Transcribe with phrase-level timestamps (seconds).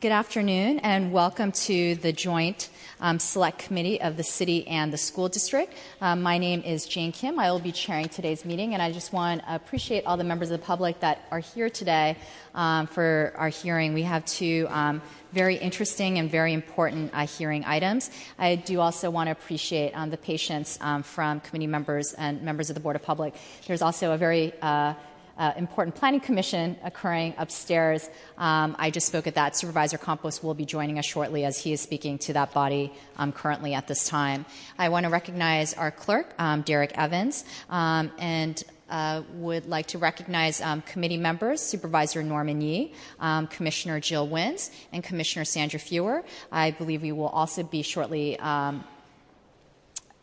[0.00, 2.70] Good afternoon, and welcome to the joint
[3.00, 5.74] um, select committee of the city and the school district.
[6.00, 7.38] Um, my name is Jane Kim.
[7.38, 10.50] I will be chairing today's meeting, and I just want to appreciate all the members
[10.50, 12.16] of the public that are here today
[12.54, 13.92] um, for our hearing.
[13.92, 15.02] We have two um,
[15.32, 18.10] very interesting and very important uh, hearing items.
[18.38, 22.70] I do also want to appreciate um, the patience um, from committee members and members
[22.70, 23.34] of the Board of Public.
[23.66, 24.94] There's also a very uh,
[25.38, 28.08] uh, important planning commission occurring upstairs.
[28.38, 29.56] Um, I just spoke at that.
[29.56, 33.32] Supervisor Campos will be joining us shortly as he is speaking to that body um,
[33.32, 34.46] currently at this time.
[34.78, 39.98] I want to recognize our clerk, um, Derek Evans, um, and uh, would like to
[39.98, 46.24] recognize um, committee members Supervisor Norman Yee, um, Commissioner Jill Wynns, and Commissioner Sandra Fewer.
[46.52, 48.84] I believe we will also be shortly um,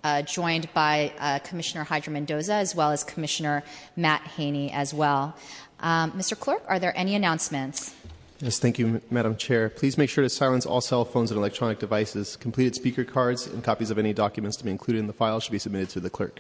[0.04, 3.64] uh, joined by uh, Commissioner Hydra Mendoza as well as Commissioner
[3.96, 5.36] Matt Haney as well.
[5.80, 6.40] Um, Mr.
[6.40, 7.94] Clerk, are there any announcements?
[8.40, 9.70] Yes, thank you, Madam Chair.
[9.70, 12.36] Please make sure to silence all cell phones and electronic devices.
[12.36, 15.52] Completed speaker cards and copies of any documents to be included in the file should
[15.52, 16.40] be submitted to the clerk.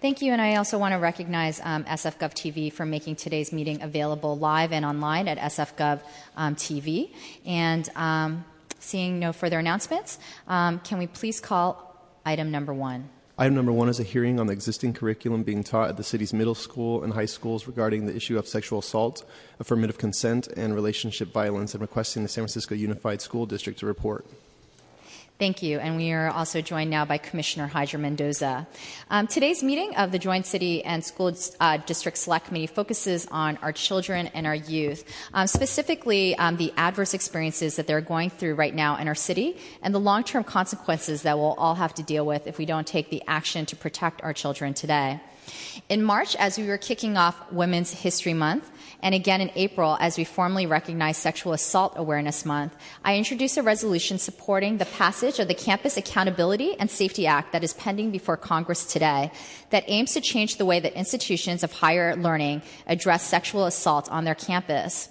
[0.00, 3.82] Thank you, and I also want to recognize um, SFGov TV for making today's meeting
[3.82, 6.00] available live and online at SFGov
[6.38, 7.10] um, TV.
[7.44, 8.44] And um,
[8.78, 11.89] seeing no further announcements, um, can we please call
[12.30, 13.08] item number one.
[13.36, 16.32] Item number one is a hearing on the existing curriculum being taught at the city's
[16.32, 19.24] middle school and high schools regarding the issue of sexual assault,
[19.58, 24.24] affirmative consent, and relationship violence, and requesting the San Francisco Unified School District to report.
[25.40, 25.78] Thank you.
[25.78, 28.68] And we are also joined now by Commissioner Hydra Mendoza.
[29.08, 33.56] Um, today's meeting of the Joint City and School uh, District Select Committee focuses on
[33.62, 35.02] our children and our youth,
[35.32, 39.56] um, specifically um, the adverse experiences that they're going through right now in our city
[39.80, 42.86] and the long term consequences that we'll all have to deal with if we don't
[42.86, 45.20] take the action to protect our children today.
[45.88, 48.70] In March, as we were kicking off Women's History Month,
[49.02, 52.74] and again in April, as we formally recognize Sexual Assault Awareness Month,
[53.04, 57.64] I introduce a resolution supporting the passage of the Campus Accountability and Safety Act that
[57.64, 59.32] is pending before Congress today
[59.70, 64.24] that aims to change the way that institutions of higher learning address sexual assault on
[64.24, 65.08] their campus.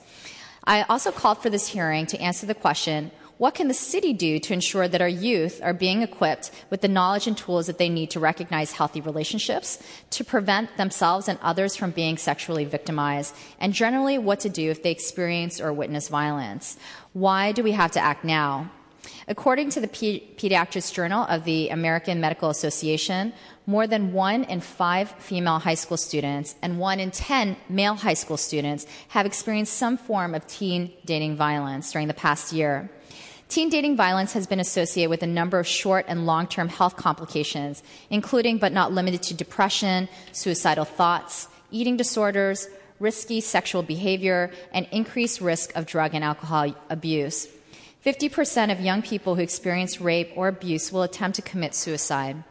[0.63, 4.37] I also called for this hearing to answer the question what can the city do
[4.37, 7.87] to ensure that our youth are being equipped with the knowledge and tools that they
[7.87, 13.73] need to recognize healthy relationships, to prevent themselves and others from being sexually victimized, and
[13.73, 16.77] generally what to do if they experience or witness violence?
[17.13, 18.69] Why do we have to act now?
[19.29, 23.31] According to the Pediatrics Journal of the American Medical Association,
[23.65, 28.15] more than one in five female high school students and one in 10 male high
[28.15, 32.89] school students have experienced some form of teen dating violence during the past year.
[33.49, 36.95] Teen dating violence has been associated with a number of short and long term health
[36.95, 44.87] complications, including but not limited to depression, suicidal thoughts, eating disorders, risky sexual behavior, and
[44.91, 47.47] increased risk of drug and alcohol abuse.
[48.05, 52.43] 50% of young people who experience rape or abuse will attempt to commit suicide.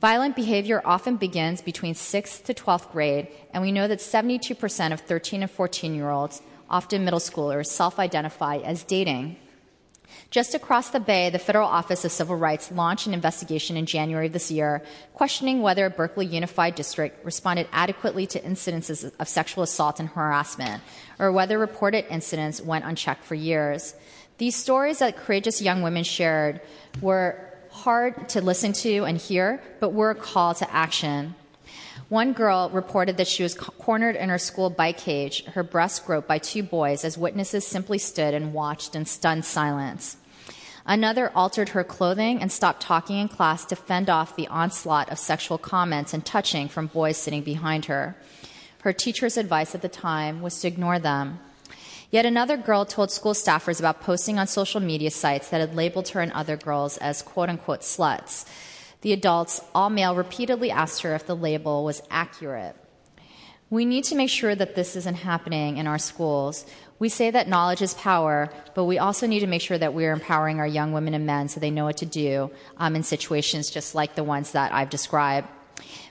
[0.00, 5.00] Violent behavior often begins between 6th to 12th grade, and we know that 72% of
[5.00, 9.36] 13 and 14 year olds, often middle schoolers, self identify as dating.
[10.34, 14.26] Just across the bay, the Federal Office of Civil Rights launched an investigation in January
[14.26, 20.00] of this year questioning whether Berkeley Unified District responded adequately to incidences of sexual assault
[20.00, 20.82] and harassment,
[21.20, 23.94] or whether reported incidents went unchecked for years.
[24.38, 26.60] These stories that courageous young women shared
[27.00, 27.38] were
[27.70, 31.36] hard to listen to and hear, but were a call to action.
[32.08, 36.26] One girl reported that she was cornered in her school bike cage, her breast groped
[36.26, 40.16] by two boys as witnesses simply stood and watched in stunned silence.
[40.86, 45.18] Another altered her clothing and stopped talking in class to fend off the onslaught of
[45.18, 48.16] sexual comments and touching from boys sitting behind her.
[48.82, 51.38] Her teacher's advice at the time was to ignore them.
[52.10, 56.08] Yet another girl told school staffers about posting on social media sites that had labeled
[56.08, 58.46] her and other girls as quote unquote sluts.
[59.00, 62.76] The adults, all male, repeatedly asked her if the label was accurate.
[63.70, 66.66] We need to make sure that this isn't happening in our schools.
[66.98, 70.12] We say that knowledge is power, but we also need to make sure that we're
[70.12, 73.70] empowering our young women and men so they know what to do um, in situations
[73.70, 75.48] just like the ones that I've described.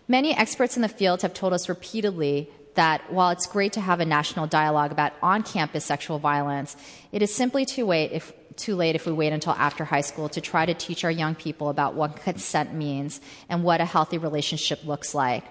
[0.08, 4.00] Many experts in the field have told us repeatedly that while it's great to have
[4.00, 6.76] a national dialogue about on campus sexual violence,
[7.12, 10.30] it is simply too late if too late if we wait until after high school
[10.30, 13.20] to try to teach our young people about what consent means
[13.50, 15.44] and what a healthy relationship looks like.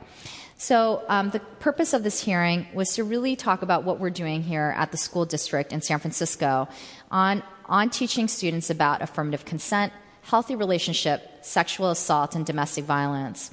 [0.62, 4.44] So, um, the purpose of this hearing was to really talk about what we're doing
[4.44, 6.68] here at the school district in San Francisco
[7.10, 13.50] on, on teaching students about affirmative consent, healthy relationship, sexual assault, and domestic violence.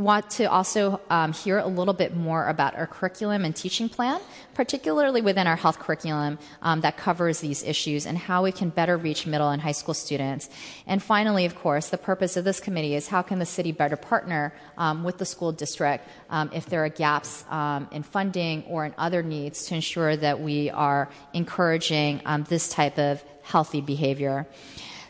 [0.00, 4.20] Want to also um, hear a little bit more about our curriculum and teaching plan,
[4.54, 8.96] particularly within our health curriculum um, that covers these issues and how we can better
[8.96, 10.48] reach middle and high school students.
[10.86, 13.96] And finally, of course, the purpose of this committee is how can the city better
[13.96, 18.84] partner um, with the school district um, if there are gaps um, in funding or
[18.84, 24.46] in other needs to ensure that we are encouraging um, this type of healthy behavior.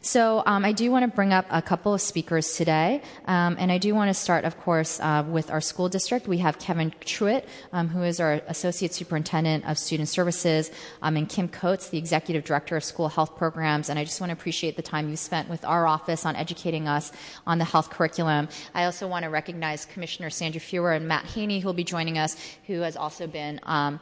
[0.03, 3.71] So um, I do want to bring up a couple of speakers today, um, and
[3.71, 6.27] I do want to start, of course, uh, with our school district.
[6.27, 7.45] We have Kevin Truitt,
[7.75, 10.71] um, who is our Associate Superintendent of Student Services,
[11.03, 13.91] um, and Kim Coates, the Executive Director of School Health Programs.
[13.91, 16.89] And I just want to appreciate the time you spent with our office on educating
[16.89, 17.13] us
[17.47, 18.49] on the health curriculum.
[18.75, 22.17] I also want to recognize Commissioner Sandra Fewer and Matt Haney, who will be joining
[22.17, 24.01] us, who has also been um,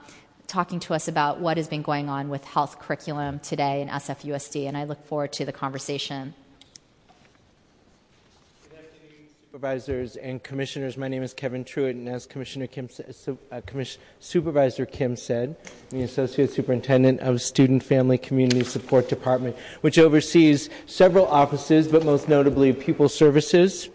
[0.48, 4.66] talking to us about what has been going on with health curriculum today in SFUSD,
[4.66, 6.32] and I look forward to the conversation.
[8.70, 12.88] Good afternoon, Supervisors and commissioners, my name is Kevin Truitt, and as Commissioner Kim,
[13.52, 13.60] uh,
[14.20, 15.54] Supervisor Kim said,
[15.92, 22.06] I'm the Associate Superintendent of Student Family Community Support Department, which oversees several offices, but
[22.06, 23.90] most notably Pupil Services,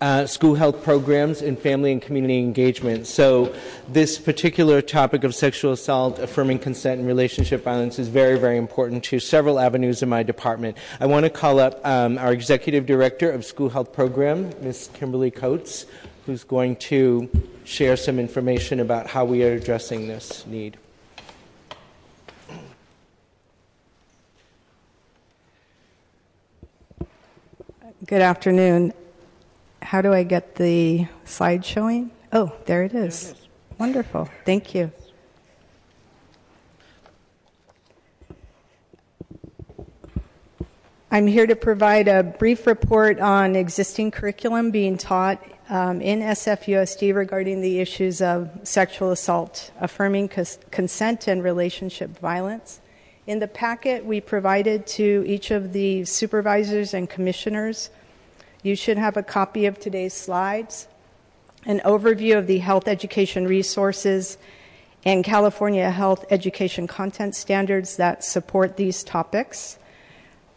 [0.00, 3.06] uh, school health programs, and family and community engagement.
[3.06, 3.54] So,
[3.88, 9.04] this particular topic of sexual assault, affirming consent, and relationship violence is very, very important
[9.04, 10.76] to several avenues in my department.
[11.00, 14.90] I want to call up um, our Executive Director of School Health Program, Ms.
[14.92, 15.86] Kimberly Coates,
[16.26, 17.30] who's going to
[17.64, 20.76] share some information about how we are addressing this need.
[28.04, 28.92] Good afternoon.
[29.86, 32.10] How do I get the slide showing?
[32.32, 33.22] Oh, there it is.
[33.22, 33.48] There it is.
[33.78, 34.28] Wonderful.
[34.44, 34.90] Thank you.
[41.12, 47.14] I'm here to provide a brief report on existing curriculum being taught um, in SFUSD
[47.14, 52.80] regarding the issues of sexual assault, affirming cons- consent, and relationship violence.
[53.28, 57.90] In the packet we provided to each of the supervisors and commissioners,
[58.62, 60.88] you should have a copy of today's slides,
[61.64, 64.38] an overview of the health education resources
[65.04, 69.78] and California health education content standards that support these topics.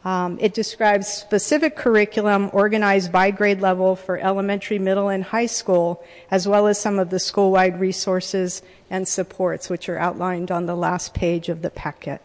[0.03, 6.03] Um, it describes specific curriculum organized by grade level for elementary, middle, and high school,
[6.31, 10.65] as well as some of the school wide resources and supports, which are outlined on
[10.65, 12.21] the last page of the packet.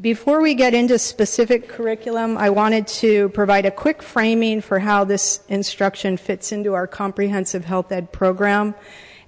[0.00, 5.02] Before we get into specific curriculum, I wanted to provide a quick framing for how
[5.02, 8.76] this instruction fits into our comprehensive health ed program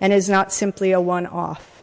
[0.01, 1.83] and is not simply a one off.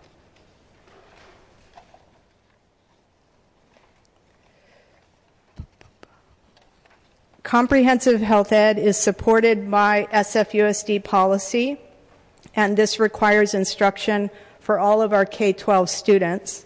[7.44, 11.78] Comprehensive health ed is supported by SFUSD policy,
[12.56, 14.30] and this requires instruction
[14.62, 16.66] for all of our K 12 students.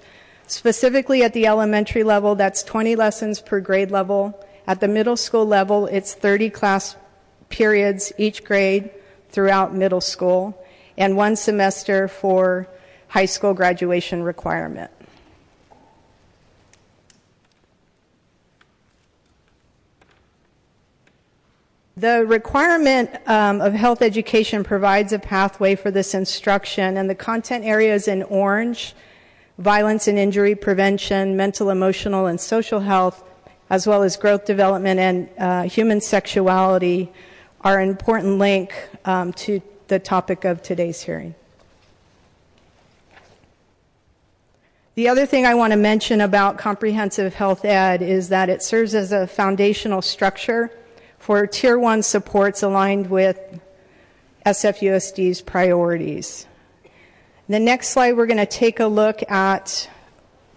[0.52, 4.38] Specifically at the elementary level, that's 20 lessons per grade level.
[4.68, 6.98] At the middle school level, it's 30 class
[7.48, 8.90] periods each grade
[9.30, 10.62] throughout middle school
[10.98, 12.68] and one semester for
[13.08, 14.92] high school graduation requirement.
[21.96, 27.64] The requirement um, of health education provides a pathway for this instruction, and the content
[27.64, 28.94] areas in orange
[29.58, 33.24] violence and injury prevention, mental, emotional, and social health,
[33.70, 37.12] as well as growth development and uh, human sexuality,
[37.62, 38.74] are an important link
[39.06, 41.36] um, to the topic of today's hearing.
[44.96, 48.94] The other thing I want to mention about comprehensive health ed is that it serves
[48.94, 50.70] as a foundational structure
[51.18, 53.40] for tier one supports aligned with
[54.46, 56.46] SFUSD's priorities.
[57.50, 59.90] The next slide, we're going to take a look at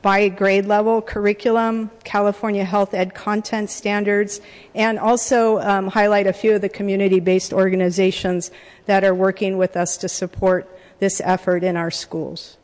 [0.02, 4.42] by grade level curriculum, California Health Ed content standards,
[4.74, 8.50] and also um, highlight a few of the community based organizations
[8.84, 12.58] that are working with us to support this effort in our schools.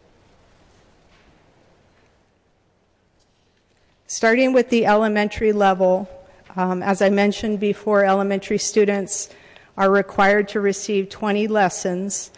[4.06, 6.10] Starting with the elementary level,
[6.56, 9.30] um, as I mentioned before, elementary students
[9.78, 12.30] are required to receive 20 lessons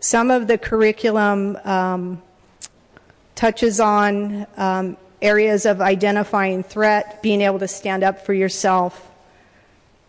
[0.00, 2.22] some of the curriculum um,
[3.34, 9.10] touches on um, areas of identifying threat, being able to stand up for yourself,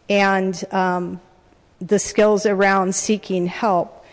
[0.10, 1.20] and um,
[1.80, 4.06] the skills around seeking help.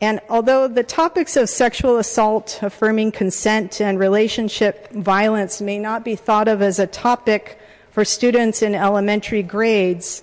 [0.00, 6.16] And although the topics of sexual assault, affirming consent, and relationship violence may not be
[6.16, 7.58] thought of as a topic
[7.90, 10.22] for students in elementary grades,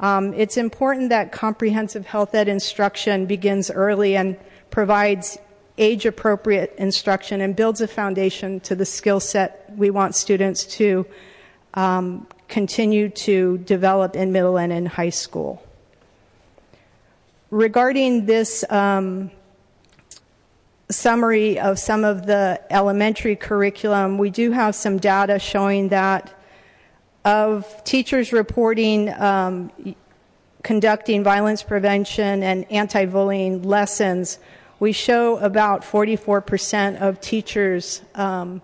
[0.00, 4.36] um, it's important that comprehensive health ed instruction begins early and
[4.70, 5.38] provides
[5.78, 11.04] age appropriate instruction and builds a foundation to the skill set we want students to
[11.74, 15.62] um, continue to develop in middle and in high school.
[17.50, 19.30] Regarding this um,
[20.90, 26.32] summary of some of the elementary curriculum, we do have some data showing that
[27.24, 29.70] of teachers reporting um,
[30.62, 34.38] conducting violence prevention and anti-bullying lessons,
[34.80, 38.60] we show about 44% of teachers um,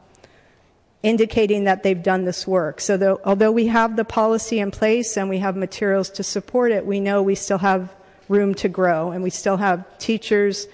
[1.02, 2.80] indicating that they've done this work.
[2.80, 6.72] So though, although we have the policy in place and we have materials to support
[6.72, 7.94] it, we know we still have
[8.28, 10.66] room to grow and we still have teachers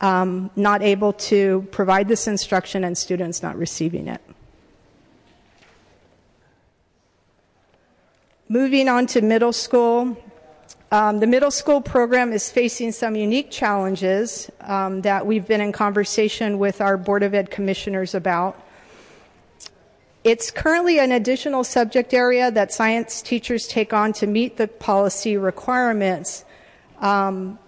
[0.00, 4.20] um, not able to provide this instruction and students not receiving it.
[8.48, 10.16] Moving on to middle school.
[10.92, 15.72] Um, the middle school program is facing some unique challenges um, that we've been in
[15.72, 18.56] conversation with our Board of Ed commissioners about.
[20.22, 25.36] It's currently an additional subject area that science teachers take on to meet the policy
[25.36, 26.44] requirements,
[27.00, 27.58] um,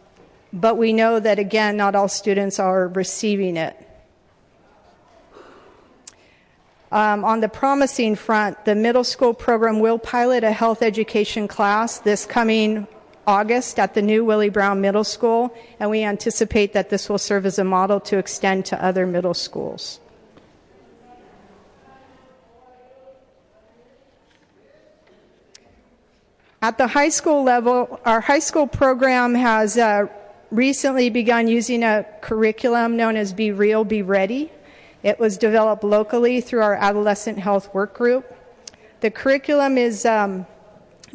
[0.52, 3.87] but we know that again, not all students are receiving it.
[6.90, 11.98] Um, on the promising front, the middle school program will pilot a health education class
[11.98, 12.86] this coming
[13.26, 17.44] August at the new Willie Brown Middle School, and we anticipate that this will serve
[17.44, 20.00] as a model to extend to other middle schools.
[26.62, 30.06] At the high school level, our high school program has uh,
[30.50, 34.50] recently begun using a curriculum known as Be Real, Be Ready.
[35.02, 38.34] It was developed locally through our adolescent health work group.
[39.00, 40.46] The curriculum is um,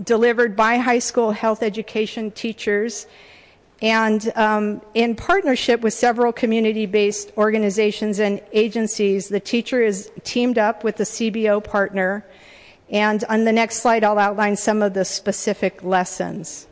[0.02, 3.08] delivered by high school health education teachers
[3.84, 10.58] and um, in partnership with several community based organizations and agencies, the teacher is teamed
[10.58, 12.26] up with the CBO partner.
[12.90, 16.66] And on the next slide, I'll outline some of the specific lessons.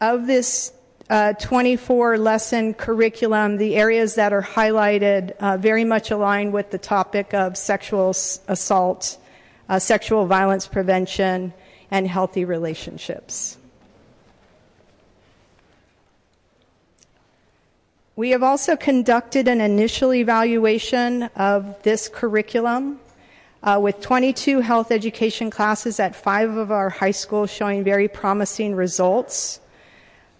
[0.00, 0.72] Of this
[1.10, 7.34] 24 lesson curriculum, the areas that are highlighted uh, very much align with the topic
[7.34, 9.18] of sexual assault,
[9.68, 11.52] uh, sexual violence prevention,
[11.90, 13.58] and healthy relationships.
[18.14, 23.00] We have also conducted an initial evaluation of this curriculum
[23.62, 28.76] uh, with 22 health education classes at five of our high schools showing very promising
[28.76, 29.58] results.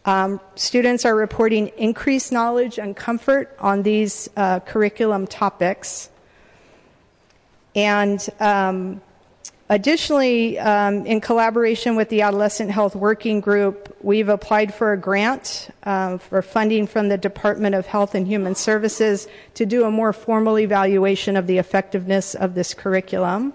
[0.06, 6.08] Um, students are reporting increased knowledge and comfort on these uh, curriculum topics.
[7.74, 9.02] And um,
[9.68, 15.68] additionally, um, in collaboration with the Adolescent Health Working Group, we've applied for a grant
[15.84, 20.58] for funding from the Department of Health and Human Services to do a more formal
[20.58, 23.52] evaluation of the effectiveness of this curriculum.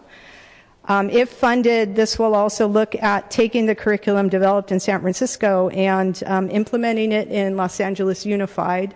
[0.87, 5.69] Um, if funded, this will also look at taking the curriculum developed in San Francisco
[5.69, 8.95] and um, implementing it in Los Angeles Unified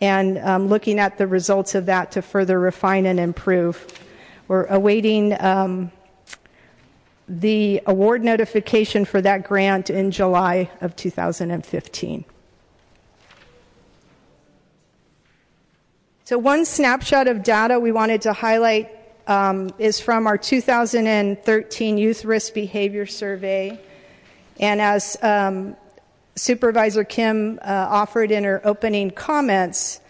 [0.00, 3.86] and um, looking at the results of that to further refine and improve.
[4.48, 5.34] We're awaiting
[7.28, 12.24] the award notification for that grant in July of 2015.
[16.24, 18.95] So, one snapshot of data we wanted to highlight
[19.28, 23.78] is from our 2013 Youth Risk Behavior Survey.
[24.60, 25.76] And as um,
[26.36, 30.00] Supervisor Kim uh, offered in her opening comments,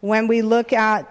[0.00, 1.10] when we look at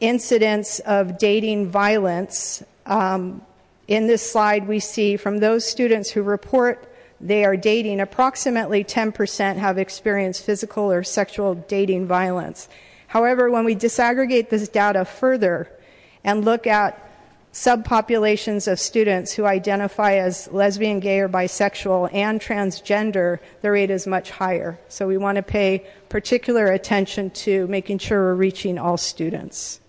[0.00, 3.42] incidents of dating violence, um,
[3.88, 6.84] in this slide we see from those students who report
[7.20, 12.68] they are dating, approximately 10% have experienced physical or sexual dating violence.
[13.08, 15.68] However, when we disaggregate this data further,
[16.24, 17.08] and look at
[17.52, 24.06] subpopulations of students who identify as lesbian, gay, or bisexual and transgender, the rate is
[24.06, 24.78] much higher.
[24.88, 29.80] So we want to pay particular attention to making sure we're reaching all students.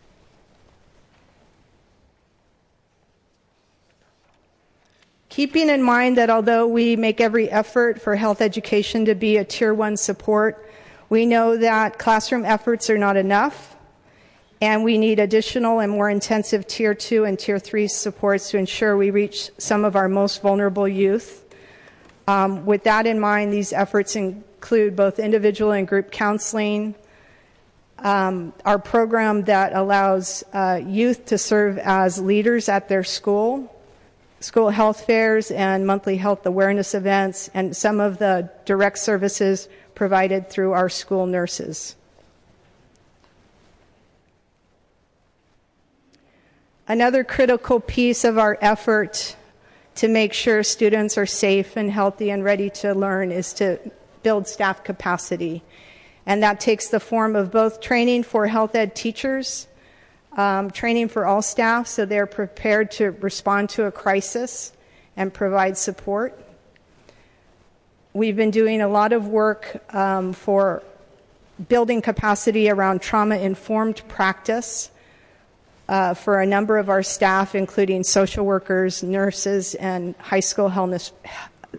[5.29, 9.45] Keeping in mind that although we make every effort for health education to be a
[9.45, 10.67] tier one support,
[11.09, 13.75] we know that classroom efforts are not enough
[14.61, 18.97] and we need additional and more intensive tier two and tier three supports to ensure
[18.97, 21.45] we reach some of our most vulnerable youth.
[22.27, 26.93] Um, with that in mind, these efforts include both individual and group counseling,
[27.99, 33.73] um, our program that allows uh, youth to serve as leaders at their school,
[34.41, 40.49] school health fairs, and monthly health awareness events, and some of the direct services provided
[40.49, 41.95] through our school nurses.
[46.89, 49.35] Another critical piece of our effort
[49.93, 53.79] to make sure students are safe and healthy and ready to learn is to
[54.23, 55.61] build staff capacity.
[56.25, 59.67] And that takes the form of both training for health ed teachers,
[60.35, 64.73] um, training for all staff so they're prepared to respond to a crisis
[65.15, 66.43] and provide support.
[68.13, 70.81] We've been doing a lot of work um, for
[71.67, 74.89] building capacity around trauma informed practice
[76.13, 81.11] for a number of our staff, including social workers, nurses, and high school wellness,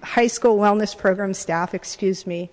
[0.02, 2.50] high school wellness program staff, excuse me.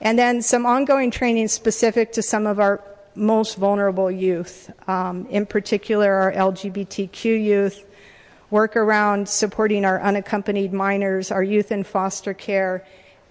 [0.00, 2.82] And then some ongoing training specific to some of our
[3.14, 7.84] most vulnerable youth, um, in particular our LGBTQ youth,
[8.50, 12.84] work around supporting our unaccompanied minors, our youth in foster care,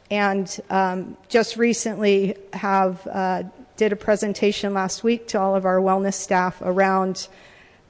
[0.10, 3.44] and um, just recently have uh,
[3.77, 7.27] did a presentation last week to all of our wellness staff around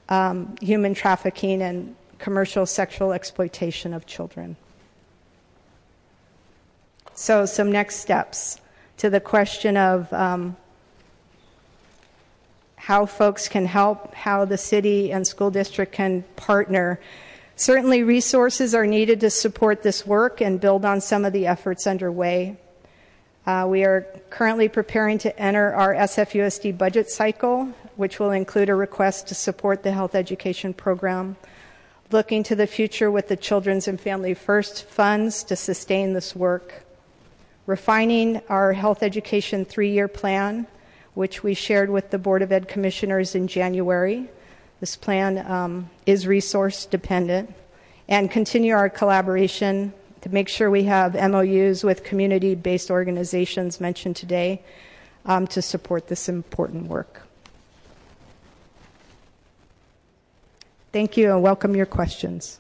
[0.10, 4.55] um, human trafficking and commercial sexual exploitation of children.
[7.13, 8.60] So, some next steps
[8.98, 10.55] to the question of um,
[12.75, 17.00] how folks can help, how the city and school district can partner.
[17.55, 21.86] Certainly, resources are needed to support this work and build on some of the efforts
[21.86, 22.58] underway.
[23.46, 28.76] Uh, we are currently preparing to enter our SFUSD budget cycle which will include a
[28.76, 31.36] request to support the health education program.
[32.12, 36.84] Looking to the future with the Children's and Family First funds to sustain this work.
[37.66, 40.68] Refining our health education three year plan,
[41.14, 44.30] which we shared with the Board of Ed commissioners in January.
[44.80, 47.54] This plan um, is resource dependent.
[48.10, 54.16] And continue our collaboration to make sure we have MOUs with community based organizations mentioned
[54.16, 54.62] today
[55.25, 57.22] um, to support this important work.
[60.92, 62.60] Thank you and welcome your questions.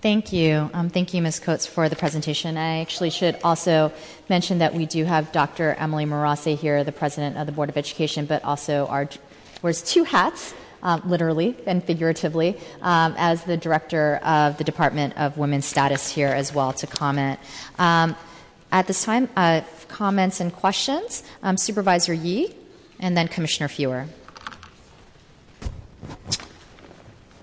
[0.00, 0.70] Thank you.
[0.72, 1.40] Um, thank you, Ms.
[1.40, 2.56] Coates, for the presentation.
[2.56, 3.92] I actually should also
[4.30, 5.74] mention that we do have Dr.
[5.74, 9.10] Emily Murase here, the president of the Board of Education, but also our
[9.60, 15.36] wears two hats, um, literally and figuratively, um, as the director of the Department of
[15.36, 17.38] Women's Status here as well to comment.
[17.78, 18.16] Um,
[18.72, 22.54] at this time, uh, comments and questions, um, Supervisor Yee,
[23.00, 24.06] and then Commissioner Fewer.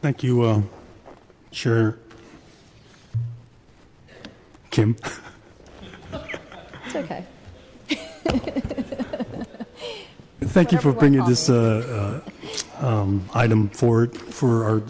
[0.05, 0.61] Thank you, uh,
[1.49, 1.97] Chair
[4.69, 4.95] Kim.
[6.85, 7.25] It's okay.
[10.41, 12.21] Thank you for bringing this uh,
[12.79, 14.83] uh, um, item forward for our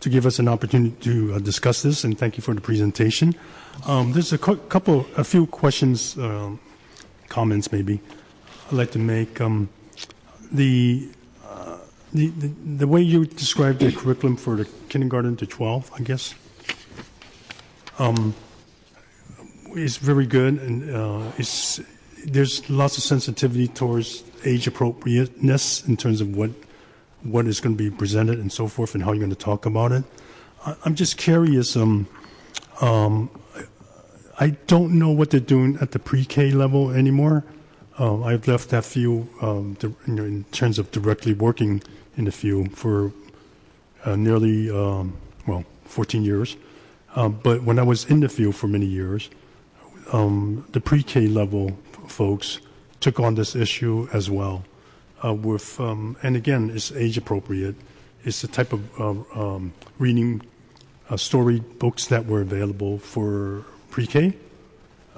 [0.00, 3.34] to give us an opportunity to uh, discuss this, and thank you for the presentation.
[3.86, 6.58] Um, there's a cu- couple, a few questions, um,
[7.28, 8.00] comments maybe
[8.68, 9.38] I'd like to make.
[9.42, 9.68] Um,
[10.50, 11.10] the
[12.14, 16.34] the, way you described the curriculum for the kindergarten to 12, I guess,
[17.98, 18.34] um,
[19.74, 21.32] is very good, and uh,
[22.24, 26.50] there's lots of sensitivity towards age appropriateness in terms of what
[27.22, 29.64] what is going to be presented and so forth, and how you're going to talk
[29.64, 30.04] about it.
[30.66, 31.74] I, am just curious.
[31.74, 32.06] Um,
[32.80, 33.30] um,
[34.38, 37.44] I don't know what they're doing at the pre-K level anymore.
[37.98, 41.82] Uh, I've left that field in terms of directly working
[42.16, 43.12] in the field for
[44.04, 46.56] uh, nearly, um, well, 14 years.
[47.16, 49.30] Um, but when I was in the field for many years,
[50.12, 51.76] um, the pre-K level
[52.08, 52.60] folks
[53.00, 54.64] took on this issue as well.
[55.24, 57.74] Uh, with um, and again, it's age appropriate.
[58.24, 60.42] It's the type of uh, um, reading
[61.08, 64.34] uh, story books that were available for pre-K,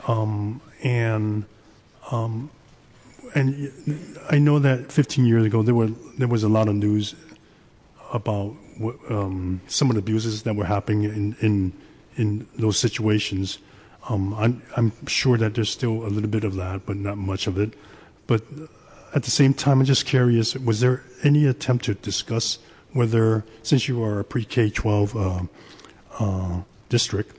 [0.06, 1.44] um, and
[3.36, 3.70] and
[4.30, 7.14] I know that 15 years ago there were there was a lot of news
[8.12, 8.56] about
[9.10, 11.72] um, some of the abuses that were happening in in,
[12.16, 13.58] in those situations.
[14.08, 17.46] Um, I'm, I'm sure that there's still a little bit of that, but not much
[17.46, 17.74] of it.
[18.26, 18.42] But
[19.14, 22.58] at the same time, I'm just curious: was there any attempt to discuss
[22.92, 25.40] whether, since you are a pre-K 12 uh,
[26.20, 27.36] uh, district,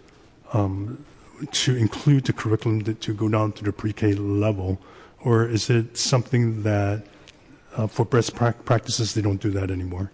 [0.53, 1.03] um,
[1.51, 4.79] to include the curriculum to go down to the pre-K level?
[5.27, 7.03] Or is it something that
[7.75, 10.09] uh, for best practices they don't do that anymore?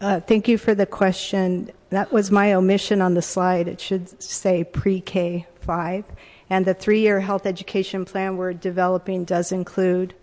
[0.00, 1.70] Uh, thank you for the question.
[1.90, 3.68] That was my omission on the slide.
[3.68, 6.04] It should say pre K 5.
[6.50, 10.14] And the three year health education plan we're developing does include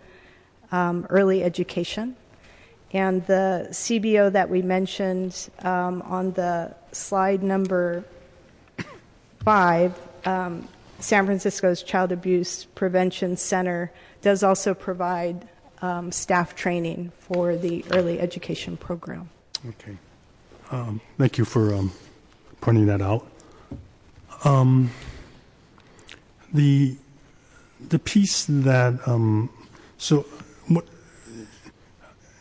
[0.72, 2.14] um, early education.
[2.92, 8.04] And the CBO that we mentioned um, on the slide number
[9.42, 10.68] five, um,
[11.00, 15.48] San Francisco's Child Abuse Prevention Center does also provide
[15.82, 19.28] um, staff training for the early education program.
[19.66, 19.96] Okay.
[20.70, 21.92] Um, thank you for um,
[22.60, 23.26] pointing that out.
[24.44, 24.90] Um,
[26.52, 26.96] the
[27.88, 29.50] the piece that um,
[29.98, 30.26] so
[30.68, 30.84] what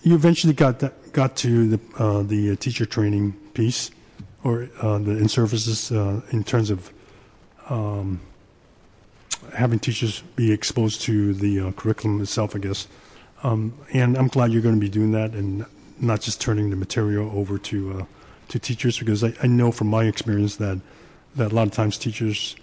[0.03, 3.91] you eventually got that, got to the uh, the teacher training piece
[4.43, 6.91] or uh, the in services uh, in terms of
[7.69, 8.19] um,
[9.53, 12.87] having teachers be exposed to the uh, curriculum itself, I guess.
[13.43, 15.65] Um, and I'm glad you're going to be doing that and
[15.99, 18.05] not just turning the material over to uh,
[18.49, 20.79] to teachers because I, I know from my experience that
[21.35, 22.55] that a lot of times teachers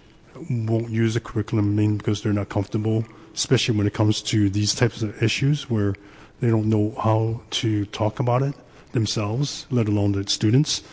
[0.49, 4.75] won't use the curriculum mainly because they're not comfortable, especially when it comes to these
[4.75, 5.95] types of issues where
[6.41, 8.53] they don't know how to talk about it
[8.91, 10.83] themselves, let alone the students.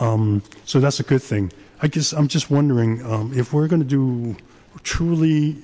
[0.00, 1.52] Um, so that's a good thing.
[1.82, 4.36] I guess I'm just wondering um, if we're going to do
[4.82, 5.56] truly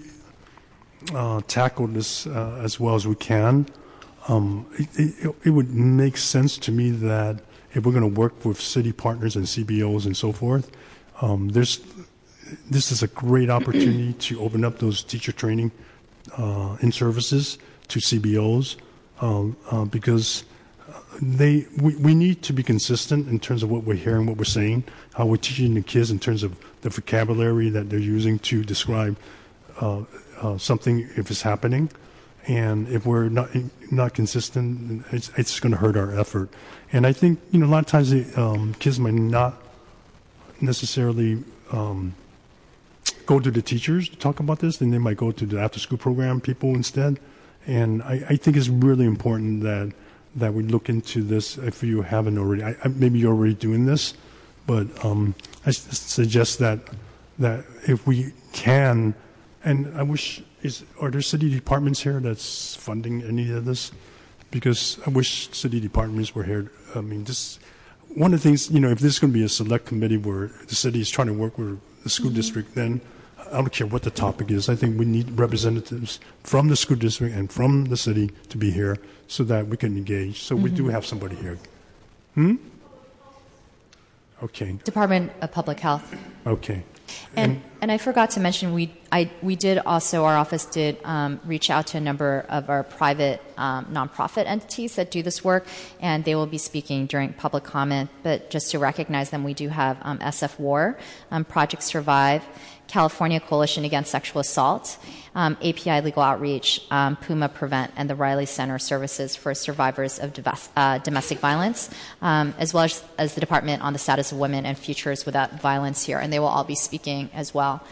[1.15, 3.67] uh, tackle this uh, as well as we can.
[4.29, 7.41] Um, it, it, it, would make sense to me that
[7.73, 10.71] if we're going to work with city partners and CBOs and so forth,
[11.23, 11.81] um, there's
[12.69, 15.73] this is a great opportunity to open up those teacher training
[16.37, 18.77] uh, in services to CBOs
[19.21, 20.45] um, uh, because
[21.23, 24.45] they we, we need to be consistent in terms of what we're hearing, what we're
[24.45, 28.65] saying, how we're teaching the kids in terms of the vocabulary that they're using to
[28.65, 29.17] describe
[29.81, 30.03] uh,
[30.41, 31.91] uh, something if it's happening.
[32.47, 33.51] And if we're not
[33.91, 36.49] not consistent, it's, it's going to hurt our effort.
[36.93, 39.61] And I think you know a lot of times the um, kids might not
[40.61, 42.15] necessarily um,
[43.27, 45.79] go to the teachers to talk about this, then they might go to the after
[45.79, 47.21] school program people instead.
[47.67, 49.93] And I, I think it's really important that
[50.37, 52.63] that we look into this if you haven't already.
[52.63, 54.15] I, I, maybe you're already doing this,
[54.71, 55.35] but um,
[55.67, 56.79] I suggest that
[57.41, 59.17] that if we can,
[59.65, 63.91] and I wish is are there city departments here that's funding any of this?
[64.53, 66.71] Because I wish city departments were here.
[66.95, 67.59] I mean, this
[68.15, 70.19] one of the things you know, if this is going to be a select committee
[70.19, 72.37] where the city is trying to work with the school mm-hmm.
[72.37, 73.01] district, then
[73.51, 74.69] I don't care what the topic is.
[74.69, 78.71] I think we need representatives from the school district and from the city to be
[78.71, 80.45] here so that we can engage.
[80.45, 80.63] So mm-hmm.
[80.63, 80.93] we do mm-hmm.
[80.93, 81.59] have somebody here.
[82.35, 82.55] Hmm?
[84.43, 84.73] Okay.
[84.85, 86.15] Department of Public Health.
[86.47, 86.83] Okay.
[87.37, 90.99] And, and, and I forgot to mention we I we did also our office did
[91.05, 95.45] um, reach out to a number of our private um, nonprofit entities that do this
[95.45, 95.67] work,
[96.01, 98.11] and they will be speaking during public comment.
[98.23, 100.99] But just to recognize them, we do have um, SF War,
[101.31, 102.45] um, Project Survive,
[102.91, 104.99] California Coalition Against Sexual Assault,
[105.35, 110.37] um, API Legal Outreach, um, Puma Prevent, and the Riley Center Services for Survivors of
[110.77, 114.67] uh, Domestic Violence, um, as well as, as, the Department on the Status of Women
[114.67, 117.83] and Futures Without Violence here, and they will all be speaking as well.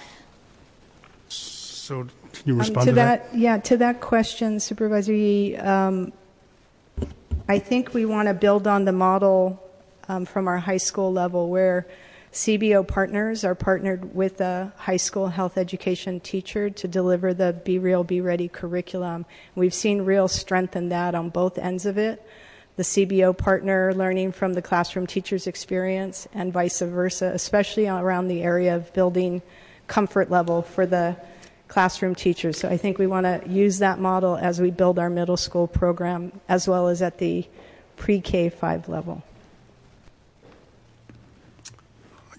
[1.28, 3.30] So, can you um, respond to, to that?
[3.30, 3.38] that?
[3.38, 6.12] Yeah, to that question, Supervisor Yee, um,
[7.48, 9.62] I think we want to build on the model
[10.08, 11.86] um, from our high school level where
[12.32, 17.78] CBO partners are partnered with a high school health education teacher to deliver the Be
[17.78, 19.24] Real, Be Ready curriculum.
[19.54, 22.22] We've seen real strength in that on both ends of it.
[22.76, 28.42] The CBO partner learning from the classroom teacher's experience and vice versa, especially around the
[28.42, 29.42] area of building
[29.86, 31.16] comfort level for the
[31.66, 32.58] classroom teachers.
[32.58, 35.66] So I think we want to use that model as we build our middle school
[35.66, 37.48] program as well as at the
[37.96, 39.22] pre K 5 level.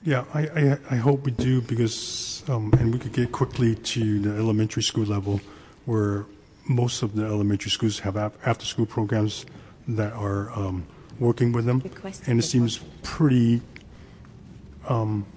[0.10, 4.20] Yeah, I, I, I, hope we do because, um, and we could get quickly to
[4.20, 5.40] the elementary school level
[5.86, 6.26] where
[6.68, 9.46] most of the elementary schools have after school programs
[9.88, 10.84] that are um,
[11.20, 11.84] working with them.
[12.26, 13.62] And it seems pretty
[14.88, 15.28] um,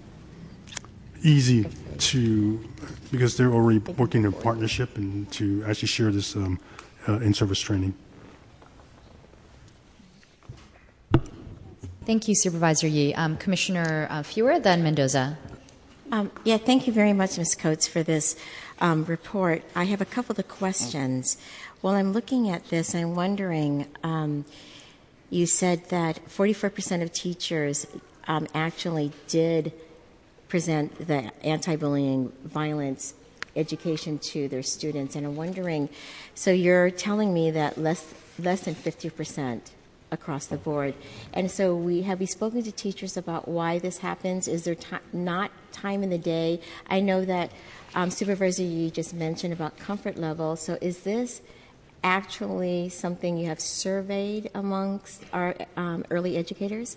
[1.23, 1.67] easy
[1.99, 2.67] to,
[3.11, 6.59] because they're already working in partnership and to actually share this um,
[7.07, 7.93] uh, in service training.
[12.05, 13.15] Thank you, Supervisor Yee.
[13.15, 15.39] Um, Commissioner uh, Fewer, then Mendoza.
[16.11, 17.55] Um, yeah, thank you very much, Ms.
[17.55, 18.35] Coates, for this
[18.81, 19.63] um, report.
[19.77, 21.37] I have a couple of questions.
[21.81, 24.45] While I'm looking at this, I'm wondering um,
[25.31, 27.87] you said that 44% of teachers
[28.27, 29.73] um, actually did
[30.49, 33.15] present the anti bullying violence
[33.55, 35.89] education to their students, and I'm wondering
[36.35, 39.61] so you're telling me that less, less than 50%
[40.13, 40.95] across the board.
[41.33, 44.47] And so, we have we spoken to teachers about why this happens?
[44.47, 46.61] Is there ti- not time in the day?
[46.89, 47.51] I know that
[47.95, 50.57] um, Supervisor you just mentioned about comfort level.
[50.57, 51.43] So, is this
[52.05, 56.97] actually something you have surveyed amongst our um, early educators?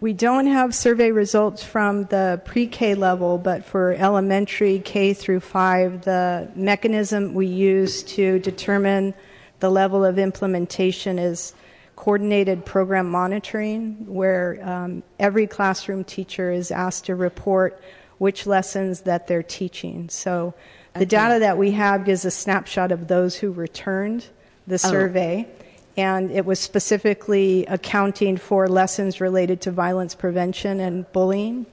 [0.00, 5.40] We don't have survey results from the pre K level, but for elementary K through
[5.40, 9.14] 5, the mechanism we use to determine
[9.60, 11.54] the level of implementation is
[11.96, 17.80] coordinated program monitoring, where um, every classroom teacher is asked to report
[18.18, 20.08] which lessons that they're teaching.
[20.08, 20.54] So
[20.94, 21.06] the okay.
[21.06, 24.26] data that we have gives a snapshot of those who returned
[24.66, 24.78] the oh.
[24.78, 25.46] survey.
[25.48, 25.64] Oh
[25.96, 31.66] and it was specifically accounting for lessons related to violence prevention and bullying.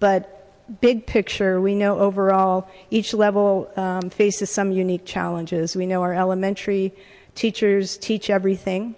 [0.00, 5.76] But big picture, we know overall each level um, faces some unique challenges.
[5.76, 6.92] We know our elementary
[7.34, 8.96] teachers teach everything,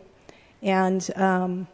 [0.62, 1.66] and um,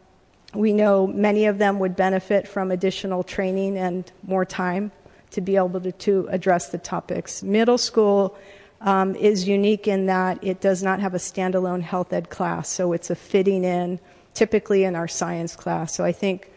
[0.53, 4.91] we know many of them would benefit from additional training and more time
[5.31, 7.43] to be able to, to address the topics.
[7.43, 8.37] Middle school
[8.81, 12.93] um, is unique in that it does not have a standalone health ed class, so
[12.93, 13.99] it's a fitting in
[14.33, 15.93] typically in our science class.
[15.95, 16.49] So I think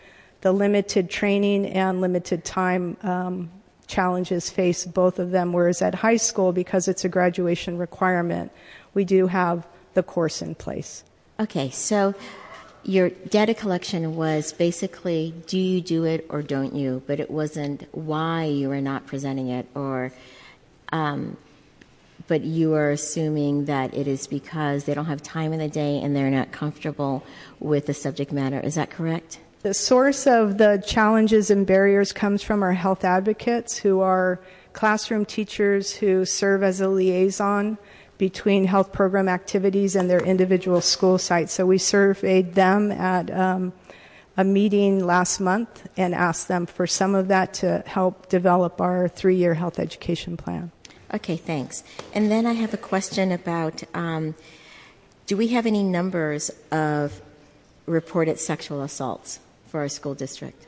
[0.42, 3.50] the limited training and limited time um,
[3.86, 8.52] challenges face both of them, whereas at high school, because it's a graduation requirement,
[8.94, 11.04] we do have the course in place.
[11.40, 12.14] Okay, so
[12.82, 17.88] your data collection was basically do you do it or don't you, but it wasn't
[17.92, 20.12] why you are not presenting it or.
[20.92, 21.36] Um,
[22.26, 26.00] but you are assuming that it is because they don't have time in the day
[26.00, 27.24] and they're not comfortable
[27.58, 28.60] with the subject matter.
[28.60, 29.40] Is that correct?
[29.62, 34.40] The source of the challenges and barriers comes from our health advocates, who are
[34.72, 37.78] classroom teachers who serve as a liaison
[38.20, 41.54] between health program activities and their individual school sites.
[41.54, 43.72] So we surveyed them at um,
[44.36, 49.08] a meeting last month and asked them for some of that to help develop our
[49.08, 50.70] three year health education plan.
[51.14, 51.82] Okay, thanks.
[52.12, 54.34] And then I have a question about um,
[55.26, 57.22] do we have any numbers of
[57.86, 60.66] reported sexual assaults for our school district?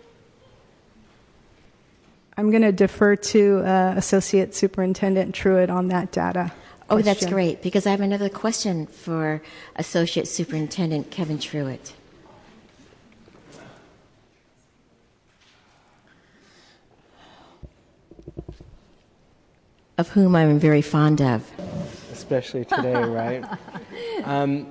[2.38, 6.50] I'm going to defer to uh, Associate Superintendent Truitt on that data.
[6.92, 7.14] Oh, question.
[7.14, 9.40] that's great, because I have another question for
[9.76, 11.92] Associate Superintendent Kevin Truitt.
[19.98, 21.48] of whom I'm very fond of.
[22.10, 23.44] Especially today, right?
[24.24, 24.66] Um,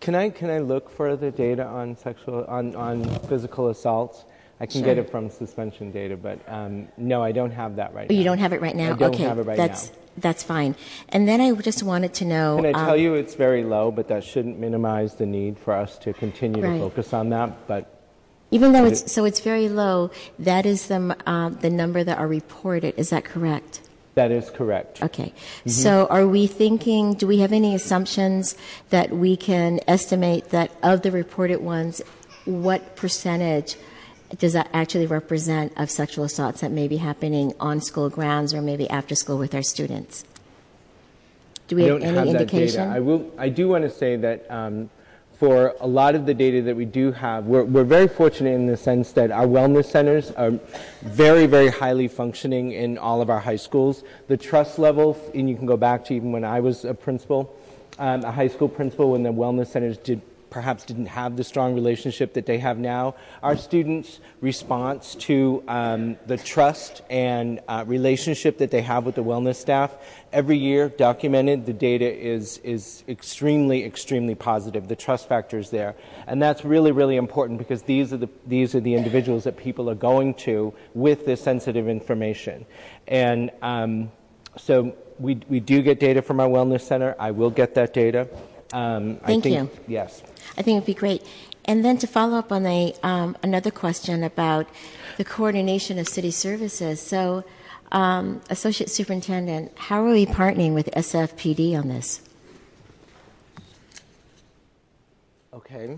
[0.00, 4.24] can I can I look for the data on sexual on, on physical assaults?
[4.60, 4.94] I can sure.
[4.94, 8.18] get it from suspension data, but um, no, I don't have that right oh, now.
[8.18, 8.92] You don't have it right now.
[8.92, 9.94] I don't okay, have it right that's, now.
[10.18, 10.76] That's fine.
[11.08, 12.56] And then I just wanted to know.
[12.56, 15.74] Can I tell um, you it's very low, but that shouldn't minimize the need for
[15.74, 16.74] us to continue right.
[16.74, 17.66] to focus on that.
[17.66, 18.00] But
[18.52, 20.12] even though it's so, it's very low.
[20.38, 22.94] That is the um, the number that are reported.
[22.96, 23.80] Is that correct?
[24.14, 25.02] That is correct.
[25.02, 25.32] Okay.
[25.34, 25.70] Mm-hmm.
[25.70, 28.56] So are we thinking, do we have any assumptions
[28.90, 32.00] that we can estimate that of the reported ones,
[32.44, 33.76] what percentage
[34.38, 38.62] does that actually represent of sexual assaults that may be happening on school grounds or
[38.62, 40.24] maybe after school with our students?
[41.68, 42.90] Do we have any have indication?
[42.90, 43.32] I will.
[43.38, 44.90] I do want to say that um,
[45.38, 48.66] for a lot of the data that we do have, we're, we're very fortunate in
[48.66, 50.52] the sense that our wellness centers are
[51.02, 54.04] very, very highly functioning in all of our high schools.
[54.28, 57.56] The trust level, and you can go back to even when I was a principal,
[57.98, 60.20] um, a high school principal, when the wellness centers did
[60.54, 63.16] perhaps didn't have the strong relationship that they have now.
[63.42, 69.24] Our students' response to um, the trust and uh, relationship that they have with the
[69.24, 69.96] wellness staff
[70.32, 71.66] every year documented.
[71.66, 74.86] The data is is extremely, extremely positive.
[74.86, 75.96] The trust factor is there,
[76.28, 79.90] and that's really, really important because these are the these are the individuals that people
[79.90, 82.64] are going to with this sensitive information,
[83.08, 84.12] and um,
[84.56, 87.16] so we we do get data from our wellness center.
[87.18, 88.28] I will get that data.
[88.72, 89.70] Um, Thank think, you.
[89.86, 90.22] Yes.
[90.56, 91.22] I think it'd be great.
[91.66, 94.68] And then to follow up on a, um, another question about
[95.16, 97.00] the coordination of city services.
[97.00, 97.44] So,
[97.92, 102.20] um, Associate Superintendent, how are we partnering with SFPD on this?
[105.54, 105.96] Okay.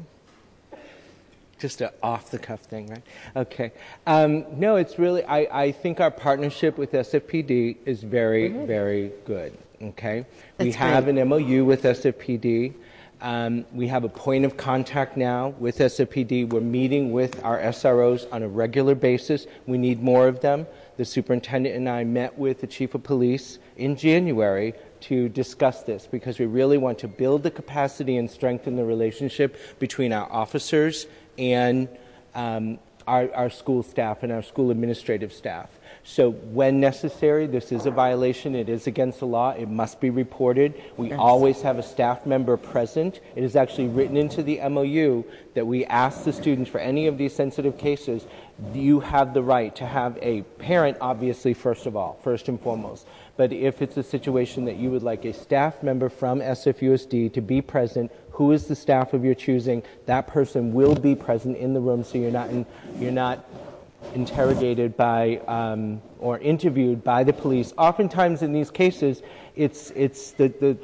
[1.58, 3.02] Just an off the cuff thing, right?
[3.34, 3.72] Okay.
[4.06, 8.66] Um, no, it's really, I, I think our partnership with SFPD is very, mm-hmm.
[8.66, 9.56] very good.
[9.82, 10.24] Okay.
[10.56, 11.18] That's we have great.
[11.18, 12.74] an MOU with SFPD.
[13.20, 16.50] Um, we have a point of contact now with SFPD.
[16.50, 19.46] We're meeting with our SROs on a regular basis.
[19.66, 20.66] We need more of them.
[20.98, 26.06] The superintendent and I met with the chief of police in January to discuss this
[26.06, 31.06] because we really want to build the capacity and strengthen the relationship between our officers
[31.38, 31.88] and
[32.34, 35.70] um, our, our school staff and our school administrative staff.
[36.08, 38.54] So, when necessary, this is a violation.
[38.54, 39.50] It is against the law.
[39.50, 40.80] It must be reported.
[40.96, 41.18] We yes.
[41.18, 43.18] always have a staff member present.
[43.34, 47.18] It is actually written into the MOU that we ask the students for any of
[47.18, 48.24] these sensitive cases.
[48.72, 53.04] You have the right to have a parent, obviously, first of all, first and foremost.
[53.36, 57.40] But if it's a situation that you would like a staff member from SFUSD to
[57.40, 61.74] be present, who is the staff of your choosing, that person will be present in
[61.74, 62.64] the room so you're not, in,
[63.00, 63.44] you're not
[64.14, 67.72] interrogated by um, or interviewed by the police.
[67.78, 69.22] Oftentimes, in these cases,
[69.54, 70.74] it's it's the, the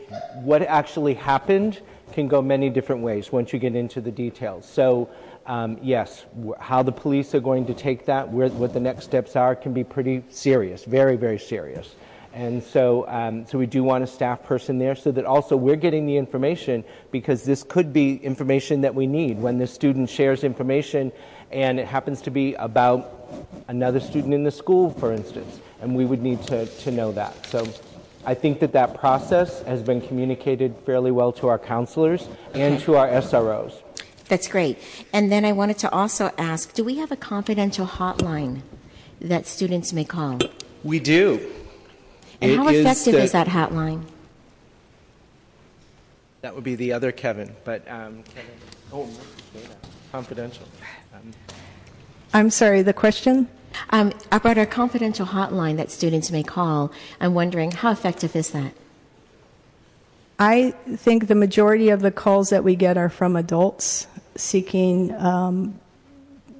[0.42, 1.80] what actually happened
[2.12, 4.66] can go many different ways once you get into the details.
[4.66, 5.08] So.
[5.44, 6.24] Um, yes,
[6.60, 9.72] how the police are going to take that, where, what the next steps are, can
[9.72, 11.96] be pretty serious, very, very serious.
[12.34, 15.76] And so, um, so we do want a staff person there so that also we're
[15.76, 20.42] getting the information because this could be information that we need when the student shares
[20.42, 21.12] information
[21.52, 23.22] and it happens to be about
[23.68, 27.46] another student in the school, for instance, and we would need to, to know that.
[27.46, 27.68] So
[28.24, 32.96] I think that that process has been communicated fairly well to our counselors and to
[32.96, 33.74] our SROs.
[34.28, 34.78] That's great.
[35.12, 38.62] And then I wanted to also ask do we have a confidential hotline
[39.20, 40.38] that students may call?
[40.84, 41.52] We do.
[42.40, 44.04] And it how effective is, the, is, that hotline?
[46.40, 48.50] That would be the other Kevin, but um, Kevin,
[48.92, 49.08] oh,
[50.10, 50.66] confidential.
[52.34, 53.48] I'm sorry, the question?
[53.90, 58.72] Um, about our confidential hotline that students may call, I'm wondering how effective is that?
[60.38, 65.78] I think the majority of the calls that we get are from adults seeking um,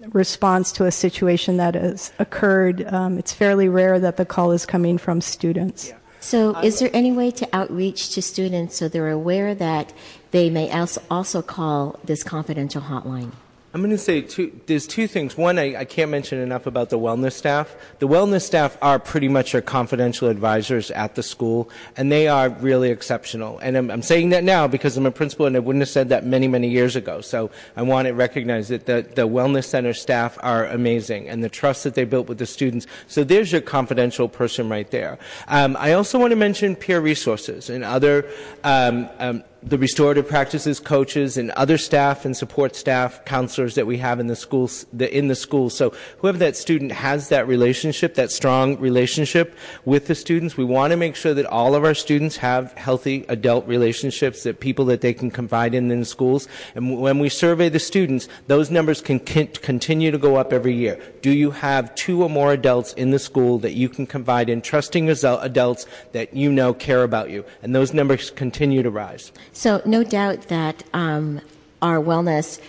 [0.09, 2.87] response to a situation that has occurred.
[2.93, 5.89] Um, it's fairly rare that the call is coming from students.
[5.89, 5.97] Yeah.
[6.21, 9.93] So, is there any way to outreach to students so they're aware that
[10.31, 10.71] they may
[11.11, 13.33] also call this confidential hotline?
[13.75, 15.35] I'm going to say two, there's two things.
[15.35, 17.75] One, I, I, can't mention enough about the wellness staff.
[18.01, 22.51] The wellness staff are pretty much our confidential advisors at the school, and they are
[22.51, 23.59] really exceptional.
[23.61, 26.11] And I'm, I'm, saying that now because I'm a principal, and I wouldn't have said
[26.11, 27.23] that many, many years ago.
[27.23, 31.49] So I want to recognize that the, the wellness center staff are amazing, and the
[31.49, 32.87] trust that they built with the students.
[33.07, 35.19] So there's your confidential person right there.
[35.49, 38.29] Um, I also want to mention peer resources and other
[38.65, 43.97] um, um, the restorative practices coaches and other staff and support staff counselors that we
[43.99, 48.31] have in the schools in the schools so whoever that student has that relationship that
[48.31, 52.37] strong relationship with the students we want to make sure that all of our students
[52.37, 56.49] have healthy adult relationships that people that they can confide in in schools.
[56.75, 60.99] And when we survey the students those numbers can continue to go up every year.
[61.21, 64.61] Do you have two or more adults in the school that you can confide in
[64.61, 67.45] trusting adults that you know care about you?
[67.63, 71.41] And those numbers continue to rise so, no doubt that um,
[71.81, 72.61] our wellness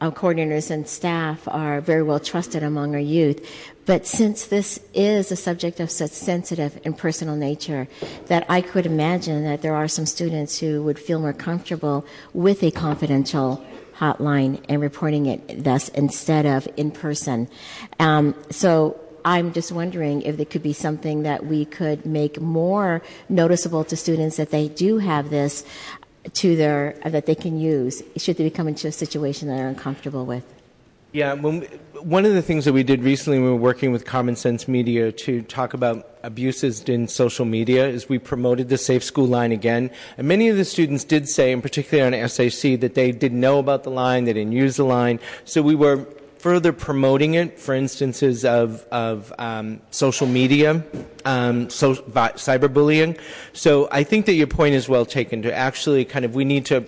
[0.00, 3.46] uh, coordinators and staff are very well trusted among our youth.
[3.86, 7.88] But since this is a subject of such sensitive and personal nature,
[8.26, 12.04] that I could imagine that there are some students who would feel more comfortable
[12.34, 13.64] with a confidential
[13.96, 17.48] hotline and reporting it thus instead of in person.
[17.98, 23.02] Um, so I'm just wondering if it could be something that we could make more
[23.28, 25.64] noticeable to students that they do have this
[26.34, 29.68] to their uh, that they can use should they become into a situation that they're
[29.68, 30.44] uncomfortable with.
[31.12, 31.62] Yeah, when,
[32.02, 34.68] one of the things that we did recently, when we were working with Common Sense
[34.68, 39.50] Media to talk about abuses in social media, is we promoted the Safe School line
[39.50, 39.90] again.
[40.18, 43.58] And many of the students did say, and particularly on SAC, that they didn't know
[43.58, 45.18] about the line, they didn't use the line.
[45.46, 46.06] So we were
[46.38, 50.84] further promoting it for instances of, of um, social media,
[51.24, 53.18] um, so, cyberbullying.
[53.52, 56.64] So I think that your point is well taken to actually kind of, we need
[56.66, 56.84] to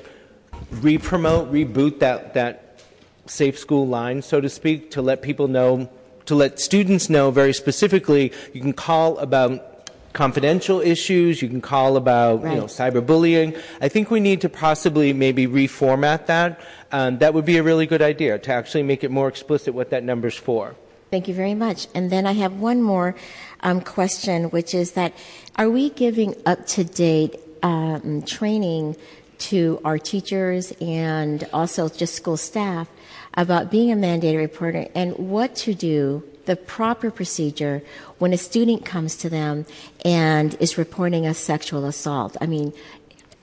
[0.70, 2.82] re-promote, reboot that, that
[3.26, 5.90] safe school line, so to speak, to let people know,
[6.26, 9.69] to let students know very specifically, you can call about
[10.12, 11.42] confidential issues.
[11.42, 12.54] You can call about right.
[12.54, 13.60] you know cyberbullying.
[13.80, 16.60] I think we need to possibly maybe reformat that.
[16.92, 19.90] Um, that would be a really good idea to actually make it more explicit what
[19.90, 20.74] that number's for.
[21.10, 21.88] Thank you very much.
[21.94, 23.16] And then I have one more
[23.60, 25.12] um, question, which is that
[25.56, 28.96] are we giving up to date um, training
[29.38, 32.88] to our teachers and also just school staff
[33.34, 37.80] about being a mandated reporter and what to do the proper procedure
[38.18, 39.64] when a student comes to them
[40.04, 42.36] and is reporting a sexual assault.
[42.40, 42.72] I mean,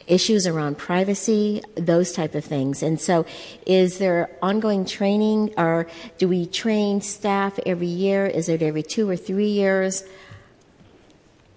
[0.08, 2.84] issues around privacy, those type of things.
[2.84, 3.26] And so,
[3.66, 5.88] is there ongoing training, or
[6.18, 8.26] do we train staff every year?
[8.26, 10.04] Is it every two or three years?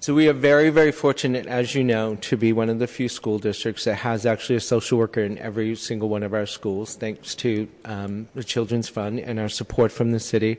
[0.03, 3.07] So we are very, very fortunate, as you know, to be one of the few
[3.07, 6.97] school districts that has actually a social worker in every single one of our schools,
[6.97, 10.57] thanks to um, the Children's Fund and our support from the city,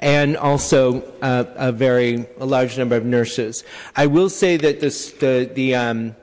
[0.00, 3.62] and also uh, a very a large number of nurses.
[3.94, 6.16] I will say that this, the the um,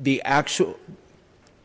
[0.00, 0.78] the actual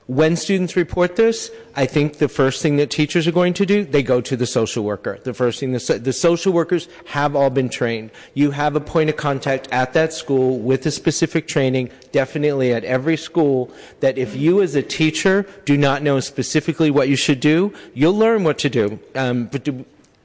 [0.07, 3.85] when students report this, I think the first thing that teachers are going to do,
[3.85, 5.19] they go to the social worker.
[5.23, 8.11] The first thing, the, social workers have all been trained.
[8.33, 12.83] You have a point of contact at that school with a specific training, definitely at
[12.83, 17.39] every school, that if you as a teacher do not know specifically what you should
[17.39, 18.99] do, you'll learn what to do.
[19.15, 19.49] Um,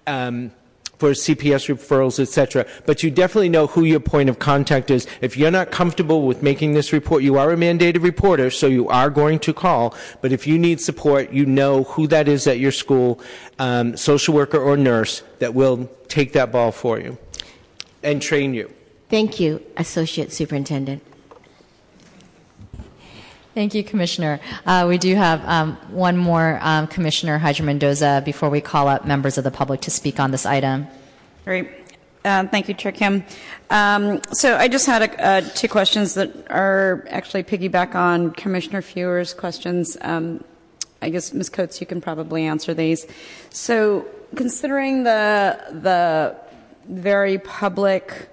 [0.07, 0.53] um,
[0.99, 2.67] For CPS referrals, etc.
[2.87, 5.07] But you definitely know who your point of contact is.
[5.21, 8.89] If you're not comfortable with making this report, you are a mandated reporter, so you
[8.89, 9.95] are going to call.
[10.23, 13.21] But if you need support, you know who that is at your school,
[13.59, 17.19] um, social worker or nurse, that will take that ball for you
[18.03, 18.73] and train you.
[19.11, 21.03] Thank you, Associate Superintendent.
[23.57, 24.39] Thank you, Commissioner.
[24.67, 29.07] Uh, we do have um, one more um, Commissioner Hydra Mendoza before we call up
[29.07, 30.87] members of the public to speak on this item.
[31.47, 31.71] Great.
[32.23, 33.25] Uh, thank you, Chair Kim.
[33.71, 38.83] Um, so I just had a, uh, two questions that are actually piggyback on Commissioner
[38.83, 39.97] Fewer's questions.
[40.03, 40.45] Um,
[41.01, 41.49] I guess Ms.
[41.49, 43.07] Coates, you can probably answer these.
[43.49, 44.05] So
[44.35, 46.37] considering the the
[46.91, 48.29] very public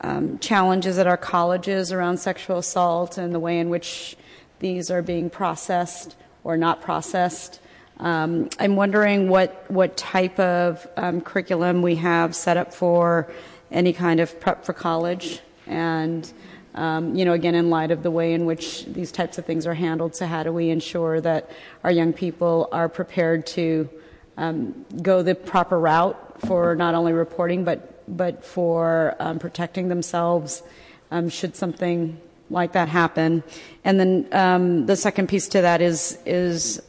[0.00, 4.16] um, challenges at our colleges around sexual assault and the way in which
[4.58, 7.60] these are being processed or not processed.
[7.98, 13.30] Um, I'm wondering what, what type of um, curriculum we have set up for
[13.70, 15.40] any kind of prep for college.
[15.66, 16.30] And,
[16.74, 19.66] um, you know, again, in light of the way in which these types of things
[19.66, 21.50] are handled, so how do we ensure that
[21.84, 23.88] our young people are prepared to
[24.36, 30.62] um, go the proper route for not only reporting but but for um, protecting themselves
[31.10, 32.20] um, should something
[32.50, 33.42] like that happen.
[33.84, 36.82] And then um, the second piece to that is is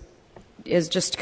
[0.66, 1.18] is just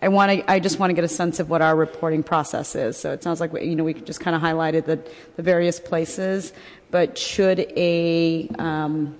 [0.00, 2.74] I want to I just want to get a sense of what our reporting process
[2.74, 2.96] is.
[2.96, 4.98] So it sounds like you know we just kind of highlighted the
[5.36, 6.52] the various places,
[6.90, 9.16] but should a um,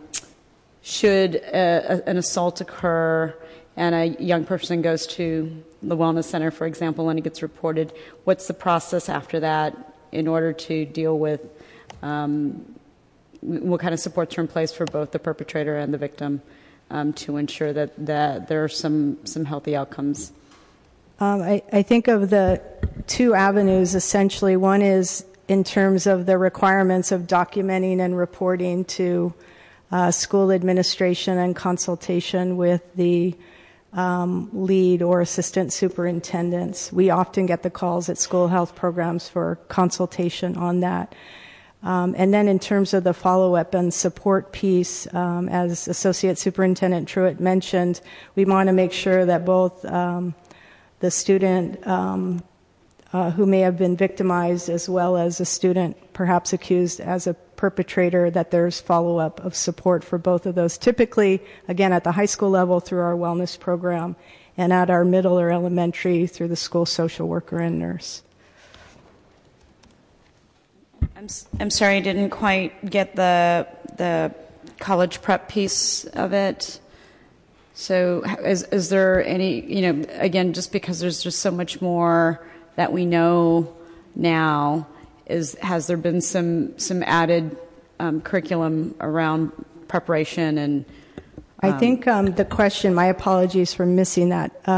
[0.83, 3.35] should a, a, an assault occur
[3.77, 7.93] and a young person goes to the wellness center, for example, and it gets reported,
[8.25, 11.41] what's the process after that in order to deal with
[12.03, 12.75] um,
[13.43, 16.41] what kind of supports are in place for both the perpetrator and the victim
[16.91, 20.33] um, to ensure that, that there are some, some healthy outcomes?
[21.21, 22.63] Um, I, I think of the
[23.07, 24.57] two avenues essentially.
[24.57, 29.35] One is in terms of the requirements of documenting and reporting to
[29.91, 33.37] uh, school administration and consultation with the
[33.93, 36.93] um, lead or assistant superintendents.
[36.93, 41.15] We often get the calls at school health programs for consultation on that.
[41.83, 47.09] Um, and then in terms of the follow-up and support piece, um, as Associate Superintendent
[47.09, 48.01] Truitt mentioned,
[48.37, 50.35] we want to make sure that both um,
[51.01, 52.43] the student um,
[53.13, 57.35] uh, who may have been victimized as well as a student perhaps accused as a
[57.35, 60.79] perpetrator, that there's follow-up of support for both of those.
[60.79, 64.17] Typically, again, at the high school level through our wellness program
[64.57, 68.23] and at our middle or elementary through the school social worker and nurse.
[71.23, 71.29] I'm,
[71.61, 74.35] I'm sorry, I didn't quite get the the
[74.81, 76.81] college prep piece of it.
[77.75, 82.45] So, is, is there any, you know, again, just because there's just so much more
[82.77, 83.73] that we know
[84.17, 84.87] now,
[85.27, 87.57] is has there been some some added
[88.01, 89.53] um, curriculum around
[89.87, 90.85] preparation and?
[91.63, 92.95] Um, I think um, the question.
[92.95, 94.69] My apologies for missing that.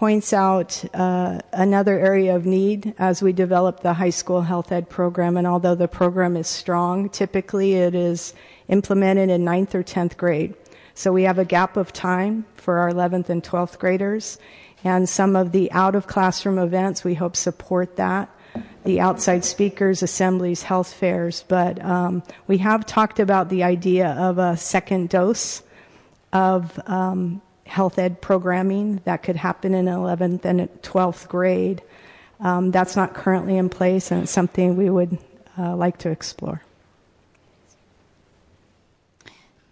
[0.00, 4.88] Points out uh, another area of need as we develop the high school health ed
[4.88, 5.36] program.
[5.36, 8.32] And although the program is strong, typically it is
[8.68, 10.54] implemented in ninth or 10th grade.
[10.94, 14.38] So we have a gap of time for our 11th and 12th graders.
[14.84, 18.30] And some of the out of classroom events, we hope support that.
[18.84, 21.44] The outside speakers, assemblies, health fairs.
[21.46, 25.62] But um, we have talked about the idea of a second dose
[26.32, 31.80] of um, health ed programming that could happen in 11th and 12th grade.
[32.40, 35.16] Um, that's not currently in place, and it's something we would
[35.56, 36.62] uh, like to explore.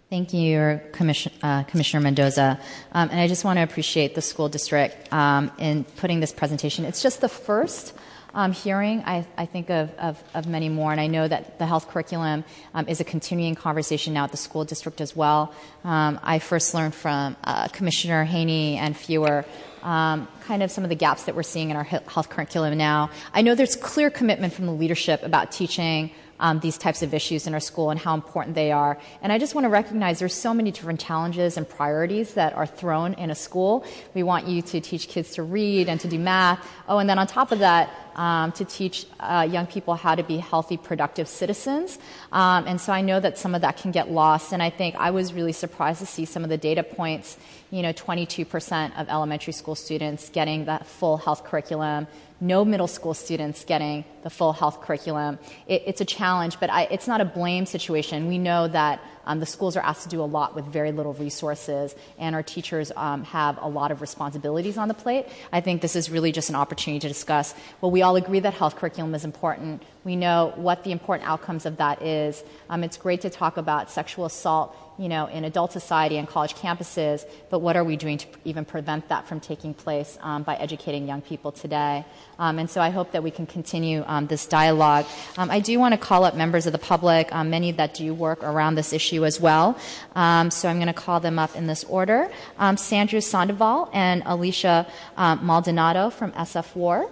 [0.09, 2.59] Thank you, Commission, uh, Commissioner Mendoza.
[2.93, 6.85] Um, and I just want to appreciate the school district um, in putting this presentation.
[6.85, 7.93] It's just the first
[8.39, 11.65] um, hearing, I, I think of, of, of, many more, and I know that the
[11.65, 15.53] health curriculum um, is a continuing conversation now at the school district as well.
[15.83, 19.43] Um, I first learned from uh, Commissioner Haney and Fewer
[19.83, 23.09] um, kind of some of the gaps that we're seeing in our health curriculum now.
[23.33, 27.47] I know there's clear commitment from the leadership about teaching um, these types of issues
[27.47, 28.97] in our school and how important they are.
[29.21, 32.65] And I just want to recognize there's so many different challenges and priorities that are
[32.65, 33.85] thrown in a school.
[34.13, 36.65] We want you to teach kids to read and to do math.
[36.87, 40.23] Oh, and then on top of that, um, to teach uh, young people how to
[40.23, 41.97] be healthy, productive citizens.
[42.31, 44.51] Um, and so I know that some of that can get lost.
[44.51, 47.37] And I think I was really surprised to see some of the data points.
[47.71, 52.07] You know, 22% of elementary school students getting the full health curriculum,
[52.41, 55.37] no middle school students getting the full health curriculum.
[55.67, 58.27] It, it's a challenge, but I, it's not a blame situation.
[58.27, 61.13] We know that um, the schools are asked to do a lot with very little
[61.13, 65.27] resources, and our teachers um, have a lot of responsibilities on the plate.
[65.51, 67.53] I think this is really just an opportunity to discuss.
[67.81, 69.83] Well, we all agree that health curriculum is important.
[70.03, 72.43] We know what the important outcomes of that is.
[72.69, 76.55] Um, it's great to talk about sexual assault you know, in adult society and college
[76.55, 80.55] campuses, but what are we doing to even prevent that from taking place um, by
[80.57, 82.03] educating young people today?
[82.37, 85.05] Um, and so I hope that we can continue um, this dialogue.
[85.37, 88.13] Um, I do want to call up members of the public, um, many that do
[88.13, 89.79] work around this issue as well.
[90.15, 92.29] Um, so I'm going to call them up in this order
[92.75, 94.85] Sandra Sandoval and Alicia
[95.17, 97.09] Maldonado from SF War.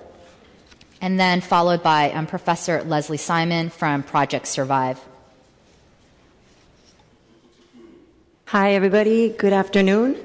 [1.00, 5.00] And then followed by Professor Leslie Simon from Project Survive.
[8.52, 9.28] Hi, everybody.
[9.28, 10.16] Good afternoon.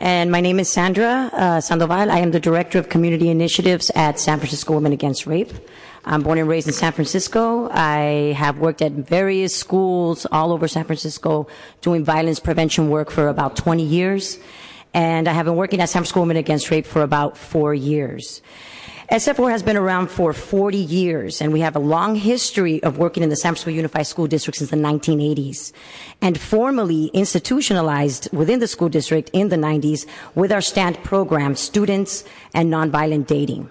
[0.00, 2.10] And my name is Sandra uh, Sandoval.
[2.10, 5.52] I am the Director of Community Initiatives at San Francisco Women Against Rape.
[6.04, 7.68] I'm born and raised in San Francisco.
[7.70, 11.46] I have worked at various schools all over San Francisco
[11.80, 14.40] doing violence prevention work for about 20 years.
[14.92, 18.42] And I have been working at San Francisco Women Against Rape for about four years.
[19.10, 22.98] SF War has been around for 40 years, and we have a long history of
[22.98, 25.72] working in the San Francisco Unified School District since the 1980s,
[26.20, 30.04] and formally institutionalized within the school district in the 90s
[30.34, 33.70] with our STAND program, Students and Nonviolent Dating.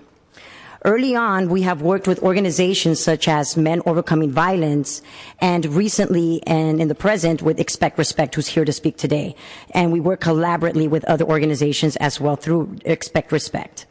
[0.83, 5.03] Early on, we have worked with organizations such as Men Overcoming Violence,
[5.39, 9.35] and recently and in the present with Expect Respect, who's here to speak today.
[9.69, 13.85] And we work collaboratively with other organizations as well through Expect Respect.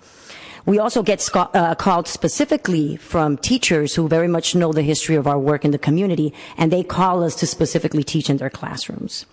[0.66, 5.14] We also get sc- uh, called specifically from teachers who very much know the history
[5.14, 8.50] of our work in the community, and they call us to specifically teach in their
[8.50, 9.26] classrooms.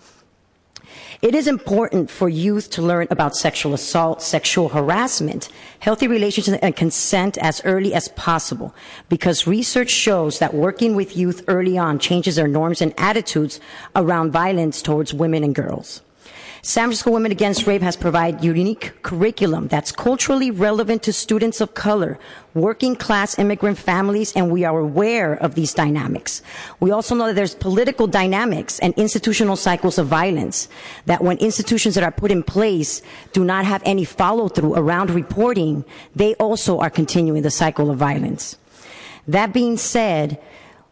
[1.22, 5.48] It is important for youth to learn about sexual assault, sexual harassment,
[5.80, 8.72] healthy relationships, and consent as early as possible
[9.08, 13.58] because research shows that working with youth early on changes their norms and attitudes
[13.96, 16.02] around violence towards women and girls.
[16.64, 21.74] San Francisco Women Against Rape has provided unique curriculum that's culturally relevant to students of
[21.74, 22.18] color,
[22.54, 26.40] working class immigrant families, and we are aware of these dynamics.
[26.80, 30.70] We also know that there's political dynamics and institutional cycles of violence,
[31.04, 33.02] that when institutions that are put in place
[33.34, 35.84] do not have any follow through around reporting,
[36.16, 38.56] they also are continuing the cycle of violence.
[39.28, 40.40] That being said,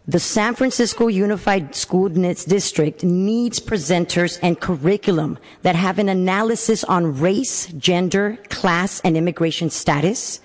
[0.08, 7.20] the San Francisco Unified School District needs presenters and curriculum that have an analysis on
[7.20, 10.40] race, gender, class, and immigration status.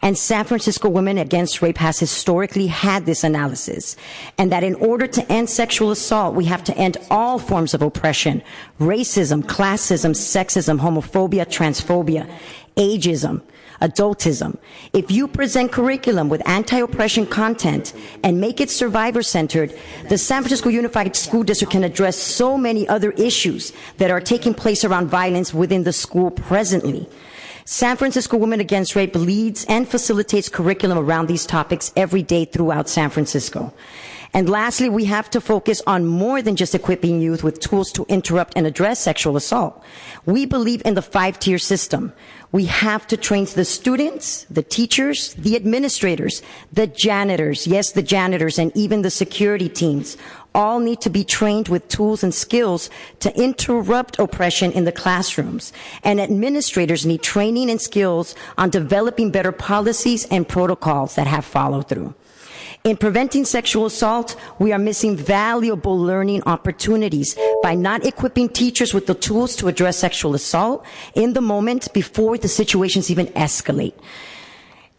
[0.00, 3.96] And San Francisco Women Against Rape has historically had this analysis.
[4.38, 7.82] And that in order to end sexual assault, we have to end all forms of
[7.82, 8.42] oppression,
[8.80, 12.26] racism, classism, sexism, homophobia, transphobia,
[12.76, 13.42] ageism,
[13.82, 14.56] adultism.
[14.92, 19.74] If you present curriculum with anti-oppression content and make it survivor centered,
[20.08, 24.54] the San Francisco Unified School District can address so many other issues that are taking
[24.54, 27.06] place around violence within the school presently.
[27.64, 32.88] San Francisco Women Against Rape leads and facilitates curriculum around these topics every day throughout
[32.88, 33.72] San Francisco.
[34.34, 38.06] And lastly, we have to focus on more than just equipping youth with tools to
[38.08, 39.82] interrupt and address sexual assault.
[40.24, 42.14] We believe in the five tier system.
[42.50, 48.58] We have to train the students, the teachers, the administrators, the janitors, yes, the janitors,
[48.58, 50.16] and even the security teams
[50.54, 55.72] all need to be trained with tools and skills to interrupt oppression in the classrooms.
[56.04, 61.82] And administrators need training and skills on developing better policies and protocols that have follow
[61.82, 62.14] through.
[62.84, 69.06] In preventing sexual assault, we are missing valuable learning opportunities by not equipping teachers with
[69.06, 73.94] the tools to address sexual assault in the moment before the situations even escalate.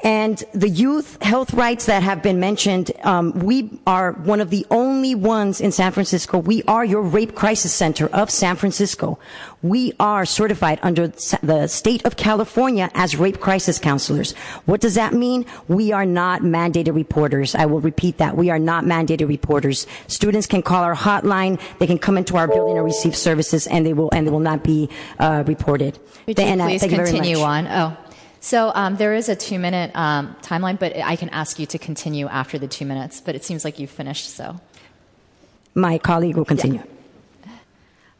[0.03, 4.65] And the youth health rights that have been mentioned, um, we are one of the
[4.69, 6.37] only ones in San Francisco.
[6.37, 9.17] We are your rape crisis center of San Francisco.
[9.61, 14.33] We are certified under the state of California as rape crisis counselors.
[14.65, 15.45] What does that mean?
[15.69, 17.55] We are not mandated reporters.
[17.55, 18.35] I will repeat that.
[18.35, 19.87] We are not mandated reporters.
[20.07, 21.61] Students can call our hotline.
[21.79, 24.41] They can come into our building and receive services, and they will and they will
[24.41, 24.89] not be
[25.19, 25.97] uh, reported.
[26.27, 27.67] Would you and, uh, please continue on?
[27.67, 27.97] Oh.
[28.43, 31.79] So um, there is a two minute um, timeline, but I can ask you to
[31.79, 34.59] continue after the two minutes, but it seems like you've finished, so.
[35.75, 36.83] My colleague will continue.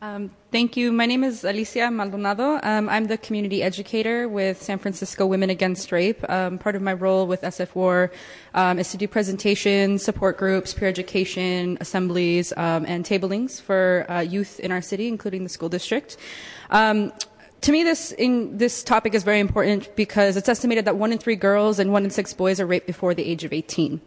[0.02, 0.92] Um, thank you.
[0.94, 2.60] My name is Alicia Maldonado.
[2.64, 6.30] Um, I'm the community educator with San Francisco Women Against Rape.
[6.30, 8.12] Um, part of my role with SF War
[8.54, 14.22] um, is to do presentations, support groups, peer education, assemblies, um, and tablings for uh,
[14.22, 16.16] youth in our city, including the school district.
[17.64, 21.18] To me, this in, this topic is very important because it's estimated that one in
[21.18, 24.02] three girls and one in six boys are raped before the age of 18.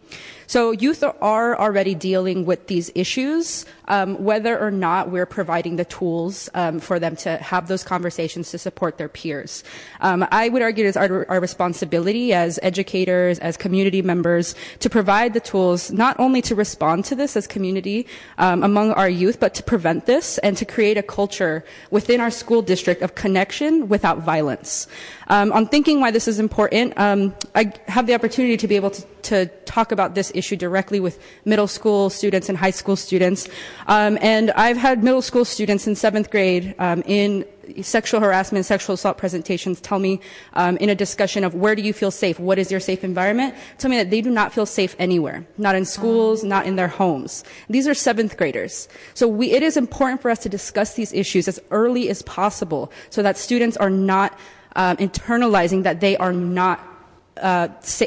[0.45, 6.49] So youth are already dealing with these issues, whether or not we're providing the tools
[6.53, 9.63] um, for them to have those conversations to support their peers.
[10.01, 15.33] Um, I would argue it is our, responsibility as educators, as community members, to provide
[15.33, 18.07] the tools not only to respond to this as community
[18.37, 22.31] um, among our youth, but to prevent this and to create a culture within our
[22.31, 24.87] school district of connection without violence.
[25.29, 28.91] Um, on thinking why this is important, um, I have the opportunity to be able
[28.91, 33.49] to, talk about this issue directly with middle school students and high school students.
[33.85, 37.45] Um, and I've had middle school students in seventh grade um, in
[37.81, 40.19] sexual harassment, sexual assault presentations tell me
[40.53, 43.53] um, in a discussion of where do you feel safe, what is your safe environment,
[43.77, 46.87] tell me that they do not feel safe anywhere, not in schools, not in their
[46.87, 47.43] homes.
[47.69, 48.87] These are seventh graders.
[49.13, 52.91] So we, it is important for us to discuss these issues as early as possible
[53.09, 54.37] so that students are not
[54.75, 56.79] um, internalizing that they are not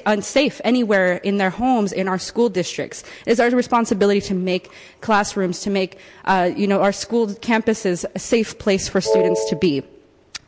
[0.06, 3.02] unsafe anywhere in their homes, in our school districts.
[3.26, 4.70] It is our responsibility to make
[5.00, 9.56] classrooms, to make uh, you know our school campuses a safe place for students to
[9.56, 9.82] be.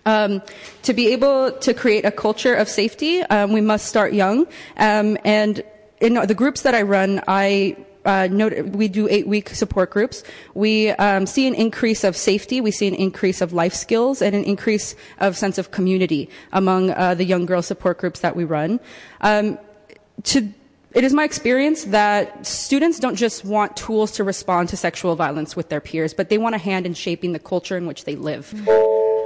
[0.05, 0.43] Um,
[0.83, 4.47] to be able to create a culture of safety, um, we must start young.
[4.77, 5.63] Um, and
[6.01, 10.23] in the groups that I run, I uh, we do eight week support groups.
[10.55, 14.35] We um, see an increase of safety, we see an increase of life skills, and
[14.35, 18.45] an increase of sense of community among uh, the young girl support groups that we
[18.45, 18.81] run.
[19.21, 19.59] Um,
[20.95, 25.57] it is my experience that students don't just want tools to respond to sexual violence
[25.57, 28.15] with their peers, but they want a hand in shaping the culture in which they
[28.15, 28.53] live.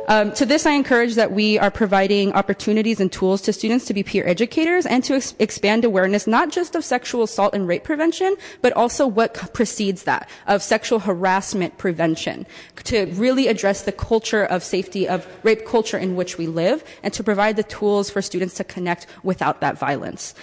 [0.09, 3.95] Um, to this, I encourage that we are providing opportunities and tools to students to
[3.95, 7.83] be peer educators and to ex- expand awareness not just of sexual assault and rape
[7.83, 12.47] prevention, but also what precedes that of sexual harassment prevention
[12.85, 17.13] to really address the culture of safety of rape culture in which we live and
[17.13, 20.35] to provide the tools for students to connect without that violence.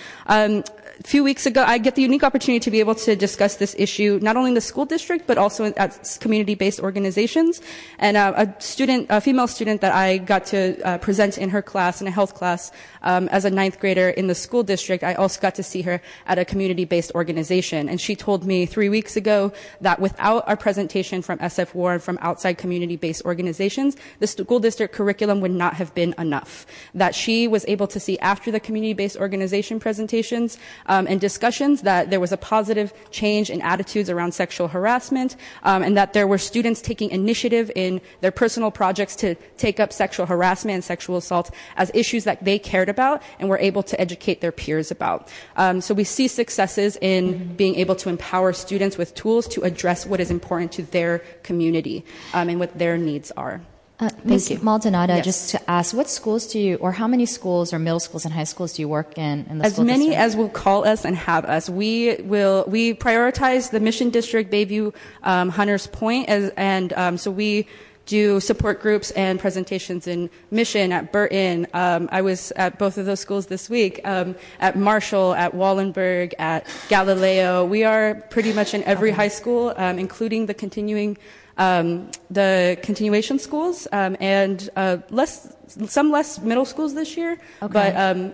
[1.03, 3.75] A few weeks ago, I get the unique opportunity to be able to discuss this
[3.77, 7.61] issue not only in the school district but also at community-based organizations.
[7.99, 11.61] And uh, a student, a female student that I got to uh, present in her
[11.61, 15.13] class, in a health class, um, as a ninth grader in the school district, I
[15.15, 17.89] also got to see her at a community-based organization.
[17.89, 19.51] And she told me three weeks ago
[19.81, 24.95] that without our presentation from SF War and from outside community-based organizations, the school district
[24.95, 26.65] curriculum would not have been enough.
[26.93, 32.09] That she was able to see after the community-based organization presentations um, and discussions that
[32.09, 36.37] there was a positive change in attitudes around sexual harassment, um, and that there were
[36.37, 41.51] students taking initiative in their personal projects to take up sexual harassment and sexual assault
[41.77, 45.29] as issues that they cared about and were able to educate their peers about.
[45.57, 50.05] Um, so we see successes in being able to empower students with tools to address
[50.05, 53.61] what is important to their community um, and what their needs are.
[53.99, 54.61] Uh, Ms.
[54.63, 55.25] Maldonado, yes.
[55.25, 58.33] just to ask, what schools do you, or how many schools or middle schools and
[58.33, 59.45] high schools do you work in?
[59.49, 60.19] in as many district?
[60.19, 61.69] as will call us and have us.
[61.69, 67.29] We will we prioritize the Mission District, Bayview, um, Hunters Point, as, and um, so
[67.29, 67.67] we
[68.05, 71.67] do support groups and presentations in Mission, at Burton.
[71.73, 76.33] Um, I was at both of those schools this week, um, at Marshall, at Wallenberg,
[76.39, 77.63] at Galileo.
[77.65, 79.17] We are pretty much in every okay.
[79.17, 81.17] high school, um, including the continuing,
[81.55, 87.33] the continuation schools, um, and uh, less, some less middle schools this year.
[87.61, 87.73] Okay.
[87.73, 88.33] But um,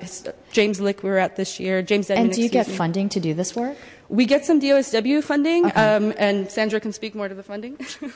[0.52, 1.82] James Lick we were at this year.
[1.82, 2.76] James Denman, And do you get me.
[2.76, 3.78] funding to do this work?
[4.10, 6.14] We get some DOSW funding, okay.
[6.18, 7.78] and Sandra can speak more to the funding.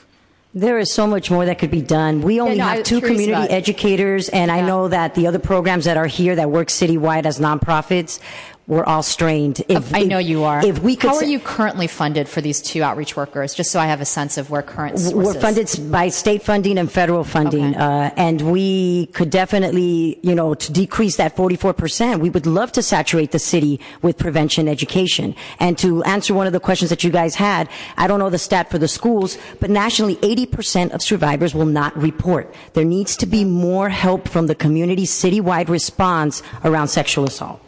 [0.56, 2.22] There is so much more that could be done.
[2.22, 4.58] We only yeah, no, have two community educators, and yeah.
[4.58, 8.20] I know that the other programs that are here that work citywide as nonprofits,
[8.66, 9.62] we're all strained.
[9.68, 10.66] If, I know you are.
[10.66, 13.54] If we could How are you currently funded for these two outreach workers?
[13.54, 15.00] Just so I have a sense of where current.
[15.14, 17.78] We're funded by state funding and federal funding, okay.
[17.78, 22.22] uh, and we could definitely, you know, to decrease that 44 percent.
[22.22, 25.36] We would love to saturate the city with prevention education.
[25.60, 28.38] And to answer one of the questions that you guys had, I don't know the
[28.38, 32.54] stat for the schools, but nationally, 80 percent of survivors will not report.
[32.74, 37.60] There needs to be more help from the community citywide response around sexual assault.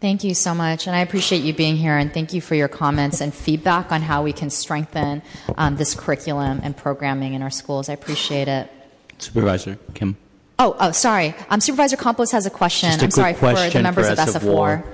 [0.00, 2.68] Thank you so much, and I appreciate you being here, and thank you for your
[2.68, 5.22] comments and feedback on how we can strengthen
[5.56, 7.88] um, this curriculum and programming in our schools.
[7.88, 8.70] I appreciate it.
[9.18, 10.16] Supervisor Kim.
[10.60, 11.34] Oh, oh, sorry.
[11.50, 12.90] Um, Supervisor Campos has a question.
[12.90, 14.84] Just a I'm sorry for the members for of SF War.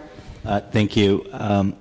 [0.44, 1.26] Uh, thank you.
[1.32, 1.76] Um,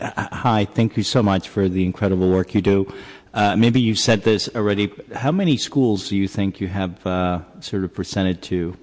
[0.00, 2.92] Hi, thank you so much for the incredible work you do.
[3.32, 4.92] Uh, maybe you said this already.
[5.14, 8.76] How many schools do you think you have uh, sort of presented to?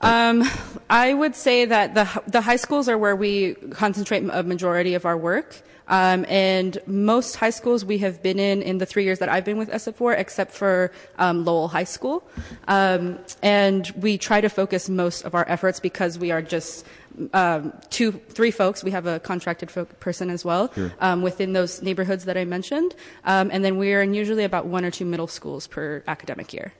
[0.00, 0.44] Um,
[0.88, 5.04] I would say that the the high schools are where we concentrate a majority of
[5.04, 5.62] our work.
[5.90, 9.44] Um, and most high schools we have been in in the three years that I've
[9.44, 12.22] been with SF War, except for um, Lowell High School.
[12.68, 16.86] Um, and we try to focus most of our efforts because we are just
[17.34, 18.84] um, two, three folks.
[18.84, 22.94] We have a contracted person as well um, within those neighborhoods that I mentioned,
[23.24, 26.52] um, and then we are in usually about one or two middle schools per academic
[26.52, 26.72] year.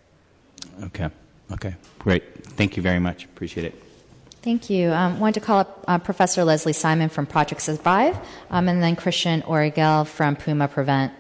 [0.85, 1.11] Okay.
[1.53, 1.74] Okay.
[1.98, 2.44] Great.
[2.44, 3.24] Thank you very much.
[3.24, 3.82] Appreciate it.
[4.42, 4.88] Thank you.
[4.88, 8.16] I um, wanted to call up uh, Professor Leslie Simon from Project Survive,
[8.51, 11.12] um, and then Christian Origel from Puma Prevent.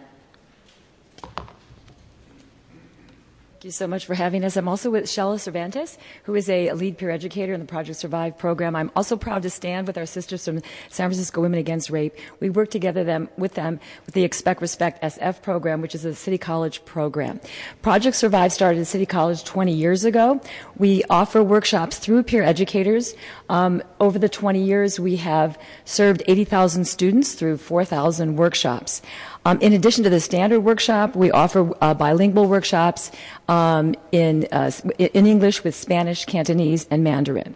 [3.60, 4.56] Thank you so much for having us.
[4.56, 8.38] I'm also with Shella Cervantes, who is a lead peer educator in the Project Survive
[8.38, 8.74] program.
[8.74, 12.16] I'm also proud to stand with our sisters from San Francisco Women Against Rape.
[12.40, 16.14] We work together them, with them with the Expect Respect SF program, which is a
[16.14, 17.38] City College program.
[17.82, 20.40] Project Survive started at City College 20 years ago.
[20.78, 23.14] We offer workshops through peer educators.
[23.50, 29.02] Um, over the 20 years, we have served 80,000 students through 4,000 workshops.
[29.44, 33.10] Um, in addition to the standard workshop, we offer uh, bilingual workshops
[33.48, 37.54] um, in, uh, in English with Spanish, Cantonese, and Mandarin.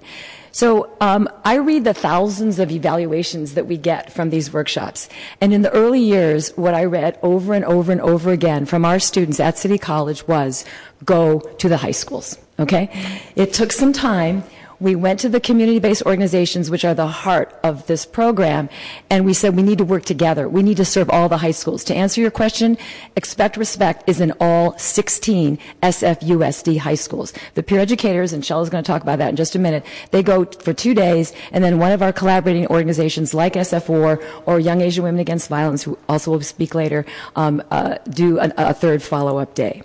[0.50, 5.08] So um, I read the thousands of evaluations that we get from these workshops.
[5.40, 8.84] And in the early years, what I read over and over and over again from
[8.84, 10.64] our students at City College was
[11.04, 12.38] go to the high schools.
[12.60, 12.88] Okay?
[13.34, 14.44] It took some time
[14.84, 18.68] we went to the community-based organizations, which are the heart of this program,
[19.08, 20.46] and we said we need to work together.
[20.48, 21.82] We need to serve all the high schools.
[21.84, 22.76] To answer your question,
[23.16, 27.32] Expect Respect is in all 16 SFUSD high schools.
[27.54, 29.84] The peer educators, and Shell is going to talk about that in just a minute,
[30.10, 34.22] they go for two days, and then one of our collaborating organizations like SF War
[34.44, 37.06] or Young Asian Women Against Violence, who also will speak later,
[37.36, 39.82] um, uh, do a, a third follow-up day.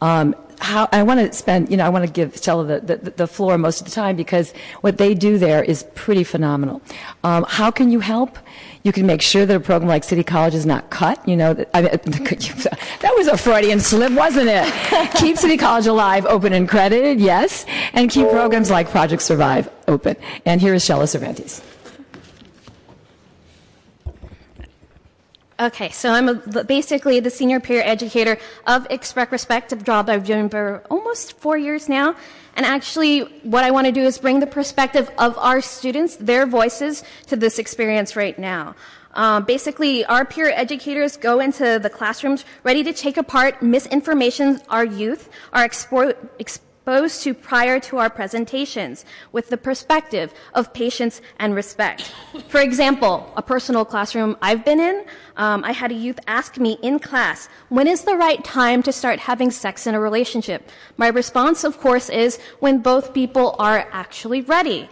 [0.00, 3.10] Um, how I want to spend, you know, I want to give Stella the, the,
[3.10, 4.52] the, floor most of the time because
[4.82, 6.82] what they do there is pretty phenomenal.
[7.24, 8.38] Um, how can you help?
[8.82, 11.26] You can make sure that a program like City College is not cut.
[11.26, 15.12] You know, that, I mean, that was a Freudian slip, wasn't it?
[15.16, 20.16] keep City College alive, open and credited, yes, and keep programs like Project Survive open.
[20.44, 21.62] And here is Shella Cervantes.
[25.60, 30.26] Okay, so I'm a, basically the senior peer educator of Expect Respect, a job I've
[30.26, 32.16] done for almost four years now.
[32.56, 36.46] And actually, what I want to do is bring the perspective of our students, their
[36.46, 38.74] voices, to this experience right now.
[39.12, 44.84] Um, basically, our peer educators go into the classrooms ready to take apart misinformation our
[44.84, 46.16] youth are expo-
[46.80, 52.12] exposed to prior to our presentations with the perspective of patience and respect.
[52.48, 55.04] For example, a personal classroom I've been in,
[55.36, 58.92] um, I had a youth ask me in class, when is the right time to
[58.92, 60.70] start having sex in a relationship?
[60.96, 64.88] My response, of course, is when both people are actually ready.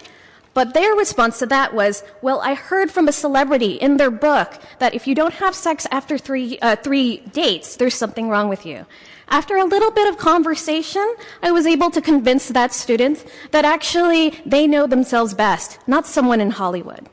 [0.53, 4.61] But their response to that was, well, I heard from a celebrity in their book
[4.79, 8.67] that if you don't have sex after three, uh, three dates, there's something wrong with
[8.67, 8.85] you.
[9.31, 14.31] After a little bit of conversation, I was able to convince that student that actually
[14.47, 17.09] they know themselves best, not someone in Hollywood.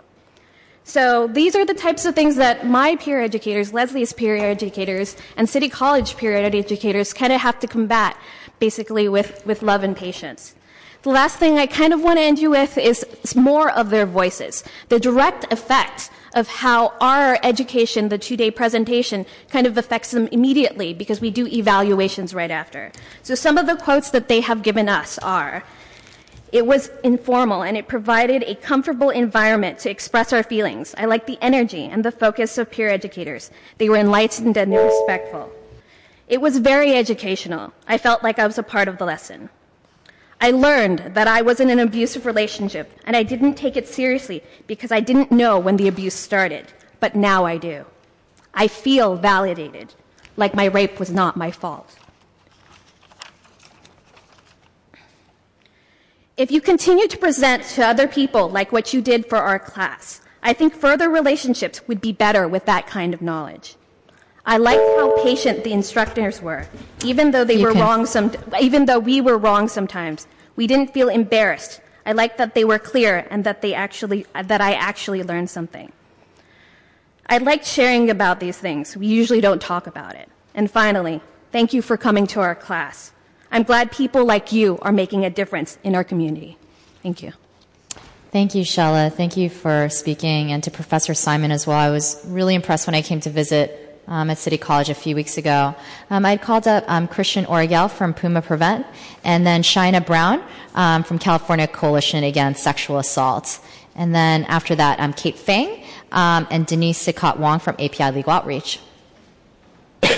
[0.86, 5.50] So these are the types of things that my peer educators, Leslie's peer educators, and
[5.50, 8.16] City College peer educators kind of have to combat,
[8.60, 10.56] basically with, with love and patience.
[11.02, 13.06] The last thing I kind of want to end you with is
[13.36, 14.64] more of their voices.
[14.90, 20.28] The direct effect of how our education, the two day presentation, kind of affects them
[20.28, 22.92] immediately because we do evaluations right after.
[23.24, 25.64] So some of the quotes that they have given us are,
[26.52, 30.94] it was informal and it provided a comfortable environment to express our feelings.
[30.98, 33.50] I like the energy and the focus of peer educators.
[33.78, 35.52] They were enlightened and respectful.
[36.28, 37.74] It was very educational.
[37.88, 39.50] I felt like I was a part of the lesson.
[40.46, 44.44] I learned that I was in an abusive relationship and I didn't take it seriously
[44.68, 47.84] because I didn't know when the abuse started, but now I do.
[48.54, 49.96] I feel validated,
[50.38, 51.98] like my rape was not my fault.
[56.38, 60.22] If you continue to present to other people like what you did for our class,
[60.44, 63.78] I think further relationships would be better with that kind of knowledge.
[64.46, 66.68] I liked how patient the instructors were,
[67.04, 67.82] even though they you were can.
[67.82, 68.32] wrong some,
[68.62, 70.28] even though we were wrong sometimes.
[70.56, 71.82] We didn't feel embarrassed.
[72.06, 75.92] I liked that they were clear and that they actually, that I actually learned something.
[77.28, 78.96] I liked sharing about these things.
[78.96, 80.30] We usually don't talk about it.
[80.54, 83.12] And finally, thank you for coming to our class.
[83.52, 86.58] I'm glad people like you are making a difference in our community.
[87.02, 87.34] Thank you.
[88.32, 89.14] Thank you, Shella.
[89.14, 91.78] Thank you for speaking, and to Professor Simon as well.
[91.78, 95.16] I was really impressed when I came to visit um, at City College a few
[95.16, 95.76] weeks ago.
[96.10, 98.86] Um, I called up um, Christian Origel from Puma Prevent,
[99.24, 100.44] and then Shina Brown
[100.76, 103.60] um, from California Coalition Against Sexual Assault.
[103.96, 108.34] And then after that, um, Kate Fang um, and Denise Sikot Wong from API Legal
[108.34, 108.80] Outreach.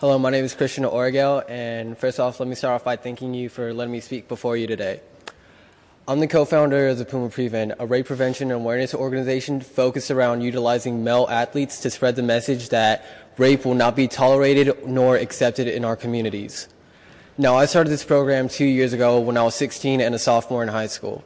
[0.00, 3.32] Hello, my name is Christian Origel, and first off, let me start off by thanking
[3.32, 5.00] you for letting me speak before you today.
[6.06, 10.42] I'm the co-founder of the Puma Prevent, a rape prevention and awareness organization focused around
[10.42, 13.06] utilizing male athletes to spread the message that
[13.38, 16.68] rape will not be tolerated nor accepted in our communities.
[17.38, 20.62] Now, I started this program two years ago when I was 16 and a sophomore
[20.62, 21.24] in high school.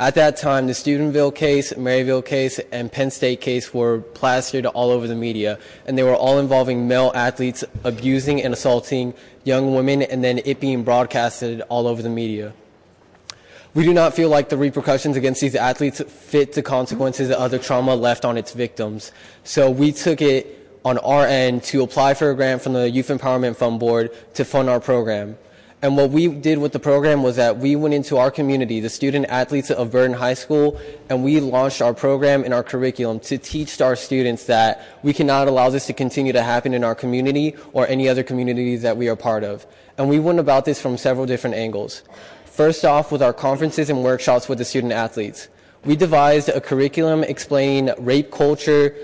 [0.00, 4.90] At that time, the Steubenville case, Maryville case, and Penn State case were plastered all
[4.90, 5.56] over the media,
[5.86, 9.14] and they were all involving male athletes abusing and assaulting
[9.44, 12.52] young women, and then it being broadcasted all over the media.
[13.76, 17.58] We do not feel like the repercussions against these athletes fit the consequences of the
[17.58, 19.12] trauma left on its victims.
[19.44, 23.08] So we took it on our end to apply for a grant from the Youth
[23.08, 25.36] Empowerment Fund Board to fund our program.
[25.82, 28.88] And what we did with the program was that we went into our community, the
[28.88, 33.36] student athletes of Burton High School, and we launched our program and our curriculum to
[33.36, 37.54] teach our students that we cannot allow this to continue to happen in our community
[37.74, 39.66] or any other communities that we are part of.
[39.98, 42.02] And we went about this from several different angles.
[42.56, 45.48] First off, with our conferences and workshops with the student athletes.
[45.84, 48.96] We devised a curriculum explaining rape culture,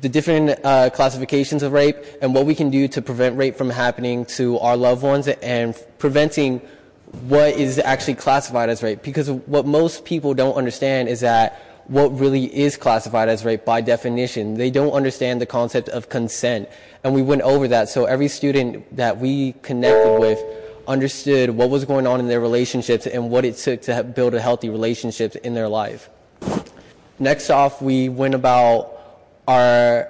[0.00, 3.70] the different uh, classifications of rape, and what we can do to prevent rape from
[3.70, 6.58] happening to our loved ones and preventing
[7.28, 9.04] what is actually classified as rape.
[9.04, 13.80] Because what most people don't understand is that what really is classified as rape by
[13.80, 14.54] definition.
[14.54, 16.68] They don't understand the concept of consent.
[17.04, 17.90] And we went over that.
[17.90, 20.42] So every student that we connected with
[20.88, 24.40] understood what was going on in their relationships and what it took to build a
[24.40, 26.08] healthy relationship in their life.
[27.18, 28.94] Next off, we went about
[29.46, 30.08] our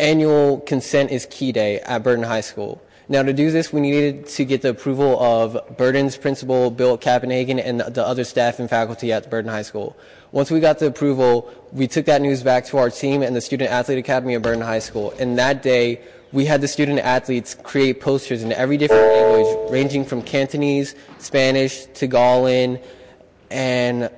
[0.00, 2.82] annual consent is key day at Burton High School.
[3.06, 7.58] Now, to do this, we needed to get the approval of Burton's principal, Bill Kappenhagen,
[7.58, 9.94] and the other staff and faculty at Burton High School.
[10.32, 13.42] Once we got the approval, we took that news back to our team and the
[13.42, 15.12] Student Athlete Academy at Burton High School.
[15.18, 16.00] And that day,
[16.34, 21.86] we had the student athletes create posters in every different language, ranging from Cantonese, Spanish,
[21.94, 22.80] Tagalog,
[23.52, 24.10] and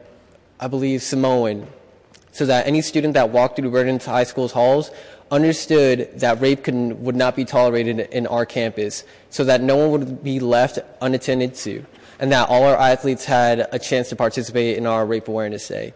[0.58, 1.66] I believe Samoan,
[2.32, 4.90] so that any student that walked through Burton High School's halls
[5.30, 9.90] understood that rape could, would not be tolerated in our campus, so that no one
[9.90, 11.84] would be left unattended to,
[12.18, 15.92] and that all our athletes had a chance to participate in our Rape Awareness Day.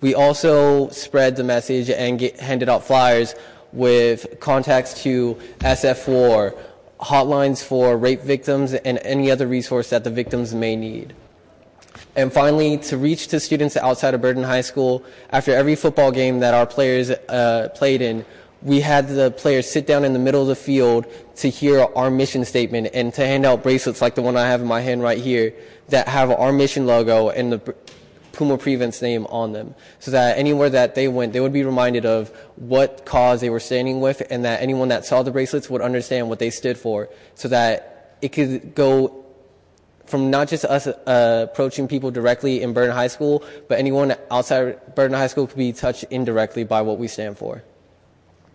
[0.00, 3.34] We also spread the message and get, handed out flyers
[3.72, 6.54] with contacts to SF War,
[7.00, 11.14] hotlines for rape victims, and any other resource that the victims may need.
[12.16, 16.40] And finally, to reach to students outside of Burton High School, after every football game
[16.40, 18.24] that our players uh, played in,
[18.62, 21.06] we had the players sit down in the middle of the field
[21.36, 24.60] to hear our mission statement and to hand out bracelets like the one I have
[24.60, 25.54] in my hand right here
[25.90, 27.74] that have our mission logo and the
[28.38, 32.06] Puma Prevent's name on them, so that anywhere that they went, they would be reminded
[32.06, 35.82] of what cause they were standing with, and that anyone that saw the bracelets would
[35.82, 39.24] understand what they stood for, so that it could go
[40.06, 44.94] from not just us uh, approaching people directly in Burton High School, but anyone outside
[44.94, 47.64] Burton High School could be touched indirectly by what we stand for.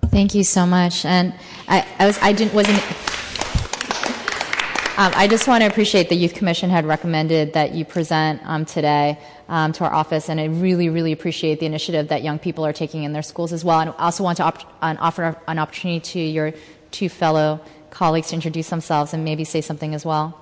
[0.08, 1.04] Thank you so much.
[1.04, 1.34] And
[1.68, 2.82] I, I was I didn't wasn't
[4.96, 9.18] I just want to appreciate the Youth Commission had recommended that you present um, today
[9.50, 12.74] um, to our office, and I really, really appreciate the initiative that young people are
[12.74, 13.80] taking in their schools as well.
[13.80, 16.54] And I also want to op- offer an opportunity to your
[16.92, 20.40] two fellow colleagues to introduce themselves and maybe say something as well.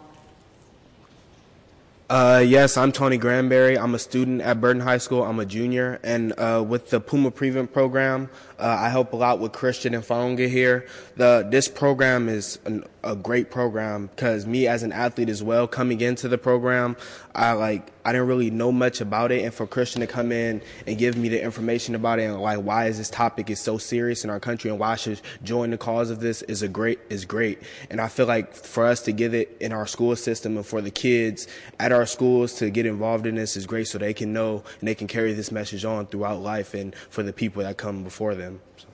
[2.10, 3.78] Uh, yes, I'm Tony Granberry.
[3.78, 5.24] I'm a student at Burton High School.
[5.24, 5.98] I'm a junior.
[6.04, 8.30] And uh, with the Puma Prevent program,
[8.62, 10.86] uh, I help a lot with Christian and Faunga here.
[11.16, 15.68] The, this program is an, a great program because me as an athlete as well,
[15.68, 16.96] coming into the program,
[17.34, 20.62] I like I didn't really know much about it, and for Christian to come in
[20.88, 23.78] and give me the information about it and like why is this topic is so
[23.78, 26.68] serious in our country and why I should join the cause of this is a
[26.68, 27.62] great is great.
[27.90, 30.82] And I feel like for us to give it in our school system and for
[30.82, 31.48] the kids
[31.80, 34.88] at our schools to get involved in this is great, so they can know and
[34.88, 38.36] they can carry this message on throughout life and for the people that come before
[38.36, 38.51] them.
[38.78, 38.88] So.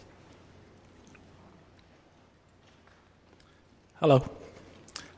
[4.00, 4.30] Hello.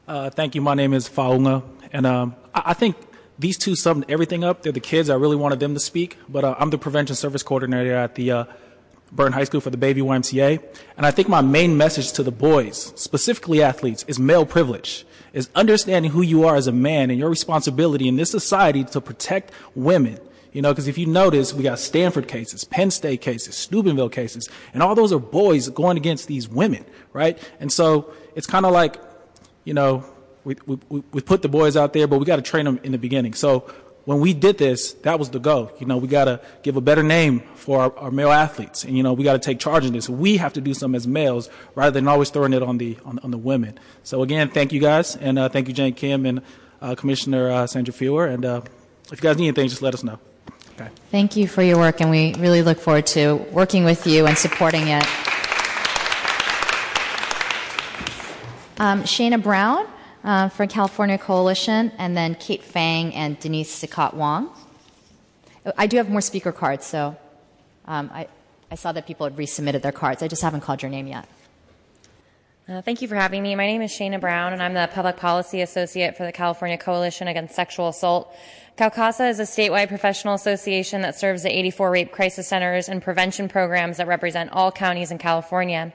[0.08, 0.62] Uh, thank you.
[0.62, 2.96] My name is Faunga, and um, I, I, think
[3.38, 4.64] these two summed everything up.
[4.64, 5.10] They're the kids.
[5.10, 8.32] I really wanted them to speak, but uh, I'm the prevention service coordinator at the
[8.32, 8.46] uh,
[9.18, 10.64] High School for the Bayview YMCA.
[10.98, 15.50] And I think my main message to the boys, specifically athletes, is male privilege, is
[15.56, 19.52] understanding who you are as a man and your responsibility in this society to protect
[19.76, 20.20] women.
[20.52, 24.50] You know, because if you notice, we got Stanford cases, Penn State cases, Steubenville cases,
[24.74, 27.38] and all those are boys going against these women, right?
[27.60, 28.98] And so it's kind of like,
[29.64, 30.04] you know,
[30.44, 32.92] we, we, we put the boys out there, but we got to train them in
[32.92, 33.36] the beginning.
[33.36, 33.72] So
[34.06, 35.72] when we did this, that was the goal.
[35.78, 38.98] You know, we got to give a better name for our, our male athletes, and
[38.98, 40.10] you know, we got to take charge of this.
[40.10, 43.20] We have to do something as males rather than always throwing it on the on,
[43.20, 43.78] on the women.
[44.02, 46.42] So again, thank you guys, and uh, thank you, Jane Kim and
[46.82, 48.26] uh, Commissioner uh, Sandra Fewer.
[48.26, 48.62] And uh,
[49.12, 50.20] if you guys need anything, just let us know.
[50.80, 50.90] Okay.
[51.12, 54.38] Thank you for your work, and we really look forward to working with you and
[54.38, 55.04] supporting it.
[58.78, 59.86] Um, Shayna Brown
[60.24, 64.50] uh, for California Coalition, and then Kate Fang and Denise Sikat Wong.
[65.78, 67.18] I do have more speaker cards, so
[67.86, 68.30] um, I,
[68.72, 70.24] I saw that people had resubmitted their cards.
[70.24, 71.28] I just haven't called your name yet.
[72.70, 73.56] Uh, thank you for having me.
[73.56, 77.28] My name is Shayna Brown, and I'm the Public Policy Associate for the California Coalition
[77.28, 78.34] Against Sexual Assault.
[78.80, 83.50] CalCASA is a statewide professional association that serves the 84 rape crisis centers and prevention
[83.50, 85.92] programs that represent all counties in California.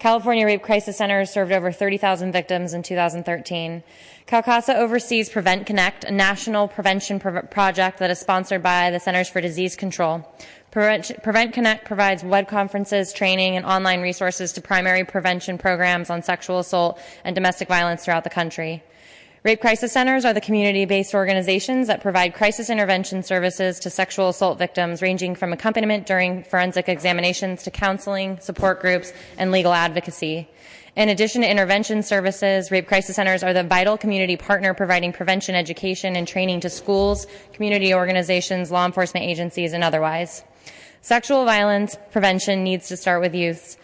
[0.00, 3.84] California Rape Crisis Centers served over 30,000 victims in 2013.
[4.26, 9.28] CalCASA oversees Prevent Connect, a national prevention pro- project that is sponsored by the Centers
[9.28, 10.28] for Disease Control.
[10.72, 16.20] Prevent, Prevent Connect provides web conferences, training, and online resources to primary prevention programs on
[16.20, 18.82] sexual assault and domestic violence throughout the country.
[19.44, 24.58] Rape crisis centers are the community-based organizations that provide crisis intervention services to sexual assault
[24.58, 30.48] victims ranging from accompaniment during forensic examinations to counseling, support groups, and legal advocacy.
[30.96, 35.54] In addition to intervention services, rape crisis centers are the vital community partner providing prevention
[35.54, 40.42] education and training to schools, community organizations, law enforcement agencies, and otherwise.
[41.02, 43.76] Sexual violence prevention needs to start with youth.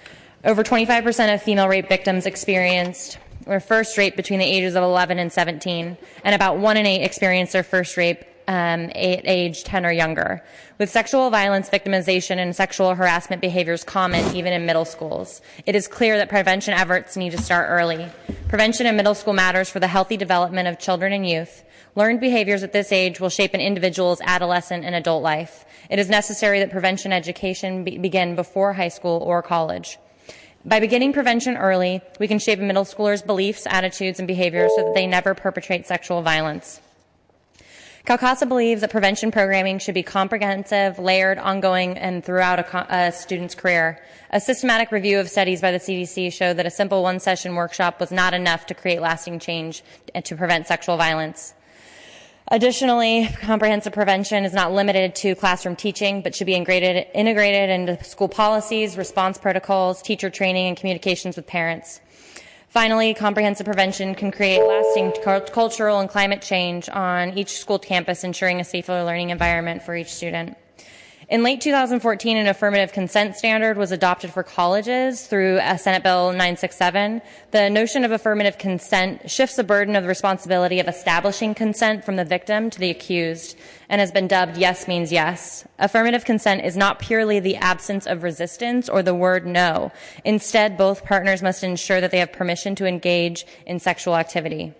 [0.43, 3.19] Over 25% of female rape victims experienced
[3.51, 7.03] were first raped between the ages of 11 and 17, and about one in eight
[7.03, 10.43] experienced their first rape um, at age 10 or younger.
[10.79, 15.89] With sexual violence victimization and sexual harassment behaviors common even in middle schools, it is
[15.89, 18.09] clear that prevention efforts need to start early.
[18.49, 21.65] Prevention in middle school matters for the healthy development of children and youth.
[21.97, 25.65] Learned behaviors at this age will shape an individual's adolescent and adult life.
[25.91, 29.99] It is necessary that prevention education be- begin before high school or college.
[30.63, 34.85] By beginning prevention early, we can shape a middle schooler's beliefs, attitudes, and behaviors so
[34.85, 36.81] that they never perpetrate sexual violence.
[38.07, 43.55] CalCASA believes that prevention programming should be comprehensive, layered, ongoing, and throughout a, a, student's
[43.55, 44.03] career.
[44.31, 47.99] A systematic review of studies by the CDC showed that a simple one session workshop
[47.99, 49.83] was not enough to create lasting change
[50.15, 51.55] and to prevent sexual violence.
[52.53, 58.29] Additionally, comprehensive prevention is not limited to classroom teaching, but should be integrated, into school
[58.29, 62.01] policies, response protocols, teacher training, and communications with parents.
[62.69, 65.13] Finally, comprehensive prevention can create lasting
[65.53, 70.13] cultural and climate change on each school campus, ensuring a safer learning environment for each
[70.13, 70.57] student.
[71.31, 77.23] In late 2014, an affirmative consent standard was adopted for colleges through Senate Bill 967.
[77.53, 82.17] The notion of affirmative consent shifts the burden of the responsibility of establishing consent from
[82.17, 83.57] the victim to the accused
[83.89, 85.65] and has been dubbed yes means yes.
[85.79, 89.93] Affirmative consent is not purely the absence of resistance or the word no.
[90.25, 94.75] Instead, both partners must ensure that they have permission to engage in sexual activity.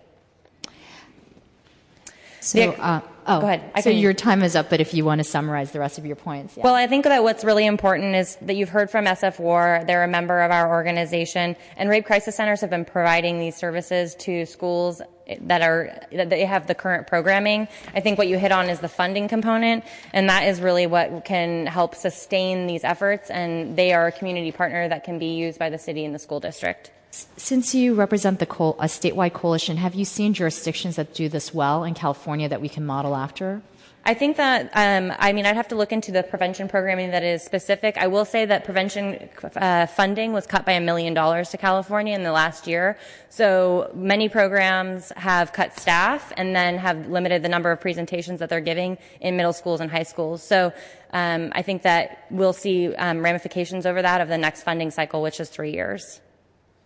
[2.41, 3.71] So, oh, Go ahead.
[3.75, 5.99] I so can- your time is up, but if you want to summarize the rest
[5.99, 6.57] of your points.
[6.57, 6.65] Yeah.
[6.65, 9.83] Well, I think that what's really important is that you've heard from SF War.
[9.87, 14.15] They're a member of our organization, and rape crisis centers have been providing these services
[14.17, 15.01] to schools
[15.43, 17.69] that are that they have the current programming.
[17.95, 21.25] I think what you hit on is the funding component, and that is really what
[21.25, 23.31] can help sustain these efforts.
[23.31, 26.19] And they are a community partner that can be used by the city and the
[26.19, 26.91] school district.
[27.11, 31.53] Since you represent the co- a statewide coalition, have you seen jurisdictions that do this
[31.53, 33.63] well in California that we can model after?
[34.03, 37.23] I think that, um, I mean, I'd have to look into the prevention programming that
[37.23, 37.99] is specific.
[37.99, 42.15] I will say that prevention uh, funding was cut by a million dollars to California
[42.15, 42.97] in the last year.
[43.29, 48.49] So many programs have cut staff and then have limited the number of presentations that
[48.49, 50.43] they're giving in middle schools and high schools.
[50.43, 50.73] So
[51.13, 55.21] um, I think that we'll see um, ramifications over that of the next funding cycle,
[55.21, 56.21] which is three years.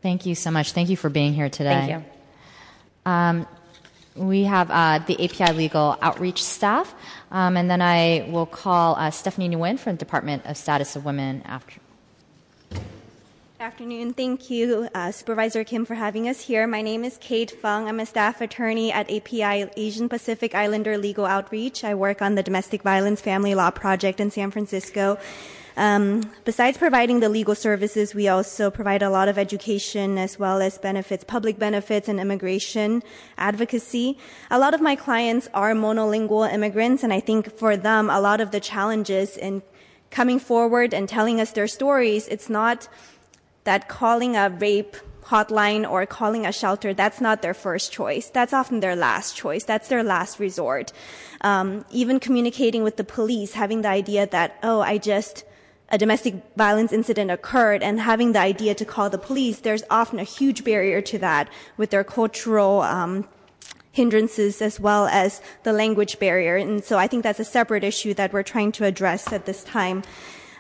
[0.05, 0.73] Thank you so much.
[0.73, 1.71] Thank you for being here today.
[1.71, 3.11] Thank you.
[3.11, 3.47] Um,
[4.15, 6.95] we have uh, the API Legal Outreach staff,
[7.31, 11.07] um, and then I will call uh, Stephanie Nguyen from the Department of Status of
[11.07, 11.81] Women after.
[13.59, 14.13] afternoon.
[14.13, 16.67] Thank you, uh, Supervisor Kim, for having us here.
[16.67, 17.89] My name is Kate Fung.
[17.89, 21.83] I'm a staff attorney at API Asian Pacific Islander Legal Outreach.
[21.83, 25.17] I work on the Domestic Violence Family Law Project in San Francisco.
[25.77, 30.63] Um, besides providing the legal services, we also provide a lot of education as well
[30.63, 33.03] as benefits, public benefits and immigration
[33.39, 34.19] advocacy.
[34.51, 38.41] A lot of my clients are monolingual immigrants, and I think for them, a lot
[38.41, 39.63] of the challenges in
[40.11, 42.89] coming forward and telling us their stories, it's not
[43.65, 44.97] that calling a rape
[45.27, 48.29] hotline or calling a shelter, that's not their first choice.
[48.29, 49.65] That's often their last choice.
[49.65, 50.93] That's their last resort.
[51.41, 55.45] Um, even communicating with the police, having the idea that, oh, I just,
[55.95, 60.19] a domestic violence incident occurred and having the idea to call the police, there's often
[60.19, 63.29] a huge barrier to that with their cultural, um,
[63.93, 66.57] hindrances as well as the language barrier.
[66.57, 69.63] And so I think that's a separate issue that we're trying to address at this
[69.63, 70.03] time.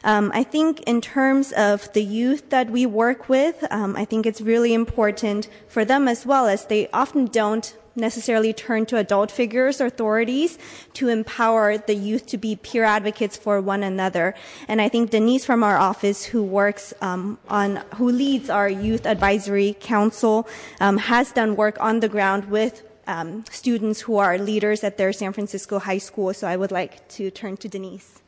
[0.05, 4.27] Um, I think in terms of the youth that we work with, um, I think
[4.27, 9.31] it's really important for them as well as they often don't necessarily turn to adult
[9.31, 10.59] figures or authorities
[10.95, 14.35] to empower the youth to be peer advocates for one another.
[14.69, 19.07] And I think Denise from our office, who works um, on, who leads our youth
[19.07, 20.49] advisory council,
[20.81, 25.13] um, has done work on the ground with um, students who are leaders at their
[25.13, 26.33] San Francisco high school.
[26.35, 28.24] So I would like to turn to Denise.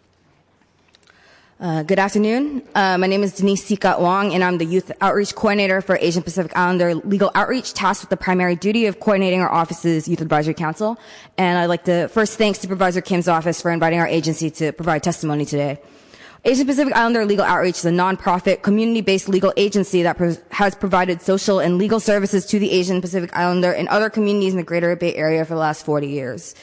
[1.58, 2.62] Uh, good afternoon.
[2.74, 6.22] Uh, my name is Denise Sika Wong, and I'm the Youth Outreach Coordinator for Asian
[6.22, 10.52] Pacific Islander Legal Outreach, tasked with the primary duty of coordinating our office's Youth Advisory
[10.52, 10.98] Council.
[11.38, 15.02] And I'd like to first thank Supervisor Kim's office for inviting our agency to provide
[15.02, 15.80] testimony today.
[16.44, 20.18] Asian Pacific Islander Legal Outreach is a nonprofit, community-based legal agency that
[20.50, 24.58] has provided social and legal services to the Asian Pacific Islander and other communities in
[24.58, 26.54] the Greater Bay Area for the last 40 years.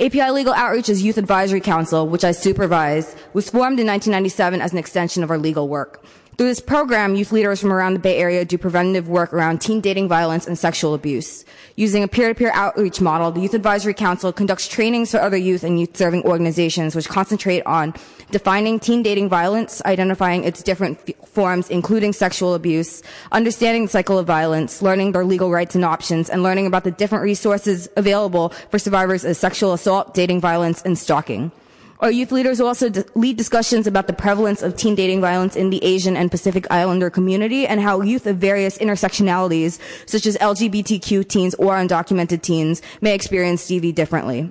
[0.00, 4.78] API Legal Outreach's Youth Advisory Council, which I supervise, was formed in 1997 as an
[4.78, 6.02] extension of our legal work.
[6.40, 9.82] Through this program, youth leaders from around the Bay Area do preventative work around teen
[9.82, 11.44] dating violence and sexual abuse.
[11.76, 15.78] Using a peer-to-peer outreach model, the Youth Advisory Council conducts trainings for other youth and
[15.78, 17.92] youth-serving organizations which concentrate on
[18.30, 24.26] defining teen dating violence, identifying its different forms, including sexual abuse, understanding the cycle of
[24.26, 28.78] violence, learning their legal rights and options, and learning about the different resources available for
[28.78, 31.52] survivors of sexual assault, dating violence, and stalking.
[32.00, 35.68] Our youth leaders will also lead discussions about the prevalence of teen dating violence in
[35.68, 41.28] the Asian and Pacific Islander community and how youth of various intersectionalities, such as LGBTQ
[41.28, 44.50] teens or undocumented teens, may experience DV differently.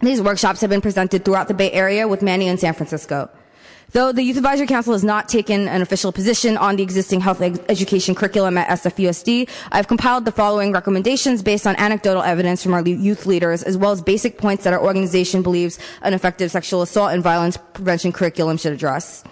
[0.00, 3.30] These workshops have been presented throughout the Bay Area with many in San Francisco.
[3.92, 7.40] Though the Youth Advisory Council has not taken an official position on the existing health
[7.40, 12.72] ed- education curriculum at SFUSD, I've compiled the following recommendations based on anecdotal evidence from
[12.72, 16.82] our youth leaders, as well as basic points that our organization believes an effective sexual
[16.82, 19.24] assault and violence prevention curriculum should address.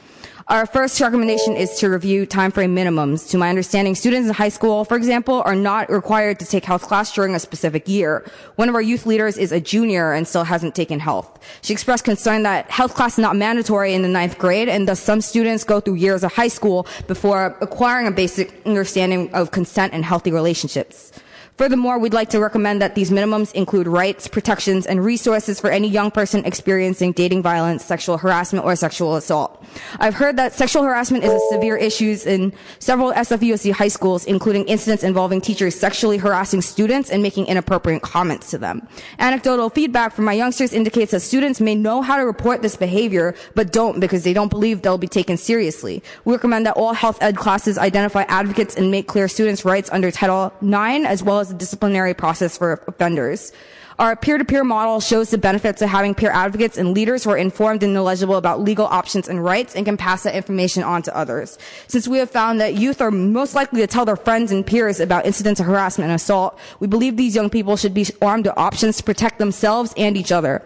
[0.48, 3.28] Our first recommendation is to review timeframe minimums.
[3.32, 6.84] To my understanding, students in high school, for example, are not required to take health
[6.84, 8.24] class during a specific year.
[8.56, 11.38] One of our youth leaders is a junior and still hasn't taken health.
[11.60, 15.00] She expressed concern that health class is not mandatory in the ninth grade, and thus
[15.00, 19.92] some students go through years of high school before acquiring a basic understanding of consent
[19.92, 21.12] and healthy relationships.
[21.58, 25.88] Furthermore, we'd like to recommend that these minimums include rights, protections, and resources for any
[25.88, 29.60] young person experiencing dating violence, sexual harassment, or sexual assault.
[29.98, 34.66] I've heard that sexual harassment is a severe issue in several SFUSD high schools, including
[34.68, 38.86] incidents involving teachers sexually harassing students and making inappropriate comments to them.
[39.18, 43.34] Anecdotal feedback from my youngsters indicates that students may know how to report this behavior,
[43.56, 46.04] but don't because they don't believe they'll be taken seriously.
[46.24, 50.12] We recommend that all health ed classes identify advocates and make clear students' rights under
[50.12, 53.52] Title IX, as well as the disciplinary process for offenders.
[53.98, 57.82] Our peer-to-peer model shows the benefits of having peer advocates and leaders who are informed
[57.82, 61.58] and knowledgeable about legal options and rights and can pass that information on to others.
[61.88, 65.00] Since we have found that youth are most likely to tell their friends and peers
[65.00, 68.56] about incidents of harassment and assault, we believe these young people should be armed with
[68.56, 70.62] options to protect themselves and each other.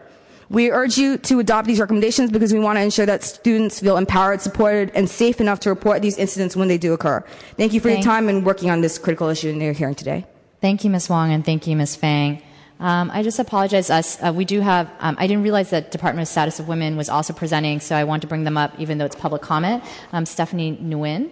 [0.50, 3.96] We urge you to adopt these recommendations because we want to ensure that students feel
[3.96, 7.24] empowered, supported, and safe enough to report these incidents when they do occur.
[7.56, 9.94] Thank you for Thank- your time and working on this critical issue in your hearing
[9.94, 10.26] today.
[10.62, 11.10] Thank you, Ms.
[11.10, 11.96] Wong, and thank you, Ms.
[11.96, 12.40] Fang.
[12.78, 13.90] Um, I just apologize.
[13.90, 14.88] Us, uh, we do have.
[15.00, 18.04] Um, I didn't realize that Department of Status of Women was also presenting, so I
[18.04, 19.82] want to bring them up, even though it's public comment.
[20.12, 21.30] Um, Stephanie Nguyen,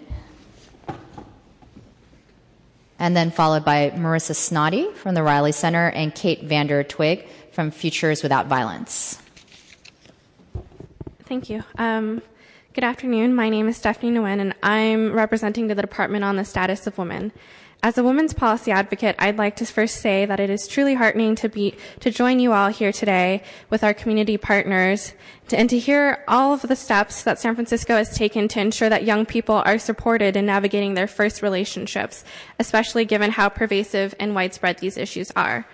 [2.99, 7.71] and then followed by Marissa Snoddy from the Riley Center and Kate Vander Twig from
[7.71, 9.17] Futures Without Violence.
[11.23, 11.63] Thank you.
[11.77, 12.21] Um,
[12.73, 13.33] good afternoon.
[13.33, 17.31] My name is Stephanie Nguyen, and I'm representing the Department on the Status of Women.
[17.83, 21.33] As a women's policy advocate, I'd like to first say that it is truly heartening
[21.37, 23.41] to be to join you all here today
[23.71, 25.13] with our community partners
[25.47, 28.89] to, and to hear all of the steps that San Francisco has taken to ensure
[28.89, 32.23] that young people are supported in navigating their first relationships,
[32.59, 35.65] especially given how pervasive and widespread these issues are.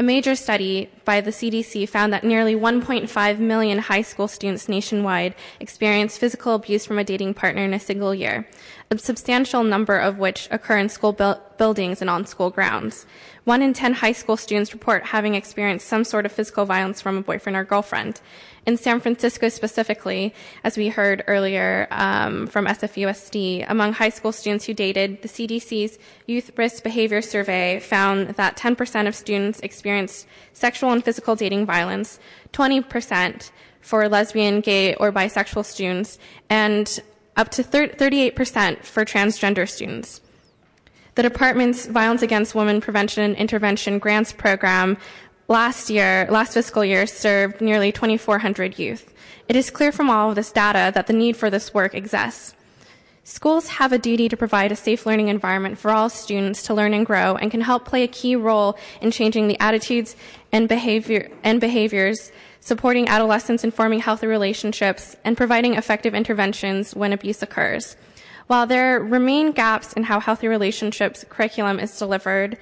[0.00, 5.34] A major study by the CDC found that nearly 1.5 million high school students nationwide
[5.60, 8.48] experience physical abuse from a dating partner in a single year,
[8.92, 11.12] a substantial number of which occur in school
[11.56, 13.06] buildings and on school grounds.
[13.44, 17.16] One in 10 high school students report having experienced some sort of physical violence from
[17.16, 18.20] a boyfriend or girlfriend.
[18.66, 20.32] In San Francisco specifically,
[20.62, 25.98] as we heard earlier um, from SFUSD, among high school students who dated, the CDC's
[26.26, 32.20] Youth Risk Behavior Survey found that 10% of students experienced sexual and physical dating violence,
[32.52, 33.50] 20%
[33.80, 37.00] for lesbian, gay, or bisexual students, and
[37.36, 40.20] up to 38% for transgender students.
[41.14, 44.96] The department's Violence Against Women Prevention and Intervention Grants Program
[45.48, 49.12] last year, last fiscal year, served nearly 2,400 youth.
[49.48, 52.54] It is clear from all of this data that the need for this work exists.
[53.24, 56.92] Schools have a duty to provide a safe learning environment for all students to learn
[56.92, 60.16] and grow and can help play a key role in changing the attitudes
[60.50, 62.32] and behavior and behaviors,
[62.62, 67.96] supporting adolescents in forming healthy relationships, and providing effective interventions when abuse occurs.
[68.46, 72.56] While there remain gaps in how healthy relationships curriculum is delivered,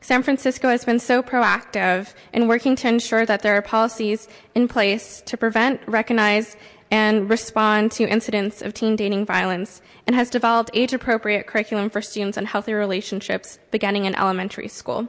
[0.00, 4.66] San Francisco has been so proactive in working to ensure that there are policies in
[4.68, 6.56] place to prevent, recognize,
[6.90, 12.02] and respond to incidents of teen dating violence and has developed age appropriate curriculum for
[12.02, 15.08] students on healthy relationships beginning in elementary school.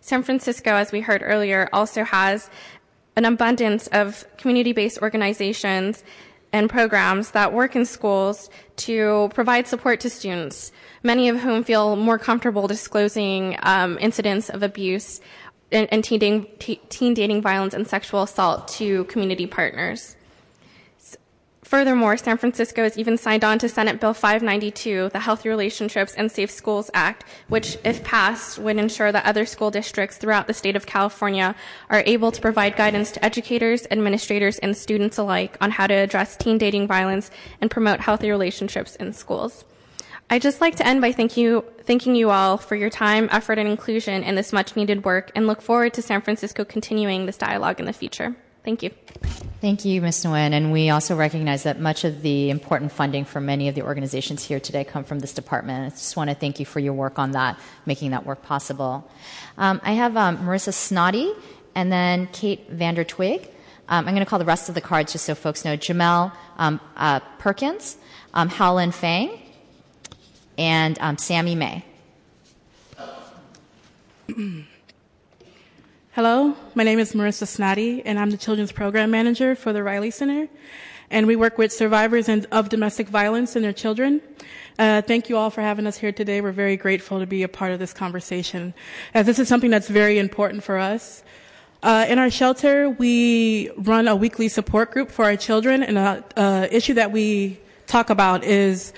[0.00, 2.48] San Francisco, as we heard earlier, also has
[3.16, 6.04] an abundance of community based organizations
[6.52, 10.72] and programs that work in schools to provide support to students,
[11.02, 15.20] many of whom feel more comfortable disclosing um, incidents of abuse
[15.70, 16.46] and, and teen, dating,
[16.88, 20.16] teen dating violence and sexual assault to community partners.
[21.70, 26.28] Furthermore, San Francisco has even signed on to Senate Bill 592, the Healthy Relationships and
[26.28, 30.74] Safe Schools Act, which, if passed, would ensure that other school districts throughout the state
[30.74, 31.54] of California
[31.88, 36.36] are able to provide guidance to educators, administrators, and students alike on how to address
[36.36, 37.30] teen dating violence
[37.60, 39.64] and promote healthy relationships in schools.
[40.28, 43.60] I'd just like to end by thank you, thanking you all for your time, effort,
[43.60, 47.38] and inclusion in this much needed work and look forward to San Francisco continuing this
[47.38, 48.34] dialogue in the future.
[48.62, 48.90] Thank you.
[49.60, 50.24] Thank you, Ms.
[50.24, 50.52] Nguyen.
[50.52, 54.44] And we also recognize that much of the important funding for many of the organizations
[54.44, 55.86] here today come from this department.
[55.86, 59.10] I just want to thank you for your work on that, making that work possible.
[59.56, 61.34] Um, I have um, Marissa Snoddy
[61.74, 63.48] and then Kate Vander Twig.
[63.88, 65.76] Um, I'm going to call the rest of the cards just so folks know.
[65.76, 67.96] Jamel um, uh, Perkins,
[68.34, 69.30] um, Helen Fang,
[70.56, 71.84] and um, Sammy May.
[76.14, 80.10] Hello, my name is Marissa Snoddy, and I'm the Children's Program Manager for the Riley
[80.10, 80.48] Center.
[81.08, 84.20] And we work with survivors of domestic violence and their children.
[84.76, 86.40] Uh, thank you all for having us here today.
[86.40, 88.74] We're very grateful to be a part of this conversation,
[89.14, 91.22] as this is something that's very important for us.
[91.80, 96.24] Uh, in our shelter, we run a weekly support group for our children, and an
[96.36, 97.56] uh, issue that we
[97.86, 98.92] talk about is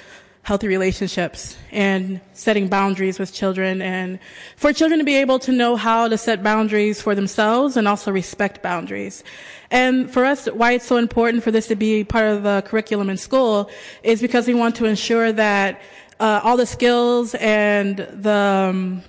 [0.45, 4.19] healthy relationships and setting boundaries with children and
[4.57, 8.11] for children to be able to know how to set boundaries for themselves and also
[8.11, 9.23] respect boundaries.
[9.71, 13.09] And for us, why it's so important for this to be part of the curriculum
[13.09, 13.71] in school
[14.03, 15.81] is because we want to ensure that
[16.19, 19.03] uh, all the skills and the um,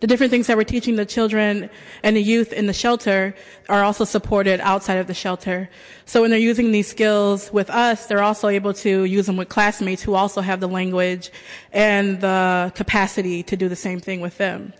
[0.00, 1.70] the different things that we're teaching the children
[2.02, 3.34] and the youth in the shelter
[3.68, 5.68] are also supported outside of the shelter.
[6.04, 9.48] So when they're using these skills with us, they're also able to use them with
[9.48, 11.30] classmates who also have the language
[11.72, 14.72] and the capacity to do the same thing with them.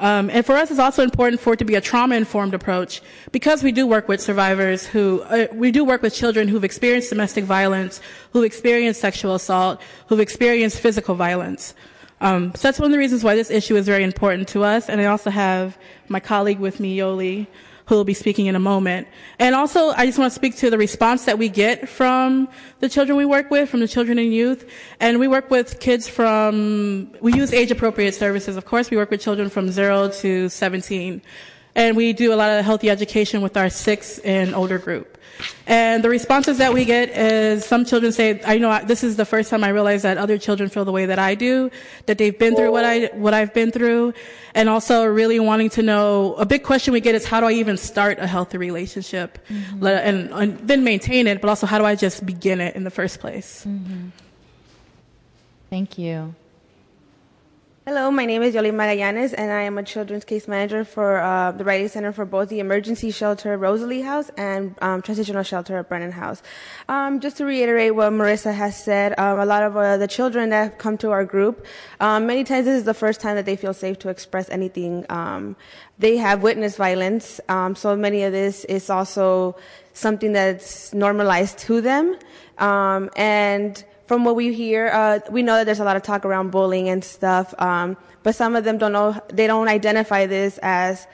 [0.00, 3.00] Um, and for us, it's also important for it to be a trauma-informed approach
[3.30, 7.10] because we do work with survivors who, uh, we do work with children who've experienced
[7.10, 8.00] domestic violence,
[8.32, 11.74] who've experienced sexual assault, who've experienced physical violence.
[12.24, 14.88] Um, so that's one of the reasons why this issue is very important to us.
[14.88, 15.76] And I also have
[16.08, 17.46] my colleague with me, Yoli,
[17.84, 19.06] who will be speaking in a moment.
[19.38, 22.48] And also, I just want to speak to the response that we get from
[22.80, 24.66] the children we work with, from the children and youth.
[25.00, 28.56] And we work with kids from, we use age appropriate services.
[28.56, 31.20] Of course, we work with children from zero to 17.
[31.74, 35.13] And we do a lot of healthy education with our six and older group.
[35.66, 39.24] And the responses that we get is some children say, I know this is the
[39.24, 41.70] first time I realize that other children feel the way that I do,
[42.06, 44.14] that they've been through what I, what I've been through.
[44.54, 47.52] And also really wanting to know, a big question we get is how do I
[47.52, 49.38] even start a healthy relationship?
[49.48, 49.86] Mm-hmm.
[49.86, 52.90] And, and, then maintain it, but also how do I just begin it in the
[52.90, 53.64] first place?
[53.66, 54.08] Mm-hmm.
[55.70, 56.34] Thank you.
[57.86, 61.52] Hello, my name is Yoli Magallanes, and I am a children's case manager for uh,
[61.52, 66.10] the Riley Center for both the emergency shelter Rosalie House and um, transitional shelter Brennan
[66.10, 66.42] House.
[66.88, 70.48] Um, just to reiterate what Marissa has said, um, a lot of uh, the children
[70.48, 71.66] that have come to our group,
[72.00, 75.04] um, many times this is the first time that they feel safe to express anything.
[75.10, 75.54] Um,
[75.98, 79.56] they have witnessed violence, um, so many of this is also
[79.92, 82.16] something that's normalized to them,
[82.56, 86.50] and from what we hear, uh, we know that there's a lot of talk around
[86.50, 91.06] bullying and stuff, um, but some of them don't know, they don't identify this as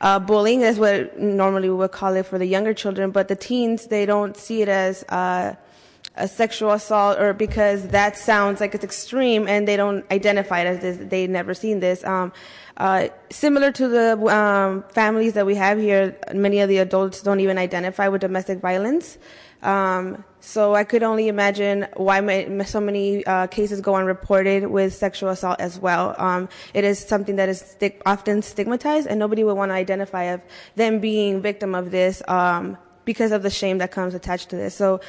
[0.00, 3.36] uh, bullying, as what normally we would call it for the younger children, but the
[3.36, 5.54] teens, they don't see it as uh,
[6.16, 10.66] a sexual assault or because that sounds like it's extreme and they don't identify it
[10.66, 12.04] as this, they've never seen this.
[12.04, 12.32] Um,
[12.76, 17.40] uh, similar to the um, families that we have here, many of the adults don't
[17.40, 19.16] even identify with domestic violence.
[19.64, 25.30] Um, so I could only imagine why so many uh, cases go unreported with sexual
[25.30, 26.14] assault as well.
[26.18, 30.42] Um, it is something that is often stigmatized, and nobody would want to identify of
[30.76, 34.74] them being victim of this um, because of the shame that comes attached to this.
[34.74, 35.00] So.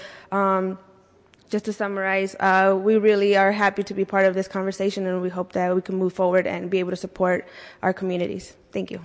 [1.52, 5.22] Just to summarize, uh, we really are happy to be part of this conversation, and
[5.22, 7.48] we hope that we can move forward and be able to support
[7.84, 8.58] our communities.
[8.72, 9.00] Thank you.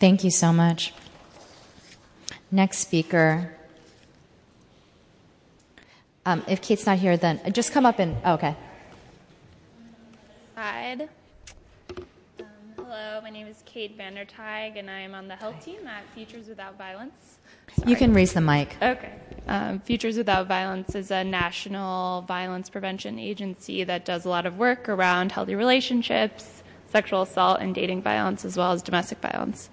[0.00, 0.94] Thank you so much.
[2.50, 3.55] Next speaker,
[6.26, 8.54] um, if Kate's not here, then just come up and, oh, okay.
[10.56, 10.92] Hi.
[10.92, 11.06] Um,
[12.76, 16.48] hello, my name is Kate Vandertag, and I am on the health team at Futures
[16.48, 17.38] Without Violence.
[17.76, 17.90] Sorry.
[17.90, 18.76] You can raise the mic.
[18.82, 19.12] Okay.
[19.46, 24.58] Um, Futures Without Violence is a national violence prevention agency that does a lot of
[24.58, 29.70] work around healthy relationships, sexual assault, and dating violence, as well as domestic violence.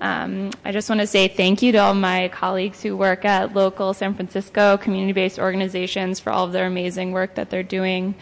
[0.00, 3.54] Um, I just want to say thank you to all my colleagues who work at
[3.54, 8.14] local San Francisco community-based organizations for all of their amazing work that they're doing.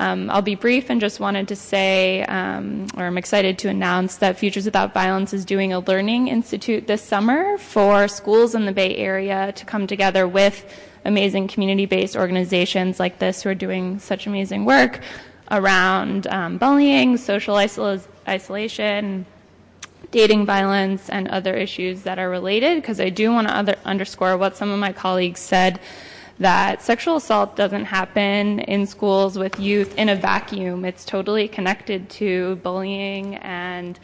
[0.00, 4.16] Um, I'll be brief and just wanted to say, um, or I'm excited to announce
[4.16, 8.72] that Futures Without Violence is doing a learning institute this summer for schools in the
[8.72, 10.72] Bay Area to come together with
[11.04, 15.00] amazing community-based organizations like this who are doing such amazing work
[15.50, 19.26] around um, bullying, social isol- isolation,
[20.10, 24.56] dating violence and other issues that are related because I do want to underscore what
[24.56, 25.80] some of my colleagues said
[26.38, 30.84] that sexual assault doesn't happen in schools with youth in a vacuum.
[30.84, 33.98] It's totally connected to bullying and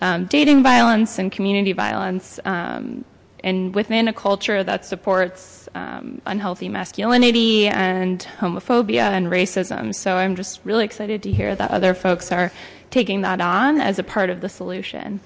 [0.00, 2.38] um, dating violence and community violence.
[2.44, 3.04] Um,
[3.44, 9.94] and within a culture that supports um, unhealthy masculinity and homophobia and racism.
[9.94, 12.52] So I'm just really excited to hear that other folks are
[12.92, 15.18] taking that on as a part of the solution.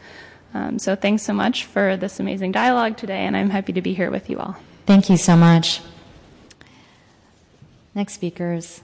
[0.55, 3.93] Um, so thanks so much for this amazing dialogue today, and I'm happy to be
[3.93, 4.57] here with you all.
[4.87, 5.83] Thank you so much.
[7.95, 8.81] Next speakers.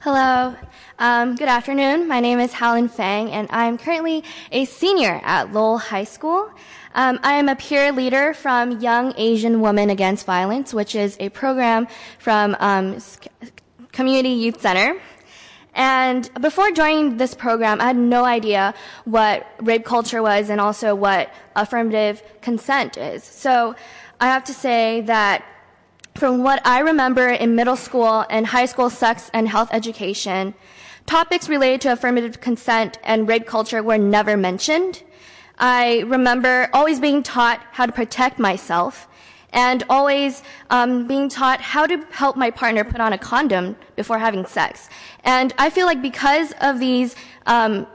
[0.00, 0.54] Hello.
[0.98, 2.08] Um, good afternoon.
[2.08, 6.50] My name is Helen Fang, and I'm currently a senior at Lowell High School.
[6.94, 11.28] Um, I am a peer leader from Young Asian Women Against Violence, which is a
[11.28, 11.86] program
[12.18, 12.98] from um,
[13.98, 15.00] Community Youth Center.
[15.74, 18.72] And before joining this program, I had no idea
[19.06, 23.24] what rape culture was and also what affirmative consent is.
[23.24, 23.74] So
[24.20, 25.44] I have to say that
[26.14, 30.54] from what I remember in middle school and high school sex and health education,
[31.06, 35.02] topics related to affirmative consent and rape culture were never mentioned.
[35.58, 39.07] I remember always being taught how to protect myself
[39.52, 44.18] and always um, being taught how to help my partner put on a condom before
[44.18, 44.88] having sex.
[45.24, 47.16] And I feel like because of these
[47.46, 47.86] um,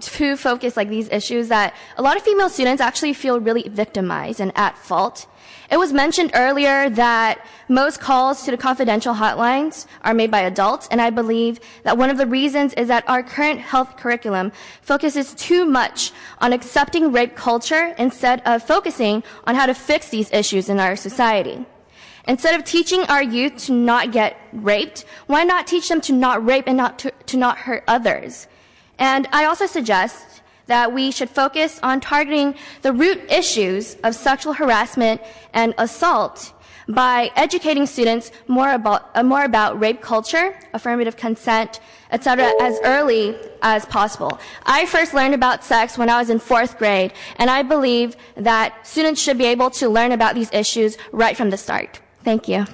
[0.00, 4.40] two focus like these issues that a lot of female students actually feel really victimized
[4.40, 5.26] and at fault
[5.72, 10.86] it was mentioned earlier that most calls to the confidential hotlines are made by adults,
[10.90, 15.32] and I believe that one of the reasons is that our current health curriculum focuses
[15.32, 16.12] too much
[16.42, 20.94] on accepting rape culture instead of focusing on how to fix these issues in our
[20.94, 21.64] society.
[22.28, 26.44] Instead of teaching our youth to not get raped, why not teach them to not
[26.44, 28.46] rape and not to, to not hurt others?
[28.98, 30.31] And I also suggest
[30.66, 35.20] that we should focus on targeting the root issues of sexual harassment
[35.52, 36.52] and assault
[36.88, 41.80] by educating students more about, uh, more about rape culture, affirmative consent,
[42.10, 44.38] etc., as early as possible.
[44.66, 48.86] I first learned about sex when I was in fourth grade, and I believe that
[48.86, 52.00] students should be able to learn about these issues right from the start.
[52.24, 52.66] Thank you.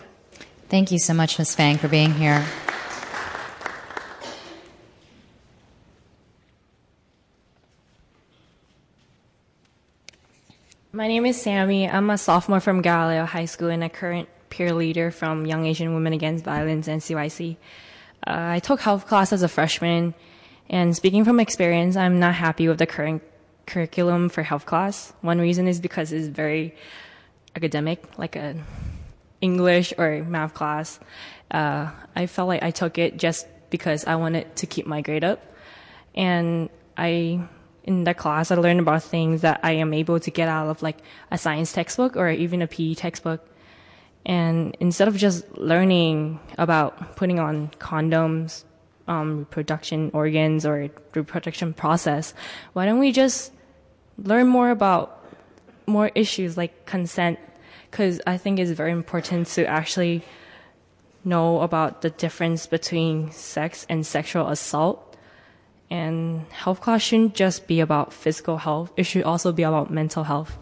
[0.69, 1.55] Thank you so much, Ms.
[1.55, 2.45] Fang, for being here.
[10.91, 11.87] My name is Sammy.
[11.87, 15.93] I'm a sophomore from Galileo High School and a current peer leader from Young Asian
[15.93, 17.59] Women Against Violence, NCYC.
[18.27, 20.15] Uh, I took health class as a freshman,
[20.71, 23.23] and speaking from experience, I'm not happy with the current
[23.67, 25.13] curriculum for health class.
[25.21, 26.75] One reason is because it's very
[27.55, 28.57] academic, like a
[29.43, 30.99] English or math class.
[31.51, 35.23] Uh, I felt like I took it just because I wanted to keep my grade
[35.23, 35.45] up,
[36.15, 37.47] and I
[37.89, 40.83] in that class I learned about things that I am able to get out of
[40.83, 40.99] like
[41.31, 43.41] a science textbook or even a PE textbook.
[44.27, 48.65] And instead of just learning about putting on condoms,
[49.09, 52.35] um, reproduction organs or reproduction process,
[52.75, 53.53] why don't we just
[54.19, 55.25] learn more about
[55.87, 57.39] more issues like consent?
[57.91, 60.23] Because I think it's very important to actually
[61.25, 65.08] know about the difference between sex and sexual assault.
[65.91, 70.25] And health class shouldn't just be about physical health, it should also be about mental
[70.25, 70.57] health.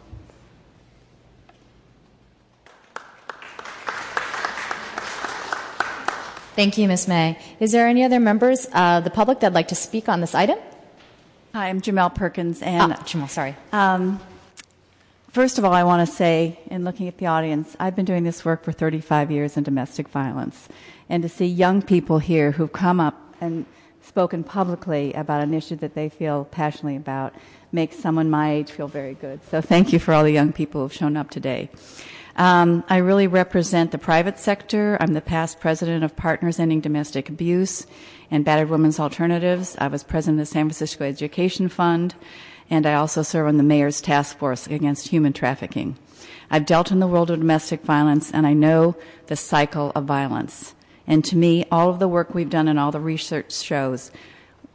[6.55, 7.07] Thank you, Ms.
[7.07, 7.39] May.
[7.61, 10.59] Is there any other members of the public that'd like to speak on this item?
[11.53, 13.55] Hi, I'm Jamel Perkins, and Ah, Jamal, sorry.
[13.73, 14.19] um,
[15.32, 18.24] first of all, I want to say, in looking at the audience, I've been doing
[18.24, 20.69] this work for 35 years in domestic violence,
[21.11, 23.66] and to see young people here who've come up and
[24.06, 27.34] spoken publicly about an issue that they feel passionately about
[27.72, 29.40] makes someone my age feel very good.
[29.50, 31.68] So thank you for all the young people who've shown up today.
[32.36, 34.96] Um, I really represent the private sector.
[35.00, 37.86] I'm the past president of Partners Ending Domestic Abuse
[38.30, 39.74] and Battered Women's Alternatives.
[39.78, 42.14] I was president of the San Francisco Education Fund,
[42.68, 45.96] and I also serve on the mayor's task force against human trafficking.
[46.50, 48.96] I've dealt in the world of domestic violence, and I know
[49.26, 50.76] the cycle of violence.
[51.06, 54.10] And to me, all of the work we've done and all the research shows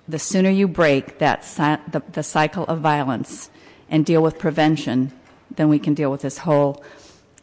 [0.08, 1.44] the sooner you break that
[1.92, 3.50] the, the cycle of violence
[3.90, 5.12] and deal with prevention,
[5.56, 6.84] then we can deal with this whole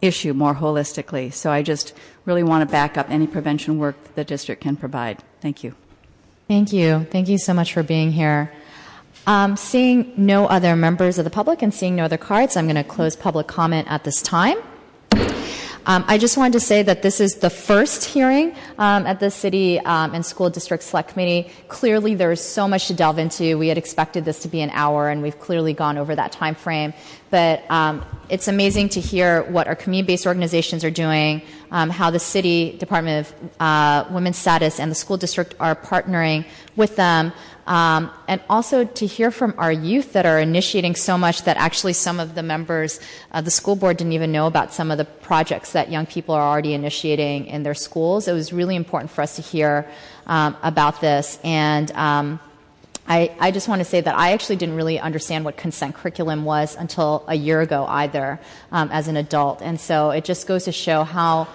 [0.00, 1.32] issue more holistically.
[1.32, 1.92] So I just
[2.24, 5.22] really want to back up any prevention work that the district can provide.
[5.40, 5.74] Thank you.
[6.46, 7.06] Thank you.
[7.10, 8.52] Thank you so much for being here.
[9.26, 12.76] Um, seeing no other members of the public and seeing no other cards, I'm going
[12.76, 14.56] to close public comment at this time.
[15.88, 19.30] Um, I just wanted to say that this is the first hearing um, at the
[19.30, 21.50] City um, and School District Select Committee.
[21.68, 23.56] Clearly, there is so much to delve into.
[23.56, 26.56] We had expected this to be an hour, and we've clearly gone over that time
[26.56, 26.92] frame.
[27.30, 27.62] But
[28.28, 31.40] it's amazing to hear what our community-based organizations are doing,
[31.70, 36.44] how the City Department of uh, Women's Status and the school district are partnering
[36.76, 37.32] with them,
[37.68, 41.92] um, and also to hear from our youth that are initiating so much that actually
[41.92, 42.98] some of the members
[43.32, 46.34] of the school board didn't even know about some of the projects that young people
[46.34, 48.26] are already initiating in their schools.
[48.26, 49.86] It was really important for us to hear
[50.26, 51.38] um, about this.
[51.44, 52.40] And um,
[53.06, 56.46] I, I, just want to say that I actually didn't really understand what consent curriculum
[56.46, 58.40] was until a year ago either
[58.72, 59.60] um, as an adult.
[59.60, 61.48] And so it just goes to show how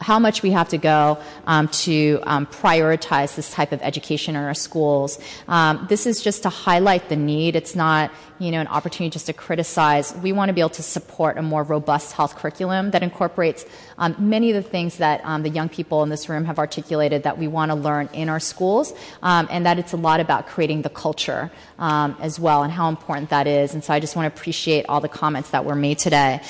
[0.00, 4.42] how much we have to go um, to um, prioritize this type of education in
[4.42, 5.18] our schools.
[5.46, 7.54] Um, this is just to highlight the need.
[7.54, 10.14] It's not, you know, an opportunity just to criticize.
[10.16, 13.66] We want to be able to support a more robust health curriculum that incorporates
[13.98, 17.22] um, many of the things that um, the young people in this room have articulated
[17.24, 20.46] that we want to learn in our schools, um, and that it's a lot about
[20.46, 23.74] creating the culture as well and how important that is.
[23.74, 26.40] And so I just want to appreciate all the comments that were made today.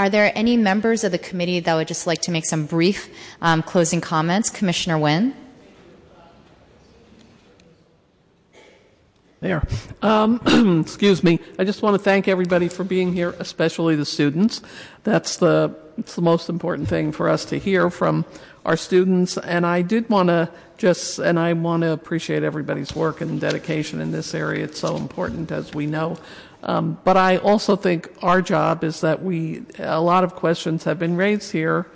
[0.00, 3.14] Are there any members of the committee that would just like to make some brief
[3.42, 4.48] um, closing comments?
[4.48, 5.36] Commissioner Wynn?
[9.40, 9.62] There.
[10.00, 10.40] Um,
[10.80, 11.38] excuse me.
[11.58, 14.62] I just want to thank everybody for being here, especially the students.
[15.04, 18.24] That's the, it's the most important thing for us to hear from
[18.64, 19.36] our students.
[19.36, 24.00] And I did want to just, and I want to appreciate everybody's work and dedication
[24.00, 24.64] in this area.
[24.64, 26.16] It's so important, as we know.
[26.62, 30.98] Um, but I also think our job is that we, a lot of questions have
[30.98, 31.86] been raised here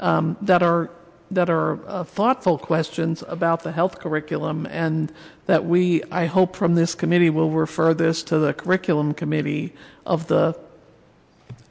[0.00, 0.90] um, that are
[1.30, 5.12] that are uh, thoughtful questions about the health curriculum, and
[5.46, 9.72] that we, I hope, from this committee will refer this to the curriculum committee
[10.04, 10.56] of the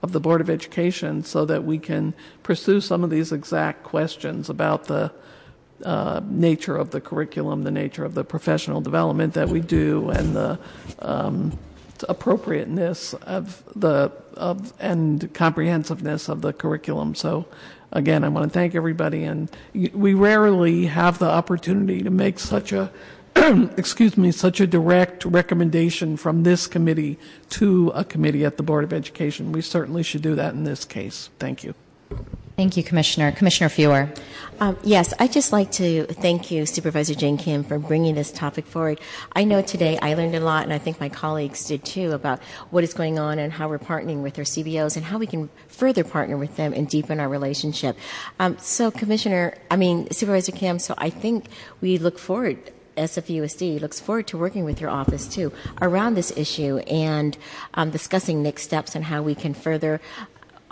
[0.02, 2.14] of the Board of Education, so that we can
[2.44, 5.12] pursue some of these exact questions about the
[5.84, 10.36] uh, nature of the curriculum, the nature of the professional development that we do, and
[10.36, 10.60] the
[11.00, 11.58] um,
[12.10, 17.16] appropriateness of the of and comprehensiveness of the curriculum.
[17.16, 17.46] So
[17.92, 22.72] again, I want to thank everybody and we rarely have the opportunity to make such
[22.72, 22.92] a
[23.78, 27.20] excuse me, such a direct recommendation from this committee
[27.50, 29.52] to a committee at the Board of Education.
[29.52, 31.30] We certainly should do that in this case.
[31.38, 31.74] Thank you.
[32.56, 33.34] Thank you, Commissioner.
[33.34, 34.10] Commissioner Fewer.
[34.61, 38.65] Um, yes, I'd just like to thank you, Supervisor Jane Kim, for bringing this topic
[38.65, 39.02] forward.
[39.34, 42.41] I know today I learned a lot, and I think my colleagues did too, about
[42.69, 45.49] what is going on and how we're partnering with our CBOs and how we can
[45.68, 47.98] further partner with them and deepen our relationship.
[48.40, 51.48] Um, so, Commissioner, I mean, Supervisor Kim, so I think
[51.82, 55.52] we look forward SFUSD looks forward to working with your office too
[55.82, 57.38] around this issue and
[57.73, 59.99] um, discussing next steps and how we can further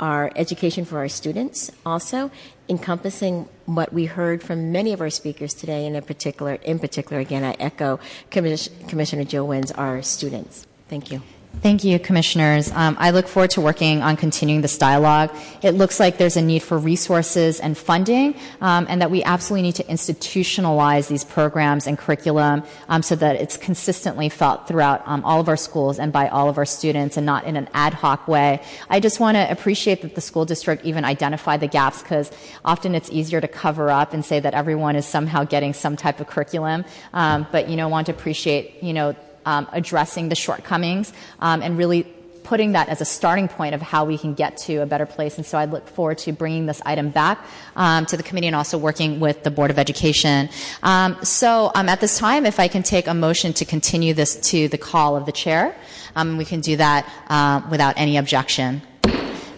[0.04, 2.30] our education for our students also
[2.68, 7.22] encompassing what we heard from many of our speakers today and in particular in particular
[7.22, 7.98] again i echo
[8.30, 10.68] commissioner Jill Wynns our students.
[10.90, 11.22] Thank you
[11.62, 12.70] Thank you, commissioners.
[12.72, 15.34] Um, I look forward to working on continuing this dialogue.
[15.62, 19.62] It looks like there's a need for resources and funding, um, and that we absolutely
[19.62, 25.24] need to institutionalize these programs and curriculum um, so that it's consistently felt throughout um,
[25.24, 27.94] all of our schools and by all of our students and not in an ad
[27.94, 28.62] hoc way.
[28.90, 32.30] I just want to appreciate that the school district even identified the gaps because
[32.66, 36.20] often it's easier to cover up and say that everyone is somehow getting some type
[36.20, 36.84] of curriculum.
[37.14, 41.78] Um, but, you know, want to appreciate, you know, um, addressing the shortcomings um, and
[41.78, 42.08] really
[42.44, 45.38] putting that as a starting point of how we can get to a better place.
[45.38, 47.44] And so I look forward to bringing this item back
[47.76, 50.50] um, to the committee and also working with the Board of Education.
[50.84, 54.36] Um, so um, at this time, if I can take a motion to continue this
[54.52, 55.76] to the call of the chair,
[56.16, 58.82] um, we can do that uh, without any objection.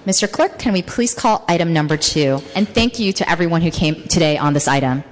[0.06, 0.32] Mr.
[0.32, 2.40] Clerk, can we please call item number two?
[2.56, 5.04] And thank you to everyone who came today on this item.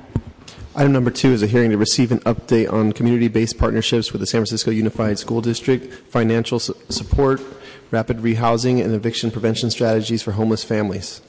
[0.75, 4.25] Item number two is a hearing to receive an update on community-based partnerships with the
[4.25, 7.39] San Francisco Unified School District, financial su- support,
[7.91, 11.21] rapid rehousing, and eviction prevention strategies for homeless families.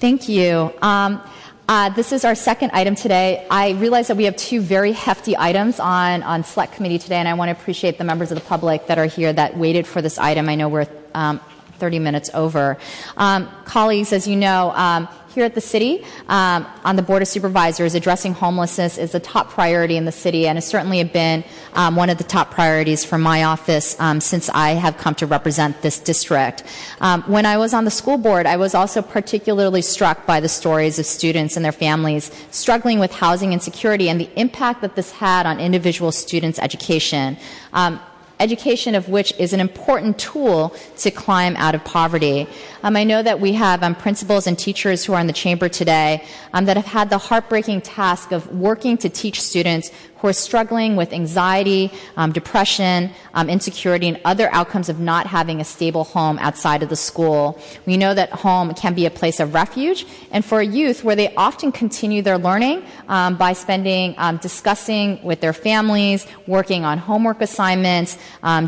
[0.00, 0.72] Thank you.
[0.82, 1.22] Um,
[1.68, 3.46] uh, this is our second item today.
[3.52, 7.28] I realize that we have two very hefty items on, on Select Committee today, and
[7.28, 10.02] I want to appreciate the members of the public that are here that waited for
[10.02, 10.48] this item.
[10.48, 11.40] I know we're um,
[11.78, 12.78] 30 minutes over.
[13.16, 17.28] Um, colleagues, as you know, um, here at the city um, on the Board of
[17.28, 21.44] Supervisors, addressing homelessness is a top priority in the city and has certainly been
[21.74, 25.26] um, one of the top priorities for my office um, since I have come to
[25.26, 26.64] represent this district.
[27.02, 30.48] Um, when I was on the school board, I was also particularly struck by the
[30.48, 35.12] stories of students and their families struggling with housing insecurity and the impact that this
[35.12, 37.36] had on individual students' education.
[37.74, 38.00] Um,
[38.40, 42.46] education of which is an important tool to climb out of poverty.
[42.86, 45.68] Um, I know that we have um, principals and teachers who are in the chamber
[45.68, 50.32] today um, that have had the heartbreaking task of working to teach students who are
[50.32, 56.04] struggling with anxiety, um, depression, um, insecurity, and other outcomes of not having a stable
[56.04, 57.60] home outside of the school.
[57.86, 61.34] We know that home can be a place of refuge, and for youth, where they
[61.34, 68.16] often continue their learning um, by spending, discussing with their families, working on homework assignments,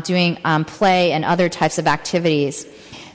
[0.03, 0.35] doing
[0.65, 2.67] play and other types of activities.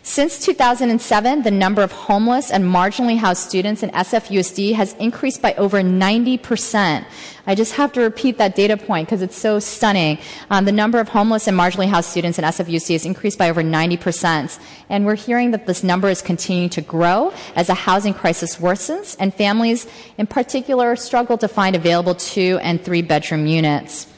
[0.06, 5.55] Since 2007, the number of homeless and marginally housed students in SFUSD has increased by
[5.55, 7.06] over 90%.
[7.47, 10.18] I just have to repeat that data point because it's so stunning.
[10.51, 13.62] Um, the number of homeless and marginally housed students in SFUSD has increased by over
[13.62, 14.59] 90%.
[14.90, 19.16] And we're hearing that this number is continuing to grow as the housing crisis worsens
[19.18, 19.86] and families
[20.18, 24.14] in particular struggle to find available two and three bedroom units.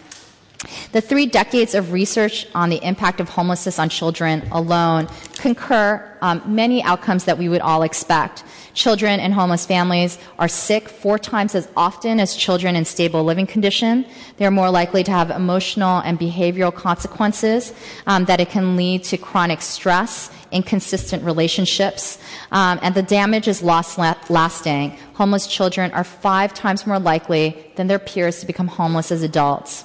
[0.92, 6.42] The three decades of research on the impact of homelessness on children alone concur um,
[6.46, 8.42] many outcomes that we would all expect.
[8.72, 13.46] Children in homeless families are sick four times as often as children in stable living
[13.46, 14.06] condition.
[14.36, 17.72] They're more likely to have emotional and behavioral consequences
[18.06, 22.18] um, that it can lead to chronic stress, inconsistent relationships,
[22.52, 24.96] um, and the damage is lasting.
[25.14, 29.84] Homeless children are five times more likely than their peers to become homeless as adults.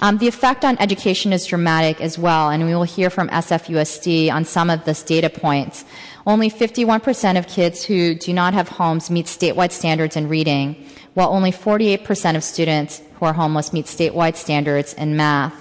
[0.00, 4.32] Um, the effect on education is dramatic as well, and we will hear from SFUSD
[4.32, 5.84] on some of this data points.
[6.26, 11.30] Only 51% of kids who do not have homes meet statewide standards in reading, while
[11.30, 15.54] only 48% of students who are homeless meet statewide standards in math.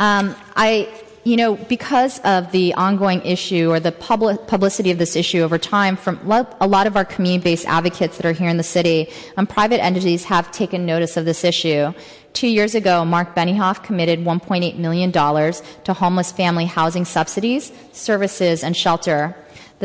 [0.00, 0.88] Um, I
[1.24, 5.56] you know, because of the ongoing issue or the public publicity of this issue over
[5.58, 6.20] time from
[6.60, 10.24] a lot of our community-based advocates that are here in the city, um, private entities
[10.24, 11.92] have taken notice of this issue.
[12.34, 18.76] Two years ago, Marc Benioff committed $1.8 million to homeless family housing subsidies, services, and
[18.76, 19.34] shelter.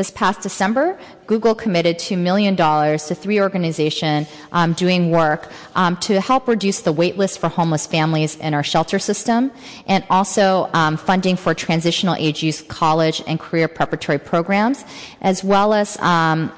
[0.00, 6.22] This past December, Google committed $2 million to three organizations um, doing work um, to
[6.22, 9.52] help reduce the wait list for homeless families in our shelter system
[9.86, 14.86] and also um, funding for transitional age youth college and career preparatory programs,
[15.20, 16.50] as well as um,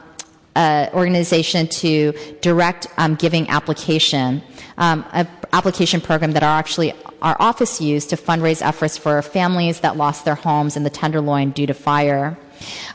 [0.55, 2.13] uh, organization to
[2.43, 4.41] direct um, giving application,
[4.79, 6.93] um, an application program that our actually
[7.23, 11.51] our office used to fundraise efforts for families that lost their homes in the Tenderloin
[11.51, 12.39] due to fire.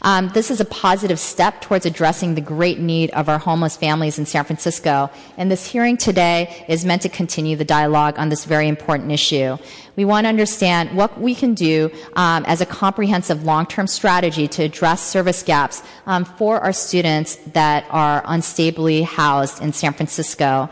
[0.02, 4.20] Um, this is a positive step towards addressing the great need of our homeless families
[4.20, 5.10] in San Francisco.
[5.38, 9.58] And this hearing today is meant to continue the dialogue on this very important issue.
[9.96, 14.64] We want to understand what we can do um, as a comprehensive long-term strategy to
[14.64, 20.70] address service gaps um, for our students that are unstably housed in San Francisco.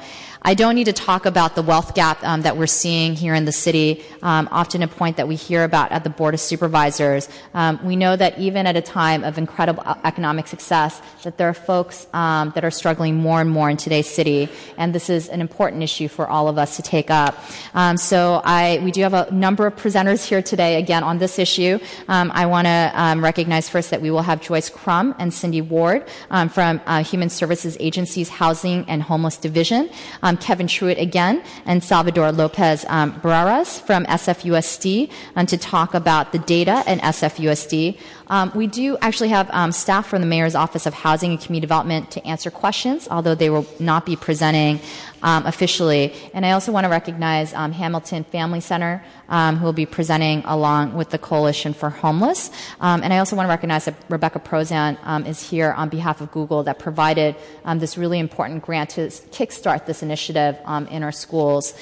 [0.47, 3.45] I don't need to talk about the wealth gap um, that we're seeing here in
[3.45, 7.27] the city, um, often a point that we hear about at the Board of Supervisors.
[7.55, 11.55] Um, we know that even at a time of incredible economic success, that there are
[11.55, 14.47] folks um, that are struggling more and more in today's city,
[14.77, 17.43] and this is an important issue for all of us to take up.
[17.73, 21.39] Um, so I, we do have a number of presenters here today, again, on this
[21.39, 21.79] issue.
[22.07, 26.07] Um, I want to recognize first that we will have Joyce Crum and Cindy Ward
[26.51, 29.89] from uh, Human Services Agency's Housing and Homeless Division.
[30.37, 36.39] Kevin Truitt again and Salvador Lopez um, Barreras from SFUSD um, to talk about the
[36.39, 37.97] data in SFUSD.
[38.27, 41.61] Um, we do actually have um, staff from the Mayor's Office of Housing and Community
[41.61, 44.79] Development to answer questions, although they will not be presenting
[45.25, 46.13] um, officially.
[46.33, 50.43] And I also want to recognize um, Hamilton Family Center, um, who will be presenting
[50.45, 52.51] along with the Coalition for Homeless.
[52.79, 56.21] Um, and I also want to recognize that Rebecca Prozan um, is here on behalf
[56.21, 57.35] of Google that provided
[57.65, 60.57] um, this really important grant to kickstart this initiative
[60.91, 61.73] in our schools.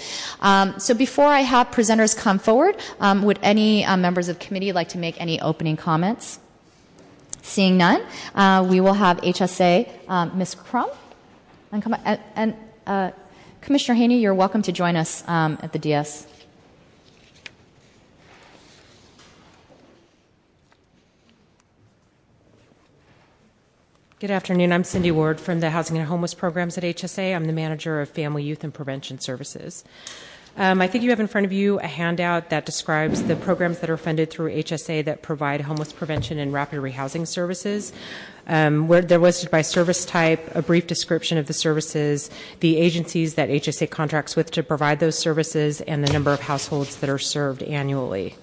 [0.77, 5.19] so before I have presenters come forward, would any members of committee like to make
[5.19, 6.39] any opening comments?
[7.41, 8.01] Seeing none,
[8.35, 10.55] uh, we will have HSA um, Ms.
[10.55, 10.89] Crum
[11.73, 12.55] and, come, and
[12.87, 13.11] uh,
[13.63, 16.27] Commissioner Haney, you're welcome to join us um, at the DS.
[24.19, 24.73] Good afternoon.
[24.73, 27.33] I'm Cindy Ward from the Housing and Homeless Programs at HSA.
[27.33, 29.85] I'm the manager of Family, Youth, and Prevention Services.
[30.55, 33.79] Um, I think you have in front of you a handout that describes the programs
[33.79, 37.91] that are funded through HSA that provide homeless prevention and rapid rehousing services.
[38.45, 43.35] Um, where they're listed by service type, a brief description of the services, the agencies
[43.35, 47.17] that HSA contracts with to provide those services, and the number of households that are
[47.17, 48.35] served annually.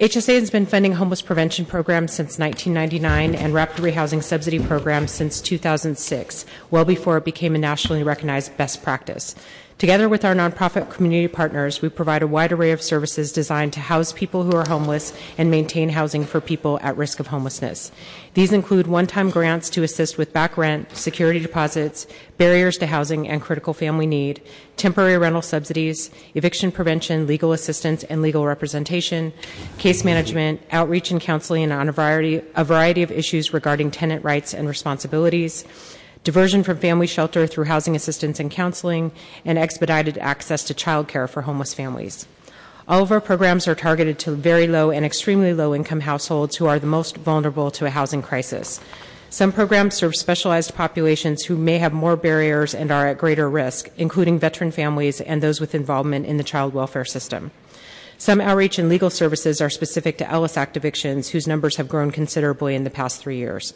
[0.00, 5.40] HSA has been funding homeless prevention programs since 1999 and rapid rehousing subsidy programs since
[5.40, 9.36] 2006, well before it became a nationally recognized best practice.
[9.76, 13.80] Together with our nonprofit community partners, we provide a wide array of services designed to
[13.80, 17.90] house people who are homeless and maintain housing for people at risk of homelessness.
[18.34, 22.06] These include one time grants to assist with back rent, security deposits,
[22.38, 24.40] barriers to housing and critical family need,
[24.76, 29.32] temporary rental subsidies, eviction prevention, legal assistance and legal representation,
[29.78, 34.54] case management, outreach and counseling on a variety, a variety of issues regarding tenant rights
[34.54, 35.64] and responsibilities
[36.24, 39.12] diversion from family shelter through housing assistance and counseling,
[39.44, 42.26] and expedited access to child care for homeless families.
[42.88, 46.66] All of our programs are targeted to very low and extremely low income households who
[46.66, 48.80] are the most vulnerable to a housing crisis.
[49.30, 53.90] Some programs serve specialized populations who may have more barriers and are at greater risk,
[53.96, 57.50] including veteran families and those with involvement in the child welfare system.
[58.16, 62.10] Some outreach and legal services are specific to Ellis Act evictions, whose numbers have grown
[62.10, 63.74] considerably in the past three years.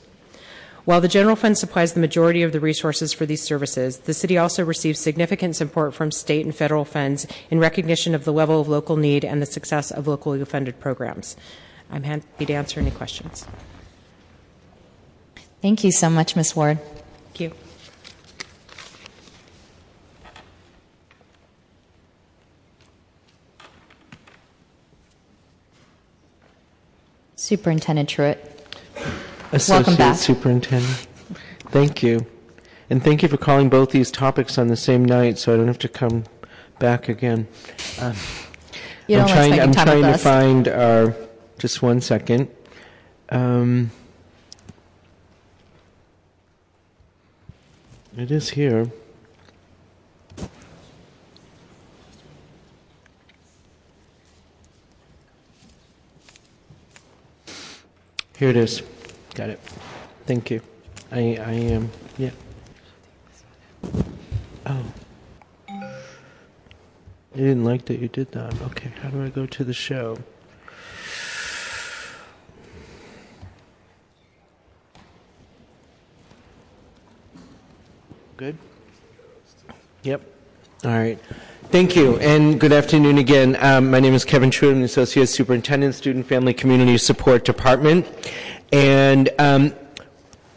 [0.89, 4.39] While the general fund supplies the majority of the resources for these services, the city
[4.39, 8.69] also receives significant support from state and federal funds in recognition of the level of
[8.69, 11.37] local need and the success of locally funded programs.
[11.91, 13.45] I'm happy to answer any questions.
[15.61, 16.57] Thank you so much, Ms.
[16.57, 16.79] Ward.
[17.35, 17.53] Thank you.
[27.37, 28.58] Superintendent Truitt.
[29.53, 30.17] Associate back.
[30.17, 31.07] Superintendent.
[31.71, 32.27] Thank you.
[32.91, 35.67] And thank you for calling both these topics on the same night so I don't
[35.67, 36.25] have to come
[36.79, 37.47] back again.
[38.01, 38.15] Um,
[39.07, 40.23] you don't I'm trying, I'm time trying with to us.
[40.23, 41.15] find our,
[41.59, 42.49] just one second.
[43.31, 43.91] Um,
[48.17, 48.91] it is here.
[58.39, 58.83] Here it is.
[59.39, 59.61] Got it.
[60.27, 60.61] Thank you.
[61.13, 62.31] I I am um, yeah.
[64.67, 64.85] Oh.
[65.71, 68.61] I didn't like that you did that.
[68.63, 70.19] Okay, how do I go to the show?
[78.37, 78.59] Good?
[80.03, 80.23] Yep.
[80.85, 81.21] All right.
[81.71, 83.57] Thank you, and good afternoon again.
[83.61, 84.73] Um, my name is Kevin Truitt.
[84.73, 88.05] I'm the Associate Superintendent, Student Family Community Support Department.
[88.73, 89.75] And um,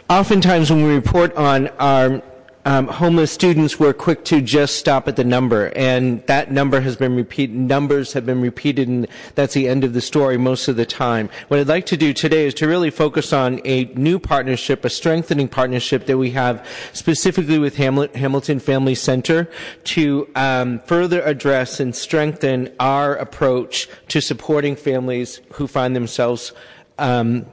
[0.09, 2.21] oftentimes when we report on our
[2.65, 6.95] um, homeless students, we're quick to just stop at the number, and that number has
[6.95, 7.55] been repeated.
[7.55, 11.29] Numbers have been repeated, and that's the end of the story most of the time.
[11.47, 14.89] What I'd like to do today is to really focus on a new partnership, a
[14.89, 19.49] strengthening partnership that we have specifically with Hamlet, Hamilton Family Center
[19.85, 26.53] to um, further address and strengthen our approach to supporting families who find themselves
[26.99, 27.47] um,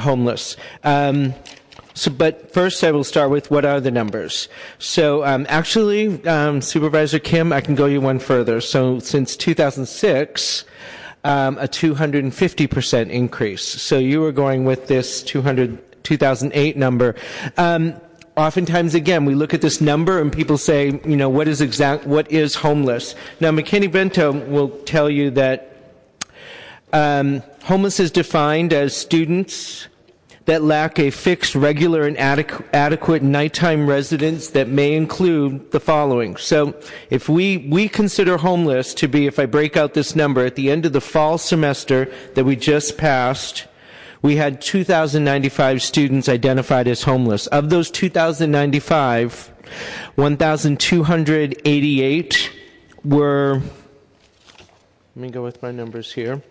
[0.00, 0.56] homeless.
[0.84, 1.34] Um,
[1.98, 4.48] so, but first, I will start with what are the numbers.
[4.78, 8.60] So, um, actually, um, Supervisor Kim, I can go you one further.
[8.60, 10.64] So, since 2006,
[11.24, 13.64] um, a 250% increase.
[13.64, 17.16] So, you were going with this 200, 2008 number.
[17.56, 18.00] Um,
[18.36, 22.06] oftentimes again we look at this number and people say you know what is exact
[22.06, 25.77] what is homeless now McKinney-Vento will tell you that
[26.92, 29.88] um, homeless is defined as students
[30.48, 36.38] that lack a fixed, regular, and adequ- adequate nighttime residence that may include the following.
[36.38, 36.74] So,
[37.10, 40.70] if we, we consider homeless to be, if I break out this number, at the
[40.70, 43.66] end of the fall semester that we just passed,
[44.22, 47.46] we had 2,095 students identified as homeless.
[47.48, 49.52] Of those 2,095,
[50.14, 52.50] 1,288
[53.04, 53.60] were,
[55.14, 56.42] let me go with my numbers here.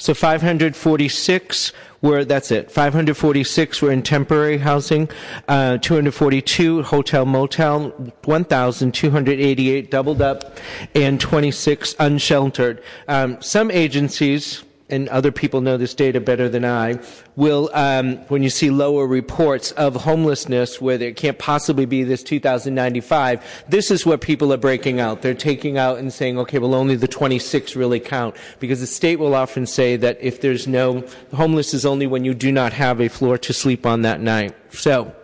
[0.00, 5.10] So 546 were, that's it, 546 were in temporary housing,
[5.46, 7.90] uh, 242 hotel motel,
[8.24, 10.56] 1,288 doubled up,
[10.94, 12.82] and 26 unsheltered.
[13.08, 17.00] Um, some agencies, and other people know this data better than I,
[17.36, 22.22] will, um, when you see lower reports of homelessness where there can't possibly be this
[22.22, 25.22] 2095, this is what people are breaking out.
[25.22, 28.36] They're taking out and saying, okay, well, only the 26 really count.
[28.58, 31.04] Because the state will often say that if there's no,
[31.34, 34.54] homeless is only when you do not have a floor to sleep on that night.
[34.70, 35.14] So,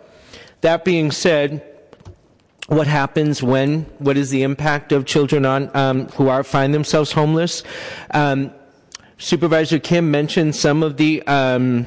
[0.61, 1.63] that being said,
[2.67, 7.11] what happens when what is the impact of children on um, who are find themselves
[7.11, 7.63] homeless
[8.11, 8.51] um,
[9.17, 11.85] Supervisor Kim mentioned some of the um,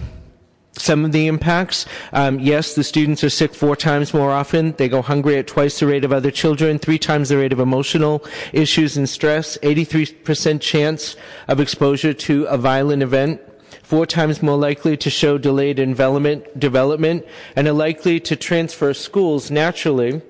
[0.72, 1.86] some of the impacts.
[2.12, 4.72] Um, yes, the students are sick four times more often.
[4.72, 7.60] They go hungry at twice the rate of other children, three times the rate of
[7.60, 11.16] emotional issues and stress, 83% chance
[11.48, 13.40] of exposure to a violent event,
[13.82, 17.26] four times more likely to show delayed development, development
[17.56, 20.22] and are likely to transfer schools naturally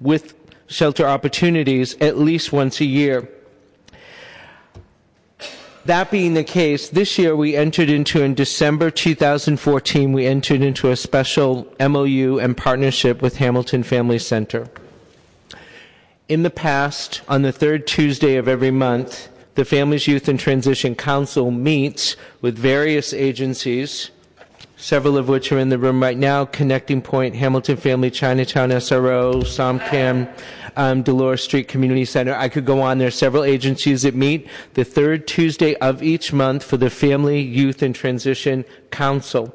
[0.00, 0.34] with
[0.66, 3.28] shelter opportunities at least once a year.
[5.86, 10.90] That being the case, this year we entered into, in December 2014, we entered into
[10.90, 14.68] a special MOU and partnership with Hamilton Family Center.
[16.28, 20.96] In the past, on the third Tuesday of every month, the Families, Youth, and Transition
[20.96, 24.10] Council meets with various agencies,
[24.76, 29.44] several of which are in the room right now Connecting Point, Hamilton Family, Chinatown SRO,
[29.44, 30.36] SOMCAN,
[30.76, 32.34] um, Dolores Street Community Center.
[32.34, 32.98] I could go on.
[32.98, 37.40] There are several agencies that meet the third Tuesday of each month for the Family,
[37.40, 39.54] Youth, and Transition Council.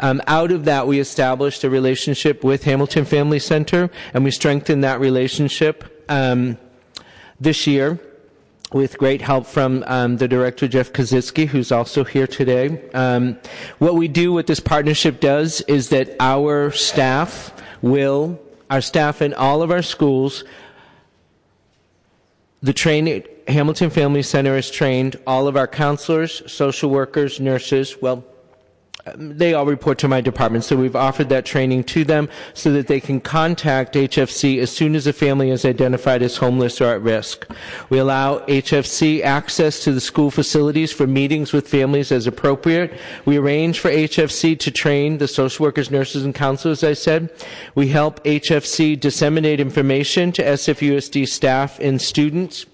[0.00, 4.84] Um, out of that, we established a relationship with Hamilton Family Center, and we strengthened
[4.84, 6.56] that relationship um,
[7.40, 7.98] this year
[8.72, 12.88] with great help from um, the director Jeff Kositsky, who's also here today.
[12.90, 13.38] Um,
[13.78, 18.38] what we do, what this partnership does, is that our staff will
[18.70, 20.44] our staff in all of our schools.
[22.62, 22.72] The
[23.46, 25.16] Hamilton Family Center is trained.
[25.26, 28.24] All of our counselors, social workers, nurses, well,
[29.14, 30.64] Um, they all report to my department.
[30.64, 34.94] So we've offered that training to them so that they can contact HFC as soon
[34.94, 37.46] as a family is identified as homeless or at risk.
[37.90, 42.98] We allow HFC access to the school facilities for meetings with families as appropriate.
[43.24, 47.30] We arrange for HFC to train the social workers, nurses, and counselors, I said.
[47.74, 52.66] We help HFC disseminate information to SFUSD staff and students.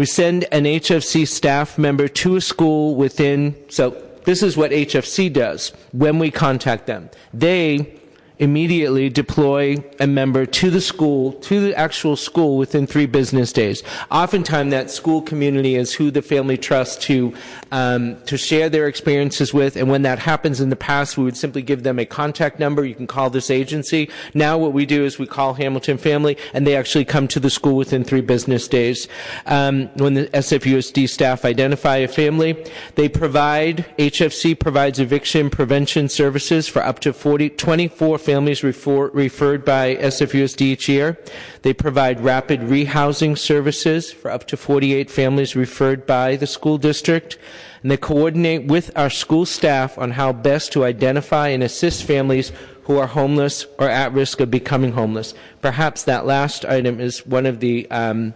[0.00, 3.90] We send an HFC staff member to a school within, so
[4.24, 7.10] this is what HFC does when we contact them.
[7.34, 7.99] They
[8.40, 13.82] immediately deploy a member to the school, to the actual school within three business days.
[14.10, 17.34] Oftentimes that school community is who the family trusts to,
[17.70, 19.76] um, to share their experiences with.
[19.76, 22.82] And when that happens in the past, we would simply give them a contact number.
[22.82, 24.08] You can call this agency.
[24.32, 27.50] Now what we do is we call Hamilton Family and they actually come to the
[27.50, 29.06] school within three business days.
[29.44, 32.64] Um, when the SFUSD staff identify a family,
[32.94, 39.64] they provide, HFC provides eviction prevention services for up to 40, 24 families refer, referred
[39.64, 41.18] by SFUSD each year.
[41.62, 47.38] They provide rapid rehousing services for up to 48 families referred by the school district.
[47.82, 52.52] And they coordinate with our school staff on how best to identify and assist families
[52.84, 55.34] who are homeless or at risk of becoming homeless.
[55.62, 58.34] Perhaps that last item is one of the um,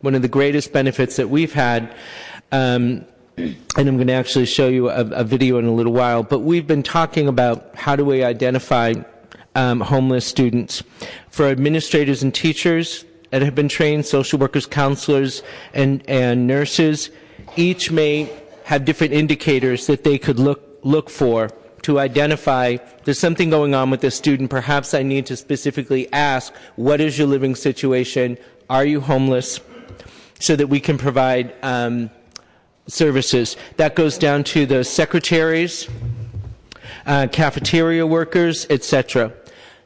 [0.00, 1.94] one of the greatest benefits that we've had.
[2.52, 3.06] Um,
[3.36, 6.22] and I'm going to actually show you a, a, video in a little while.
[6.22, 8.94] But we've been talking about how do we identify
[9.56, 10.82] um, homeless students.
[11.30, 15.42] For administrators and teachers that have been trained, social workers, counselors,
[15.74, 17.10] and, and nurses,
[17.56, 18.30] each may
[18.64, 21.50] have different indicators that they could look look for
[21.82, 24.50] to identify there's something going on with this student.
[24.50, 28.38] Perhaps I need to specifically ask, what is your living situation?
[28.70, 29.60] Are you homeless?
[30.38, 32.10] So that we can provide um,
[32.86, 33.56] services.
[33.78, 35.88] That goes down to the secretaries,
[37.06, 39.32] uh, cafeteria workers, etc.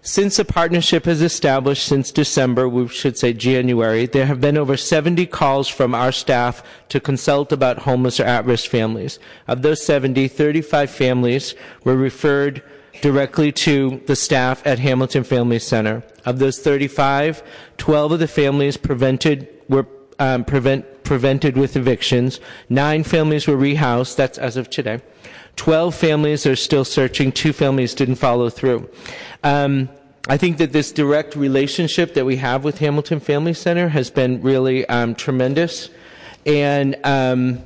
[0.03, 4.77] Since the partnership has established since December, we should say January, there have been over
[4.79, 9.19] 70 calls from our staff to consult about homeless or at-risk families.
[9.47, 11.55] Of those 70, 35 families
[11.85, 12.63] were referred
[13.03, 16.03] directly to the staff at Hamilton Family Center.
[16.25, 17.43] Of those 35,
[17.77, 19.87] 12 of the families prevented were
[20.19, 22.39] um, prevent, prevented with evictions.
[22.69, 24.15] Nine families were rehoused.
[24.15, 25.01] That's as of today.
[25.57, 27.33] 12 families are still searching.
[27.33, 28.89] Two families didn't follow through.
[29.43, 29.89] Um,
[30.29, 34.41] I think that this direct relationship that we have with Hamilton Family Center has been
[34.41, 35.91] really um, tremendous.
[36.47, 37.59] And um,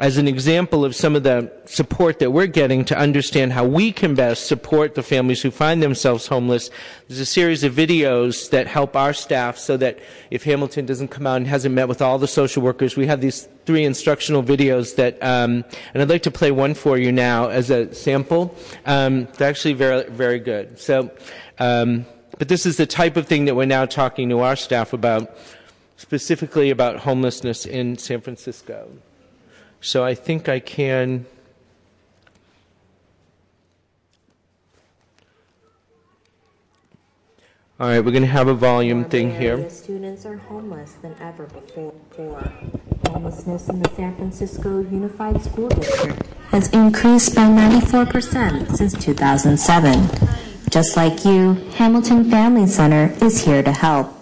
[0.00, 3.90] as an example of some of the support that we're getting to understand how we
[3.90, 6.70] can best support the families who find themselves homeless,
[7.08, 9.98] there's a series of videos that help our staff so that
[10.30, 13.20] if Hamilton doesn't come out and hasn't met with all the social workers, we have
[13.20, 17.48] these three instructional videos that, um, and I'd like to play one for you now
[17.48, 18.54] as a sample.
[18.86, 20.78] Um, they're actually very, very good.
[20.78, 21.10] So,
[21.58, 22.06] um,
[22.38, 25.36] but this is the type of thing that we're now talking to our staff about,
[25.96, 28.88] specifically about homelessness in San Francisco.
[29.80, 31.26] So I think I can.
[37.80, 39.70] All right, we're going to have a volume thing here.
[39.70, 41.94] Students are homeless than ever before.
[43.10, 50.08] Homelessness in the San Francisco Unified School District has increased by 94% since 2007.
[50.70, 54.12] Just like you, Hamilton Family Center is here to help.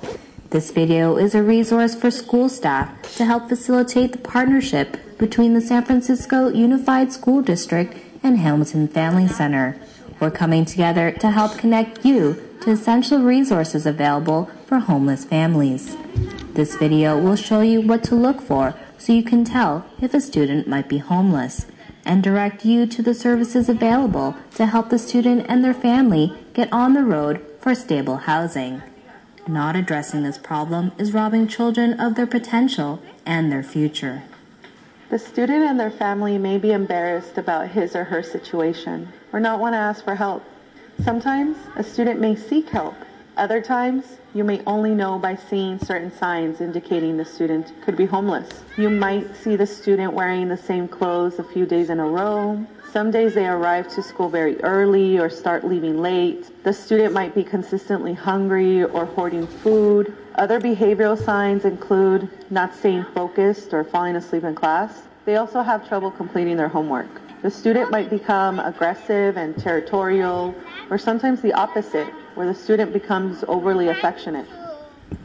[0.50, 5.60] This video is a resource for school staff to help facilitate the partnership between the
[5.60, 7.92] San Francisco Unified School District
[8.22, 9.76] and Hamilton Family Center.
[10.20, 15.96] We're coming together to help connect you to essential resources available for homeless families.
[16.54, 20.20] This video will show you what to look for so you can tell if a
[20.20, 21.66] student might be homeless
[22.04, 26.72] and direct you to the services available to help the student and their family get
[26.72, 28.80] on the road for stable housing.
[29.48, 34.24] Not addressing this problem is robbing children of their potential and their future.
[35.08, 39.60] The student and their family may be embarrassed about his or her situation or not
[39.60, 40.42] want to ask for help.
[41.04, 42.96] Sometimes a student may seek help.
[43.36, 48.06] Other times, you may only know by seeing certain signs indicating the student could be
[48.06, 48.64] homeless.
[48.76, 52.66] You might see the student wearing the same clothes a few days in a row.
[52.92, 56.50] Some days they arrive to school very early or start leaving late.
[56.62, 60.16] The student might be consistently hungry or hoarding food.
[60.36, 65.02] Other behavioral signs include not staying focused or falling asleep in class.
[65.24, 67.20] They also have trouble completing their homework.
[67.42, 70.54] The student might become aggressive and territorial,
[70.88, 74.46] or sometimes the opposite, where the student becomes overly affectionate.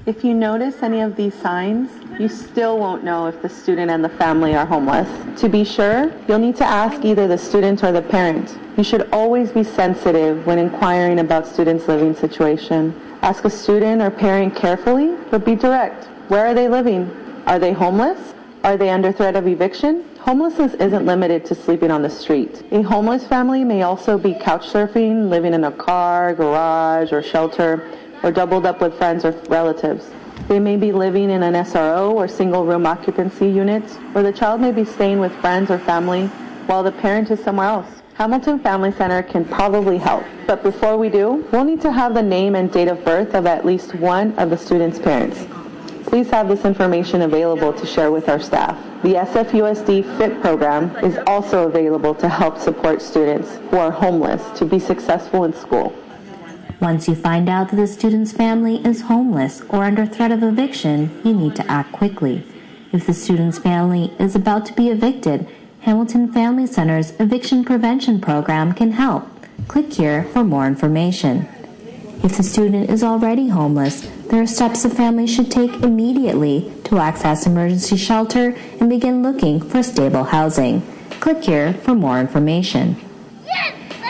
[0.06, 4.03] If you notice any of these signs, you still won't know if the student and
[4.03, 5.08] the family are homeless.
[5.41, 8.58] To be sure, you'll need to ask either the student or the parent.
[8.78, 12.99] You should always be sensitive when inquiring about students' living situation.
[13.22, 16.06] Ask a student or parent carefully, but be direct.
[16.30, 17.12] Where are they living?
[17.45, 18.34] Are they homeless?
[18.64, 20.06] Are they under threat of eviction?
[20.20, 22.64] Homelessness isn't limited to sleeping on the street.
[22.72, 27.90] A homeless family may also be couch surfing, living in a car, garage, or shelter,
[28.23, 30.10] or doubled up with friends or relatives.
[30.48, 33.84] They may be living in an SRO or single room occupancy unit,
[34.15, 36.27] or the child may be staying with friends or family
[36.68, 38.02] while the parent is somewhere else.
[38.15, 40.23] Hamilton Family Center can probably help.
[40.45, 43.45] But before we do, we'll need to have the name and date of birth of
[43.45, 45.48] at least one of the student's parents.
[46.06, 48.77] Please have this information available to share with our staff.
[49.02, 54.65] The SFUSD FIT program is also available to help support students who are homeless to
[54.65, 55.95] be successful in school.
[56.82, 61.22] Once you find out that the student's family is homeless or under threat of eviction,
[61.24, 62.44] you need to act quickly.
[62.91, 65.48] If the student's family is about to be evicted,
[65.82, 69.28] Hamilton Family Center's Eviction Prevention Program can help.
[69.68, 71.48] Click here for more information.
[72.24, 76.98] If the student is already homeless, there are steps the family should take immediately to
[76.98, 80.82] access emergency shelter and begin looking for stable housing.
[81.20, 82.95] Click here for more information.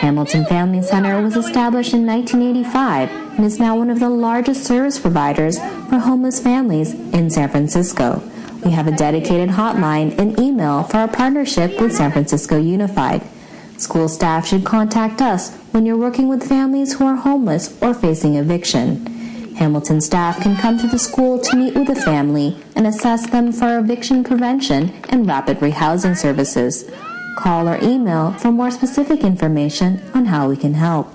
[0.02, 4.98] Hamilton Family Center was established in 1985 and is now one of the largest service
[4.98, 8.20] providers for homeless families in San Francisco.
[8.64, 13.22] We have a dedicated hotline and email for our partnership with San Francisco Unified.
[13.78, 18.34] School staff should contact us when you're working with families who are homeless or facing
[18.34, 19.06] eviction.
[19.54, 23.52] Hamilton staff can come to the school to meet with a family and assess them
[23.52, 26.90] for eviction prevention and rapid rehousing services.
[27.36, 31.08] Call or email for more specific information on how we can help.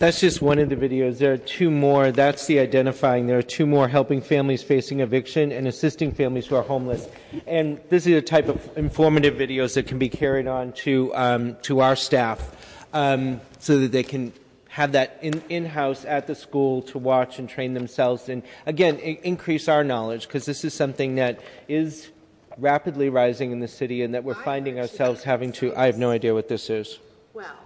[0.00, 1.18] That's just one of the videos.
[1.18, 2.10] There are two more.
[2.10, 3.26] That's the identifying.
[3.26, 7.06] There are two more helping families facing eviction and assisting families who are homeless.
[7.46, 11.56] And this is a type of informative videos that can be carried on to um,
[11.62, 12.56] to our staff
[12.94, 14.32] um, so that they can
[14.80, 19.20] have that in, in-house at the school to watch and train themselves and again I-
[19.22, 22.08] increase our knowledge because this is something that is
[22.56, 26.10] rapidly rising in the city and that we're finding ourselves having to i have no
[26.10, 26.98] idea what this is.
[27.34, 27.58] Well,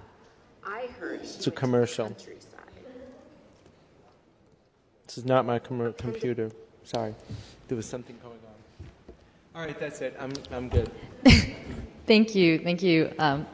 [0.66, 2.08] I heard it's a commercial.
[5.06, 6.50] this is not my com- computer.
[6.82, 7.14] Sorry.
[7.68, 9.54] There was something going on.
[9.54, 10.16] All right that's it.
[10.18, 10.90] I'm, I'm good.
[12.06, 12.58] Thank you.
[12.58, 13.46] Thank you, um,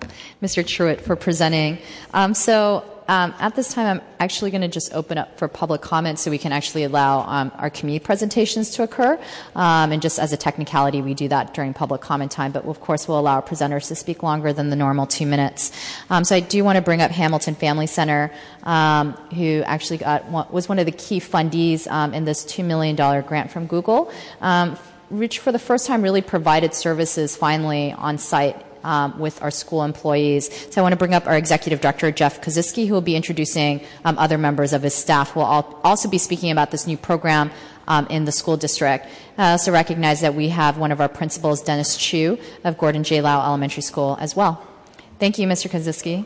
[0.43, 0.65] Mr.
[0.65, 1.79] Truitt, for presenting.
[2.13, 5.81] Um, so um, at this time, I'm actually going to just open up for public
[5.81, 9.19] comment so we can actually allow um, our committee presentations to occur.
[9.57, 12.81] Um, and just as a technicality, we do that during public comment time, but of
[12.81, 15.73] course, we'll allow presenters to speak longer than the normal two minutes.
[16.09, 18.31] Um, so I do want to bring up Hamilton Family Center,
[18.63, 22.95] um, who actually got was one of the key fundees um, in this $2 million
[22.95, 24.13] grant from Google.
[25.11, 29.83] Which for the first time really provided services finally on site um, with our school
[29.83, 30.51] employees.
[30.73, 33.81] So I want to bring up our executive director, Jeff Kositsky, who will be introducing
[34.05, 35.37] um, other members of his staff.
[35.37, 37.51] We'll all, also be speaking about this new program
[37.89, 39.07] um, in the school district.
[39.37, 43.21] I also recognize that we have one of our principals, Dennis Chu of Gordon J.
[43.21, 44.67] Lau Elementary School as well.
[45.19, 45.69] Thank you, Mr.
[45.69, 46.25] Kositsky.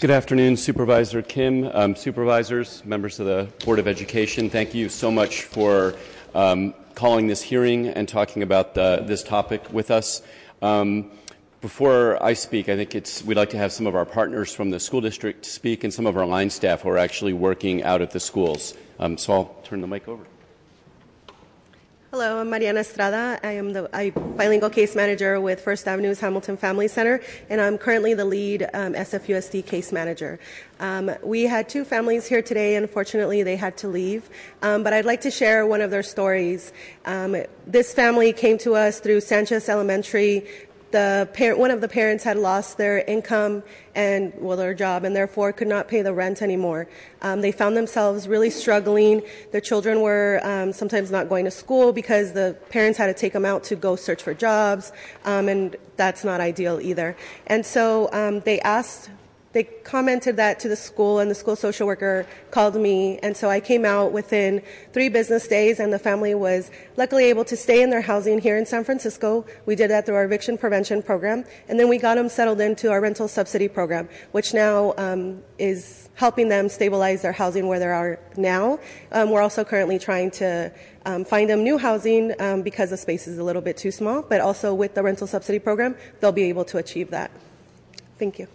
[0.00, 4.48] Good afternoon, Supervisor Kim, um, supervisors, members of the Board of Education.
[4.48, 5.96] Thank you so much for
[6.34, 10.22] um, calling this hearing and talking about the, this topic with us.
[10.62, 11.10] Um,
[11.60, 14.70] before I speak, I think it's, we'd like to have some of our partners from
[14.70, 18.00] the school district speak and some of our line staff who are actually working out
[18.00, 18.74] at the schools.
[18.98, 20.24] Um, so I'll turn the mic over.
[22.10, 23.38] Hello, I'm Mariana Estrada.
[23.42, 27.20] I am the I, bilingual case manager with First Avenue's Hamilton Family Center,
[27.50, 30.40] and I'm currently the lead um, SFUSD case manager.
[30.80, 32.76] Um, we had two families here today.
[32.76, 34.30] Unfortunately, they had to leave,
[34.62, 36.72] um, but I'd like to share one of their stories.
[37.04, 37.36] Um,
[37.66, 40.46] this family came to us through Sanchez Elementary
[40.90, 43.62] the one of the parents had lost their income
[43.94, 46.88] and well their job and therefore could not pay the rent anymore.
[47.22, 49.22] Um, they found themselves really struggling.
[49.52, 53.32] Their children were um, sometimes not going to school because the parents had to take
[53.32, 54.92] them out to go search for jobs,
[55.24, 57.16] um, and that's not ideal either.
[57.46, 59.10] And so um, they asked
[59.58, 63.18] they commented that to the school, and the school social worker called me.
[63.24, 64.62] And so I came out within
[64.92, 68.56] three business days, and the family was luckily able to stay in their housing here
[68.56, 69.44] in San Francisco.
[69.66, 71.44] We did that through our eviction prevention program.
[71.68, 76.08] And then we got them settled into our rental subsidy program, which now um, is
[76.14, 78.78] helping them stabilize their housing where they are now.
[79.10, 80.70] Um, we're also currently trying to
[81.04, 84.22] um, find them new housing um, because the space is a little bit too small,
[84.22, 87.32] but also with the rental subsidy program, they'll be able to achieve that.
[88.20, 88.46] Thank you.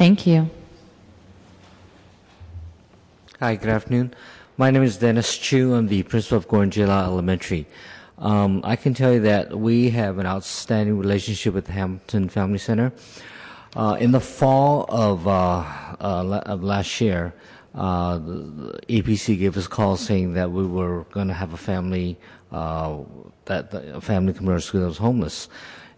[0.00, 0.48] Thank you.
[3.38, 4.14] Hi, good afternoon.
[4.56, 5.74] My name is Dennis Chu.
[5.74, 7.66] I'm the principal of Gordon Elementary.
[8.16, 12.94] Um, I can tell you that we have an outstanding relationship with Hamilton Family Center.
[13.76, 15.64] Uh, in the fall of, uh,
[16.00, 17.34] uh, of last year,
[17.74, 18.18] uh,
[18.88, 22.16] APC gave us a call saying that we were going to have a family,
[22.52, 23.00] uh,
[23.44, 25.50] that a family commercial school that was homeless,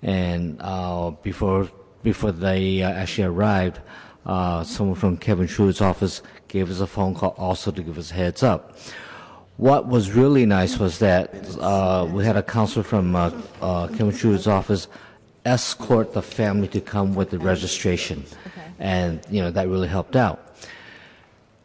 [0.02, 1.70] and uh, before
[2.02, 3.80] before they actually arrived,
[4.24, 8.14] someone from Kevin Truitt's office gave us a phone call also to give us a
[8.14, 8.76] heads up.
[9.56, 13.30] What was really nice was that uh, we had a counselor from uh,
[13.60, 14.88] uh, Kevin Truitt's office
[15.44, 18.24] escort the family to come with the registration,
[18.78, 20.56] and you know that really helped out.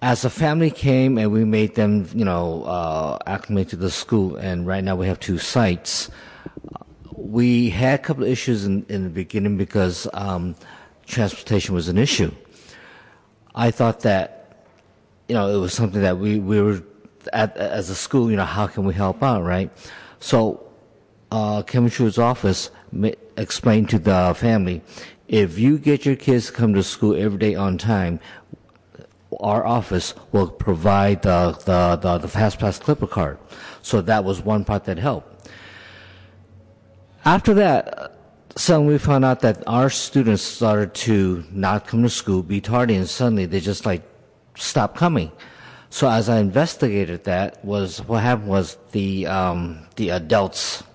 [0.02, 4.36] As the family came and we made them, you know, uh, acclimate to the school,
[4.36, 6.12] and right now we have two sites.
[7.18, 10.56] We had a couple of issues in, in the beginning because um,
[11.08, 12.32] transportation was an issue.
[13.56, 14.68] I thought that,
[15.28, 16.84] you know, it was something that we, we were
[17.34, 19.72] at, as a school, you know, how can we help out, right?
[20.20, 20.64] So,
[21.32, 21.64] uh,
[22.20, 22.72] office
[23.36, 24.84] explained to the family,
[25.28, 28.20] if you get your kids to come to school every day on time,
[29.40, 33.38] our office will provide the, the, the, the FastPass Clipper card.
[33.82, 35.37] So that was one part that helped.
[37.28, 38.14] After that,
[38.56, 42.96] suddenly we found out that our students started to not come to school, be tardy,
[42.96, 44.02] and suddenly they just like
[44.56, 45.34] stopped coming.
[45.90, 50.86] So as I investigated that, was what happened was the um, the adults,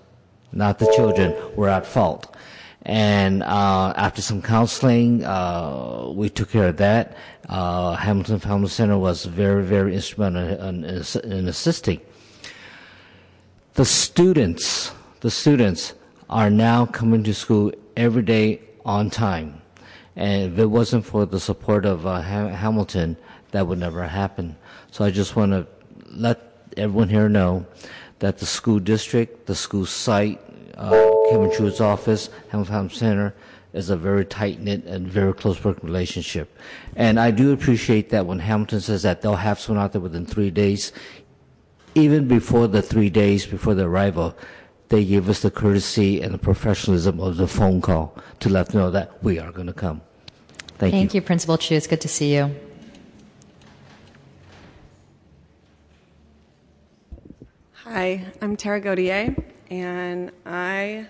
[0.51, 2.35] not the children, were at fault.
[2.81, 7.15] And uh, after some counseling, uh, we took care of that.
[7.47, 12.01] Uh, Hamilton Family Center was very, very instrumental in, in, in assisting.
[13.75, 15.93] The students, the students
[16.33, 19.61] are now coming to school every day on time.
[20.15, 23.15] And if it wasn't for the support of uh, ha- Hamilton,
[23.51, 24.57] that would never happen.
[24.89, 25.67] So I just want to
[26.07, 27.67] let everyone here know
[28.17, 30.41] that the school district, the school site,
[30.75, 30.89] uh,
[31.29, 33.35] Kevin Truitt's office, Hamilton Center,
[33.73, 36.57] is a very tight knit and very close working relationship.
[36.95, 40.25] And I do appreciate that when Hamilton says that they'll have someone out there within
[40.25, 40.93] three days,
[41.93, 44.35] even before the three days before the arrival,
[44.93, 48.79] they gave us the courtesy and the professionalism of the phone call to let them
[48.79, 49.99] know that we are going to come.
[50.77, 50.99] Thank, you.
[50.99, 51.21] Thank you.
[51.23, 51.73] Principal Chu.
[51.73, 52.55] It's good to see you.
[57.73, 59.35] Hi, I'm Tara Gaudier,
[59.71, 61.07] and I,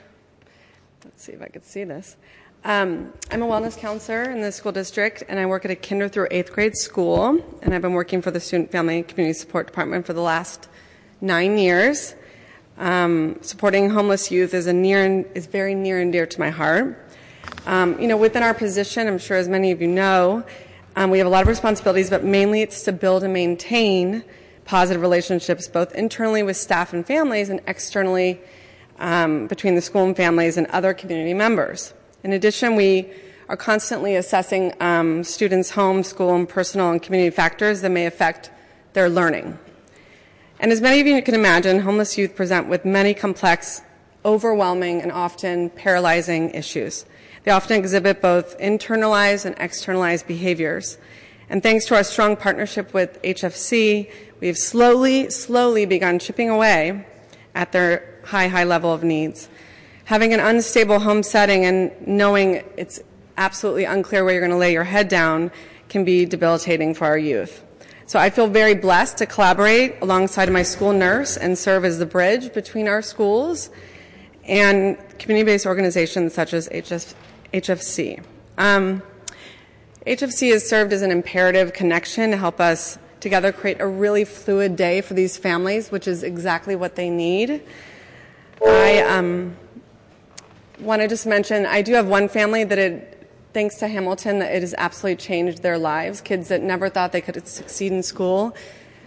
[1.03, 2.15] let's see if I could see this.
[2.63, 6.07] Um, I'm a wellness counselor in the school district, and I work at a kinder
[6.07, 9.67] through eighth grade school, and I've been working for the Student Family and Community Support
[9.67, 10.69] Department for the last
[11.19, 12.15] nine years.
[12.77, 16.49] Um, supporting homeless youth is a near and, is very near and dear to my
[16.49, 16.99] heart.
[17.65, 20.43] Um, you know, within our position, I'm sure as many of you know,
[20.95, 24.23] um, we have a lot of responsibilities, but mainly it's to build and maintain
[24.65, 28.39] positive relationships both internally with staff and families and externally
[28.99, 31.93] um, between the school and families and other community members.
[32.23, 33.11] In addition, we
[33.49, 38.51] are constantly assessing um, students' home, school, and personal and community factors that may affect
[38.93, 39.57] their learning.
[40.63, 43.81] And as many of you can imagine, homeless youth present with many complex,
[44.23, 47.03] overwhelming, and often paralyzing issues.
[47.43, 50.97] They often exhibit both internalized and externalized behaviors.
[51.49, 54.09] And thanks to our strong partnership with HFC,
[54.39, 57.05] we've slowly, slowly begun chipping away
[57.53, 59.49] at their high, high level of needs.
[60.05, 63.01] Having an unstable home setting and knowing it's
[63.35, 65.51] absolutely unclear where you're going to lay your head down
[65.89, 67.65] can be debilitating for our youth.
[68.13, 72.05] So I feel very blessed to collaborate alongside my school nurse and serve as the
[72.05, 73.71] bridge between our schools
[74.43, 77.15] and community-based organizations such as HF,
[77.55, 78.23] HFC.
[78.59, 79.01] Um,
[80.05, 84.75] HFC has served as an imperative connection to help us together create a really fluid
[84.75, 87.63] day for these families, which is exactly what they need.
[88.63, 89.57] I um,
[90.79, 93.12] want to just mention I do have one family that it,
[93.53, 96.21] thanks to Hamilton, it has absolutely changed their lives.
[96.21, 98.55] Kids that never thought they could succeed in school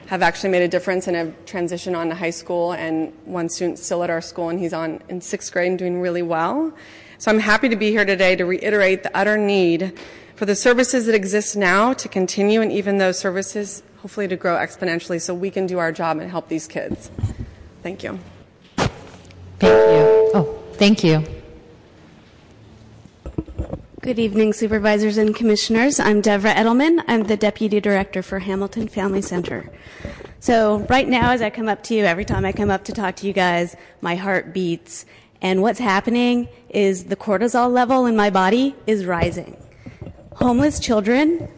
[0.07, 2.73] have actually made a difference and have transitioned on to high school.
[2.73, 6.01] And one student still at our school, and he's on in sixth grade and doing
[6.01, 6.73] really well.
[7.19, 9.99] So I'm happy to be here today to reiterate the utter need
[10.37, 14.55] for the services that exist now to continue, and even those services hopefully to grow
[14.55, 17.11] exponentially, so we can do our job and help these kids.
[17.83, 18.19] Thank you.
[18.77, 18.93] Thank
[19.63, 20.31] you.
[20.35, 21.25] Oh, thank you.
[24.07, 25.99] Good evening, supervisors and commissioners.
[25.99, 27.03] I'm Devra Edelman.
[27.09, 29.69] I'm the Deputy Director for Hamilton Family Center.
[30.39, 32.93] So, right now, as I come up to you, every time I come up to
[32.93, 35.07] talk to you guys, my heart beats.
[35.43, 39.57] And what's happening is the cortisol level in my body is rising.
[40.37, 41.49] Homeless children,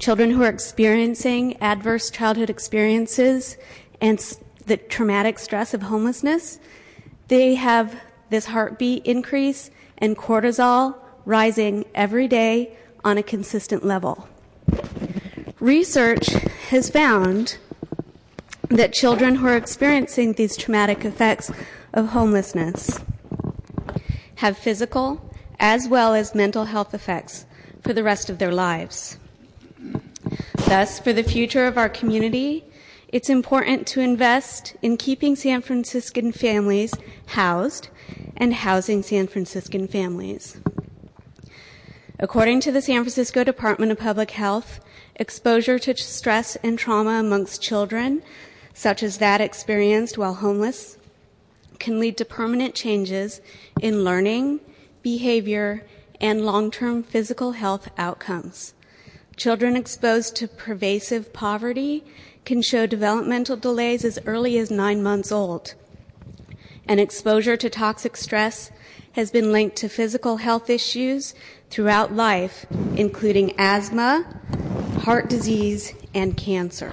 [0.00, 3.56] children who are experiencing adverse childhood experiences
[4.00, 4.18] and
[4.66, 6.58] the traumatic stress of homelessness,
[7.28, 7.94] they have
[8.28, 14.28] this heartbeat increase and cortisol rising every day on a consistent level.
[15.58, 16.26] Research
[16.70, 17.58] has found
[18.68, 21.50] that children who are experiencing these traumatic effects
[21.92, 23.00] of homelessness
[24.36, 25.20] have physical
[25.58, 27.44] as well as mental health effects
[27.82, 29.18] for the rest of their lives.
[30.66, 32.64] Thus, for the future of our community,
[33.08, 36.94] it's important to invest in keeping San Franciscan families
[37.26, 37.88] housed
[38.36, 40.60] and housing San Franciscan families.
[42.22, 44.80] According to the San Francisco Department of Public Health,
[45.16, 48.22] exposure to stress and trauma amongst children,
[48.74, 50.98] such as that experienced while homeless,
[51.78, 53.40] can lead to permanent changes
[53.80, 54.60] in learning,
[55.02, 55.82] behavior,
[56.20, 58.74] and long term physical health outcomes.
[59.36, 62.04] Children exposed to pervasive poverty
[62.44, 65.72] can show developmental delays as early as nine months old.
[66.86, 68.70] And exposure to toxic stress
[69.12, 71.34] has been linked to physical health issues
[71.70, 72.66] throughout life,
[72.96, 74.26] including asthma,
[75.02, 76.92] heart disease, and cancer.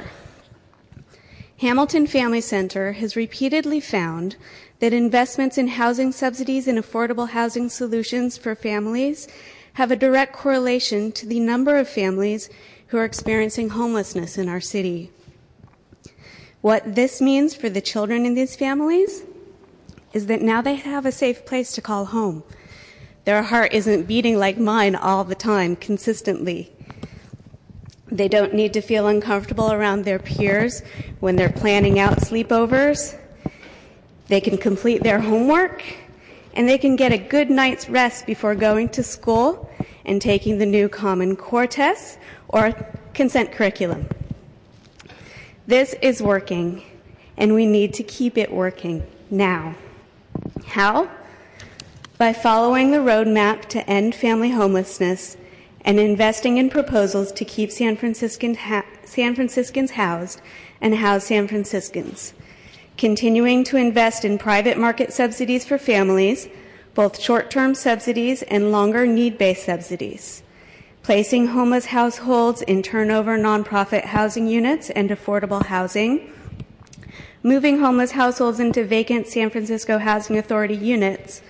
[1.59, 4.35] Hamilton Family Center has repeatedly found
[4.79, 9.27] that investments in housing subsidies and affordable housing solutions for families
[9.73, 12.49] have a direct correlation to the number of families
[12.87, 15.11] who are experiencing homelessness in our city.
[16.61, 19.23] What this means for the children in these families
[20.13, 22.43] is that now they have a safe place to call home.
[23.27, 26.71] Their heart isn't beating like mine all the time, consistently.
[28.09, 30.81] They don't need to feel uncomfortable around their peers
[31.19, 33.19] when they're planning out sleepovers.
[34.29, 35.83] They can complete their homework
[36.53, 39.69] and they can get a good night's rest before going to school
[40.05, 42.71] and taking the new Common Core test or
[43.13, 44.07] consent curriculum.
[45.67, 46.81] This is working
[47.35, 49.75] and we need to keep it working now.
[50.65, 51.09] How?
[52.17, 55.37] By following the roadmap to end family homelessness
[55.81, 60.41] and investing in proposals to keep San, Franciscan ha- San Franciscans housed
[60.81, 62.33] and house San Franciscans.
[62.97, 66.49] Continuing to invest in private market subsidies for families,
[66.95, 70.41] both short term subsidies and longer need based subsidies.
[71.03, 76.33] Placing homeless households in turnover nonprofit housing units and affordable housing
[77.43, 81.41] moving homeless households into vacant San Francisco Housing Authority units,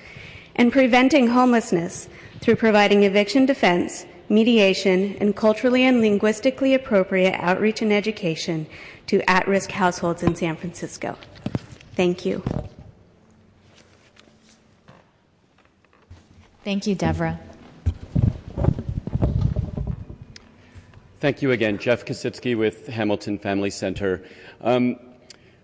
[0.57, 2.09] and preventing homelessness
[2.39, 8.67] through providing eviction defense, mediation, and culturally and linguistically appropriate outreach and education
[9.07, 11.17] to at risk households in San Francisco.
[11.95, 12.43] Thank you.
[16.63, 17.39] Thank you, Deborah.
[21.19, 24.23] Thank you again, Jeff Kositsky with Hamilton Family Center.
[24.61, 24.97] Um,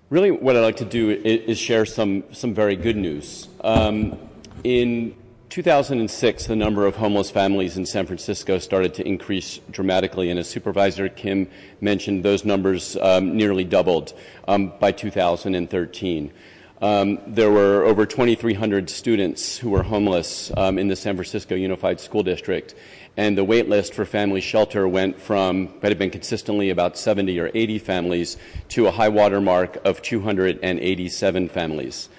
[0.10, 3.50] really, what I'd like to do is, is share some some very good news.
[3.62, 4.18] Um,
[4.64, 5.16] in
[5.50, 10.50] 2006, the number of homeless families in San Francisco started to increase dramatically, and as
[10.50, 11.48] Supervisor Kim
[11.80, 14.14] mentioned, those numbers um, nearly doubled
[14.48, 16.32] um, by 2013.
[16.82, 22.00] Um, there were over 2,300 students who were homeless um, in the San Francisco Unified
[22.00, 22.74] School District,
[23.16, 27.40] and the wait list for family shelter went from what had been consistently about 70
[27.40, 28.38] or 80 families
[28.70, 32.10] to a high water mark of 287 families.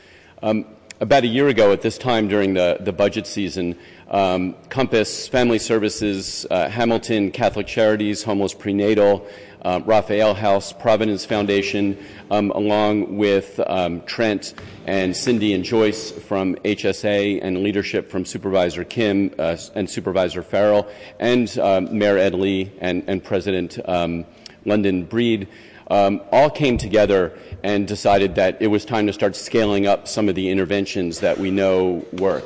[0.40, 0.66] Um,
[1.00, 3.76] about a year ago, at this time during the, the budget season,
[4.08, 9.26] um, Compass Family Services, uh, Hamilton Catholic Charities, Homeless Prenatal,
[9.62, 11.98] uh, Raphael House, Providence Foundation,
[12.30, 14.54] um, along with um, Trent
[14.86, 20.86] and Cindy and Joyce from HSA and leadership from Supervisor Kim uh, and Supervisor Farrell
[21.18, 24.26] and um, Mayor Ed Lee and, and President um,
[24.66, 25.48] London Breed.
[25.90, 30.28] Um, all came together and decided that it was time to start scaling up some
[30.28, 32.44] of the interventions that we know work.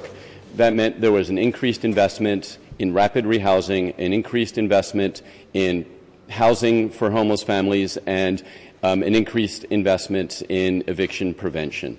[0.56, 5.22] That meant there was an increased investment in rapid rehousing, an increased investment
[5.54, 5.86] in
[6.28, 8.42] housing for homeless families, and
[8.82, 11.98] um, an increased investment in eviction prevention.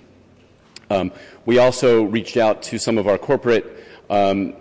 [0.90, 1.12] Um,
[1.46, 4.54] we also reached out to some of our corporate um,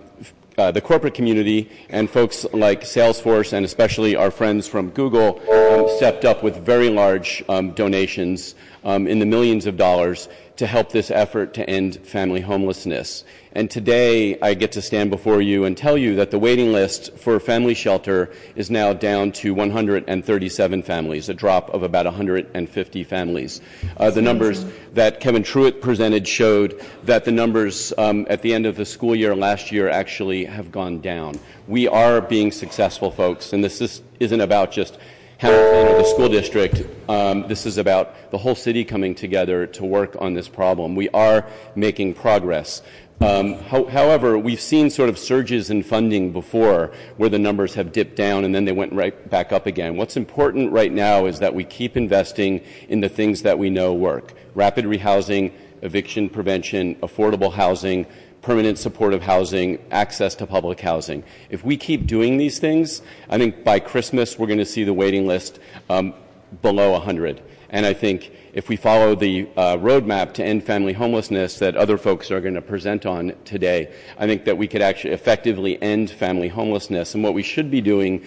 [0.60, 5.88] uh, the corporate community and folks like Salesforce and especially our friends from Google um,
[5.98, 10.27] stepped up with very large um, donations um, in the millions of dollars
[10.60, 13.23] to help this effort to end family homelessness.
[13.53, 17.18] And today I get to stand before you and tell you that the waiting list
[17.18, 23.61] for family shelter is now down to 137 families, a drop of about 150 families.
[23.95, 24.65] Uh, the numbers
[24.95, 29.15] that Kevin Truitt presented showed that the numbers um, at the end of the school
[29.15, 31.40] year last year actually have gone down.
[31.69, 34.98] We are being successful, folks, and this is, isn't about just
[35.39, 36.83] Hamilton or the school district.
[37.09, 40.97] Um, this is about the whole city coming together to work on this problem.
[40.97, 41.47] We are
[41.77, 42.81] making progress.
[43.21, 47.93] Um, ho- however, we've seen sort of surges in funding before where the numbers have
[47.93, 49.95] dipped down and then they went right back up again.
[49.95, 53.93] What's important right now is that we keep investing in the things that we know
[53.93, 55.53] work rapid rehousing,
[55.83, 58.05] eviction prevention, affordable housing,
[58.41, 61.23] permanent supportive housing, access to public housing.
[61.49, 64.93] If we keep doing these things, I think by Christmas we're going to see the
[64.93, 65.59] waiting list
[65.89, 66.13] um,
[66.61, 67.41] below 100.
[67.71, 71.97] And I think if we follow the uh, roadmap to end family homelessness that other
[71.97, 76.09] folks are going to present on today, I think that we could actually effectively end
[76.09, 77.13] family homelessness.
[77.13, 78.25] And what we should be doing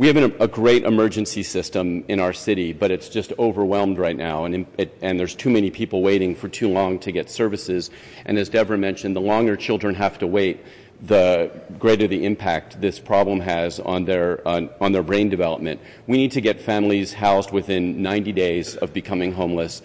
[0.00, 4.46] we have a great emergency system in our city, but it's just overwhelmed right now,
[4.46, 7.90] and, it, and there's too many people waiting for too long to get services.
[8.24, 10.64] And as Deborah mentioned, the longer children have to wait,
[11.02, 15.82] the greater the impact this problem has on their on, on, their brain development.
[16.06, 19.82] We need to get families housed within 90 days of becoming homeless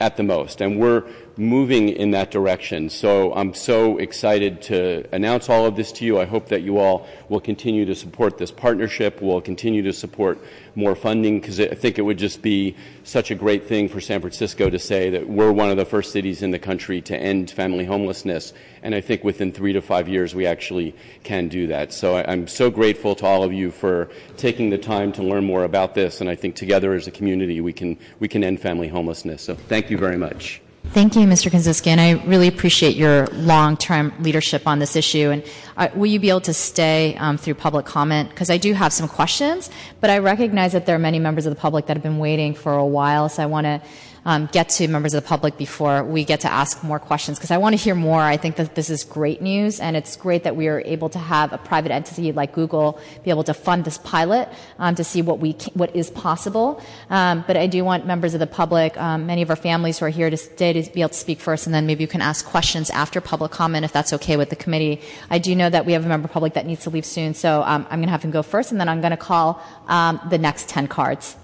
[0.00, 0.60] at the most.
[0.60, 1.04] And we're
[1.38, 2.88] moving in that direction.
[2.88, 6.18] So I'm so excited to announce all of this to you.
[6.18, 10.38] I hope that you all will continue to support this partnership, will continue to support
[10.74, 14.20] more funding, because I think it would just be such a great thing for San
[14.20, 17.50] Francisco to say that we're one of the first cities in the country to end
[17.50, 18.52] family homelessness.
[18.82, 21.92] And I think within three to five years, we actually can do that.
[21.92, 25.64] So I'm so grateful to all of you for taking the time to learn more
[25.64, 26.20] about this.
[26.20, 29.42] And I think together as a community, we can, we can end family homelessness.
[29.42, 30.60] So thank you very much.
[30.92, 31.50] Thank you, Mr.
[31.50, 35.30] Kositsky, and I really appreciate your long-term leadership on this issue.
[35.30, 35.44] And
[35.76, 38.30] uh, will you be able to stay um, through public comment?
[38.30, 39.68] Because I do have some questions,
[40.00, 42.54] but I recognize that there are many members of the public that have been waiting
[42.54, 43.82] for a while, so I want to
[44.26, 47.52] um, get to members of the public before we get to ask more questions because
[47.52, 48.20] I want to hear more.
[48.20, 51.18] I think that this is great news, and it's great that we are able to
[51.18, 54.48] have a private entity like Google be able to fund this pilot
[54.80, 56.82] um, to see what we can, what is possible.
[57.08, 60.06] Um, but I do want members of the public, um, many of our families who
[60.06, 62.44] are here today, to be able to speak first, and then maybe you can ask
[62.44, 65.00] questions after public comment if that's okay with the committee.
[65.30, 67.62] I do know that we have a member public that needs to leave soon, so
[67.62, 70.20] um, I'm going to have him go first, and then I'm going to call um,
[70.28, 71.36] the next 10 cards.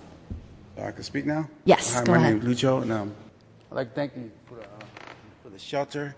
[0.79, 1.49] I can speak now?
[1.65, 2.43] Yes, Hi, go my ahead.
[2.43, 3.15] name is Lucho, and um,
[3.71, 4.67] I'd like to thank you for the, uh,
[5.43, 6.17] for the shelter.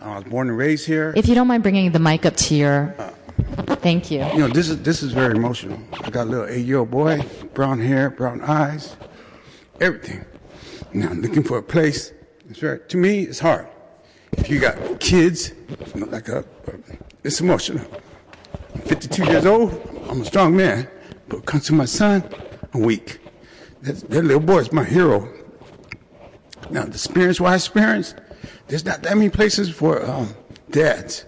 [0.00, 1.12] Uh, I was born and raised here.
[1.16, 2.94] If you don't mind bringing the mic up to your.
[3.82, 4.24] Thank you.
[4.26, 5.78] You know, this is this is very emotional.
[6.04, 7.22] I got a little eight-year-old boy,
[7.54, 8.96] brown hair, brown eyes,
[9.80, 10.24] everything.
[10.92, 12.12] Now I'm looking for a place.
[12.48, 13.68] It's very, to me, it's hard.
[14.32, 15.52] If you got kids,
[15.94, 16.44] you know, like a,
[17.22, 17.84] it's emotional.
[18.74, 19.72] I'm 52 years old.
[20.08, 20.88] I'm a strong man,
[21.28, 22.24] but when it comes to my son,
[22.74, 23.19] I'm weak.
[23.82, 25.28] That, that little boy is my hero.
[26.70, 28.14] Now, the experience, what experience,
[28.68, 30.34] there's not that many places for um,
[30.70, 31.24] dads.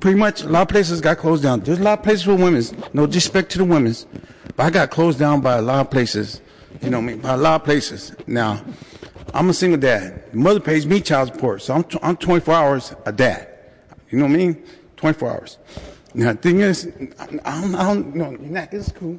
[0.00, 1.60] Pretty much, a lot of places got closed down.
[1.60, 2.74] There's a lot of places for women's.
[2.92, 4.06] No disrespect to the women's,
[4.56, 6.40] but I got closed down by a lot of places.
[6.82, 7.20] You know I mean?
[7.20, 8.12] By a lot of places.
[8.26, 8.62] Now,
[9.32, 10.34] I'm a single dad.
[10.34, 13.48] Mother pays me child support, so I'm, t- I'm 24 hours a dad.
[14.10, 14.62] You know what I mean?
[14.96, 15.58] 24 hours.
[16.14, 19.18] Now, the thing is, I, don't, I don't, you know, NAC is cool.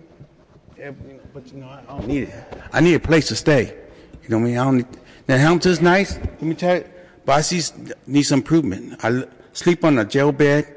[0.77, 2.33] Yeah, you know, but you know, I don't need it.
[2.71, 3.75] I need a place to stay.
[4.23, 4.57] You know what I mean?
[4.57, 4.87] I don't need,
[5.27, 6.85] now, Hamilton's nice, let me tell you,
[7.25, 7.73] but I see s-
[8.05, 8.99] need some improvement.
[9.03, 10.75] I sleep on a jail bed.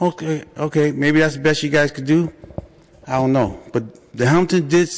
[0.00, 2.32] Okay, okay, maybe that's the best you guys could do.
[3.06, 3.60] I don't know.
[3.72, 4.90] But the Hamilton did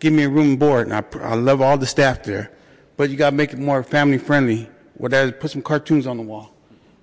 [0.00, 2.50] give me a room and board, and I, I love all the staff there.
[2.96, 4.68] But you gotta make it more family friendly.
[4.94, 6.52] What that is, put some cartoons on the wall.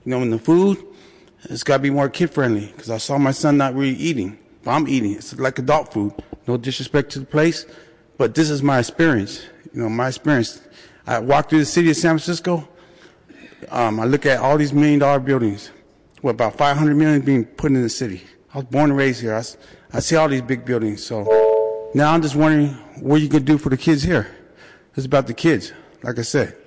[0.06, 0.84] You know, and the food,
[1.44, 4.38] it's gotta be more kid friendly, because I saw my son not really eating.
[4.68, 5.14] But I'm eating.
[5.14, 6.14] It's like adult food.
[6.46, 7.66] No disrespect to the place,
[8.18, 9.46] but this is my experience.
[9.74, 10.62] You know, my experience.
[11.08, 12.68] I walk through the city of San Francisco.
[13.70, 15.72] Um, I look at all these million dollar buildings.
[16.20, 18.24] What about 500 million being put in the city?
[18.54, 19.42] I was born and raised here.
[19.94, 21.02] I see all these big buildings.
[21.02, 21.24] So
[21.94, 24.36] now I'm just wondering what you can do for the kids here.
[24.98, 25.72] It's about the kids.
[26.04, 26.58] Like I said,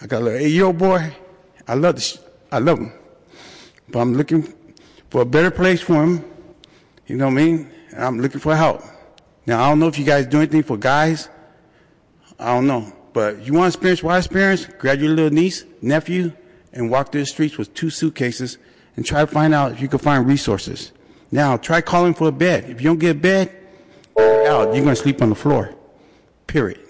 [0.00, 1.12] I got a little eight year old boy.
[1.66, 2.18] I love the sh-
[2.52, 2.92] I love him,
[3.88, 4.46] but I'm looking
[5.10, 6.24] for a better place for him.
[7.08, 7.70] You know what I mean?
[7.90, 8.82] And I'm looking for help.
[9.46, 11.28] Now I don't know if you guys do anything for guys.
[12.38, 12.92] I don't know.
[13.14, 14.78] But you want to experience what I experienced?
[14.78, 16.32] Grab your little niece, nephew,
[16.72, 18.58] and walk through the streets with two suitcases
[18.94, 20.92] and try to find out if you can find resources.
[21.32, 22.70] Now, try calling for a bed.
[22.70, 23.56] If you don't get a bed,
[24.16, 24.74] you're out.
[24.74, 25.74] You're going to sleep on the floor.
[26.46, 26.80] Period.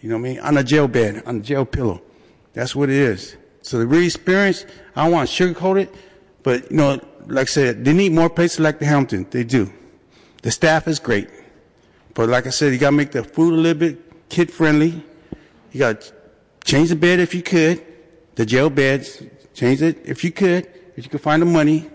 [0.00, 0.38] You know what I mean?
[0.40, 2.02] On a jail bed, on a jail pillow.
[2.52, 3.36] That's what it is.
[3.62, 4.64] So the real experience,
[4.94, 5.94] I don't want to sugarcoat it,
[6.42, 9.26] but you know, like I said, they need more places like the Hampton.
[9.30, 9.72] They do.
[10.42, 11.28] The staff is great.
[12.14, 15.02] But like I said, you got to make the food a little bit kid friendly.
[15.72, 16.12] You got to
[16.64, 17.84] change the bed if you could.
[18.36, 19.22] The jail beds,
[19.54, 20.68] change it if you could.
[20.96, 21.90] If you could find the money.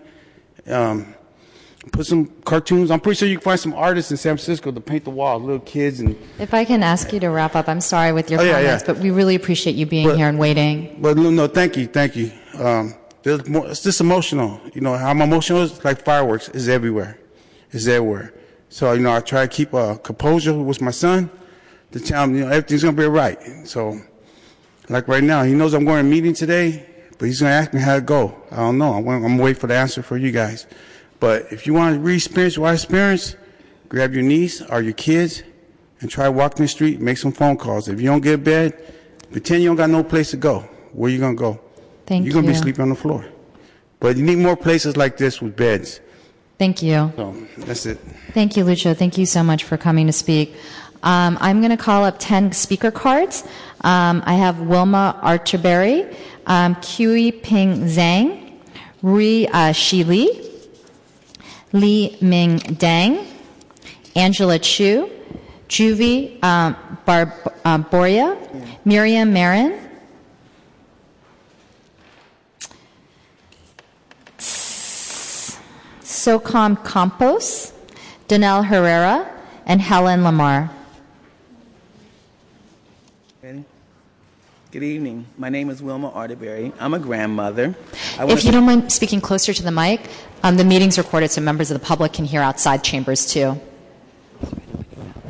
[0.68, 1.16] Um,
[1.92, 2.92] put some cartoons.
[2.92, 5.42] I'm pretty sure you can find some artists in San Francisco to paint the walls,
[5.42, 6.16] little kids and.
[6.40, 8.84] If I can ask you to wrap up, I'm sorry with your Oh, yeah, comments,
[8.88, 8.94] yeah.
[8.94, 10.98] but we really appreciate you being But- here and waiting.
[11.02, 12.32] But no, no, thank you, thank you.
[12.60, 14.60] Um, there's more, it's just emotional.
[14.74, 16.50] You know, how I'm emotional is like fireworks.
[16.50, 17.20] It's everywhere.
[17.72, 18.34] It's everywhere.
[18.70, 21.30] So, you know, I try to keep uh, composure with my son
[21.92, 23.38] to tell him, you know, everything's going to be all right.
[23.68, 24.00] So,
[24.90, 26.86] like right now, he knows I'm going to a meeting today,
[27.18, 28.36] but he's going to ask me how it go.
[28.50, 28.94] I don't know.
[28.94, 30.68] I'm, I'm going to wait for the answer for you guys.
[31.20, 33.38] But if you want to re-experience what I experienced,
[33.90, 35.44] grab your niece or your kids
[36.00, 37.88] and try walking the street, make some phone calls.
[37.88, 38.94] If you don't get a bed,
[39.32, 40.62] pretend you don't got no place to go.
[40.94, 41.60] Where you going to go?
[42.12, 43.26] Thank You're going to be sleeping on the floor.
[44.02, 46.02] But you need more places like this with beds.
[46.60, 47.14] Thank you.
[47.16, 48.00] So that's it.
[48.34, 48.94] Thank you, Lucio.
[48.94, 50.54] Thank you so much for coming to speak.
[51.04, 53.46] Um, I'm going to call up 10 speaker cards.
[53.86, 56.14] Um, I have Wilma Arterberry,
[56.48, 58.60] um, Kui Ping Zhang,
[59.02, 60.52] Rui uh, Shi Li,
[61.72, 63.26] Li Ming Dang,
[64.18, 65.10] Angela Chu,
[65.70, 66.76] Juvie um,
[67.08, 68.38] uh, Boria,
[68.84, 69.91] Miriam Marin,
[76.22, 77.74] SOCOM Campos,
[78.28, 79.28] Danelle Herrera,
[79.66, 80.70] and Helen Lamar.
[83.42, 85.26] Good evening.
[85.40, 86.72] My name is Wilma Arterberry.
[86.80, 87.76] I'm a grandmother.
[88.20, 90.10] If you don't mind speaking closer to the mic,
[90.44, 93.60] um, the meeting's recorded so members of the public can hear outside chambers too.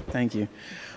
[0.09, 0.49] Thank you.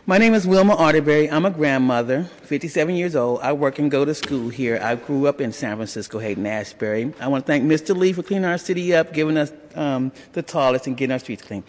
[0.06, 1.32] My name is Wilma Arterberry.
[1.32, 3.40] I'm a grandmother, 57 years old.
[3.40, 4.78] I work and go to school here.
[4.82, 7.14] I grew up in San Francisco, Haight-Ashbury.
[7.18, 7.97] I want to thank Mr.
[7.97, 11.43] Lee for cleaning our city up, giving us um, the tallest, and getting our streets
[11.43, 11.64] clean.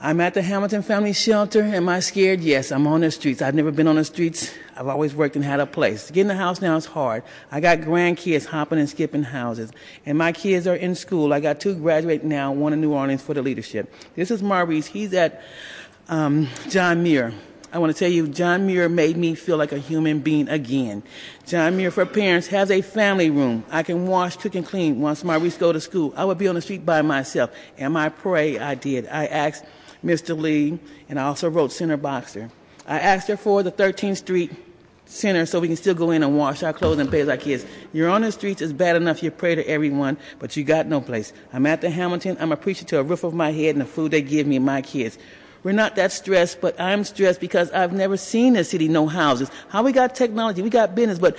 [0.00, 1.62] I'm at the Hamilton Family Shelter.
[1.62, 2.40] Am I scared?
[2.40, 3.42] Yes, I'm on the streets.
[3.42, 4.52] I've never been on the streets.
[4.76, 6.10] I've always worked and had a place.
[6.10, 7.22] Getting a house now is hard.
[7.52, 9.70] I got grandkids hopping and skipping houses,
[10.04, 11.32] and my kids are in school.
[11.32, 13.94] I got two graduating now, one in New Orleans for the leadership.
[14.16, 14.86] This is Maurice.
[14.86, 15.44] He's at
[16.08, 17.32] um, John Muir.
[17.70, 21.02] I want to tell you, John Muir made me feel like a human being again.
[21.46, 23.64] John Muir for parents has a family room.
[23.70, 26.14] I can wash, cook, and clean once my Maurice go to school.
[26.16, 27.50] I would be on the street by myself.
[27.76, 29.06] And I pray I did.
[29.08, 29.66] I asked
[30.02, 30.38] Mr.
[30.38, 30.78] Lee,
[31.10, 32.50] and I also wrote Senator Boxer.
[32.86, 34.50] I asked her for the 13th Street
[35.04, 37.66] Center so we can still go in and wash our clothes and bathe our kids.
[37.92, 41.00] You're on the streets, it's bad enough you pray to everyone, but you got no
[41.00, 41.32] place.
[41.52, 43.86] I'm at the Hamilton, I'm a preacher to a roof of my head and the
[43.86, 45.18] food they give me and my kids.
[45.62, 49.50] We're not that stressed, but I'm stressed because I've never seen a city no houses.
[49.68, 51.36] How we got technology, we got business, but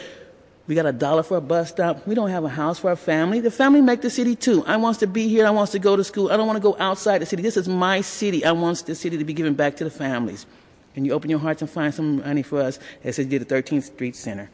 [0.67, 2.05] we got a dollar for a bus stop.
[2.05, 3.39] We don't have a house for our family.
[3.39, 4.63] The family make the city too.
[4.67, 5.47] I wants to be here.
[5.47, 6.31] I wants to go to school.
[6.31, 7.41] I don't want to go outside the city.
[7.41, 8.45] This is my city.
[8.45, 10.45] I want the city to be given back to the families.
[10.93, 13.55] Can you open your hearts and find some money for us as they did the
[13.55, 14.49] 13th Street Center?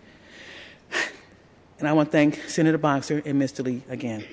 [1.78, 3.62] And I want to thank Senator Boxer and Mr.
[3.62, 4.24] Lee again.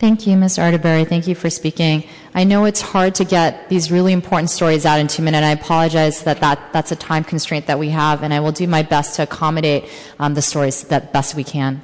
[0.00, 0.58] Thank you, Ms.
[0.58, 1.08] Arterberry.
[1.08, 2.02] Thank you for speaking.
[2.34, 5.50] I know it's hard to get these really important stories out in two minutes, I
[5.52, 8.82] apologize that, that that's a time constraint that we have, and I will do my
[8.82, 9.88] best to accommodate
[10.18, 11.80] um, the stories that best we can.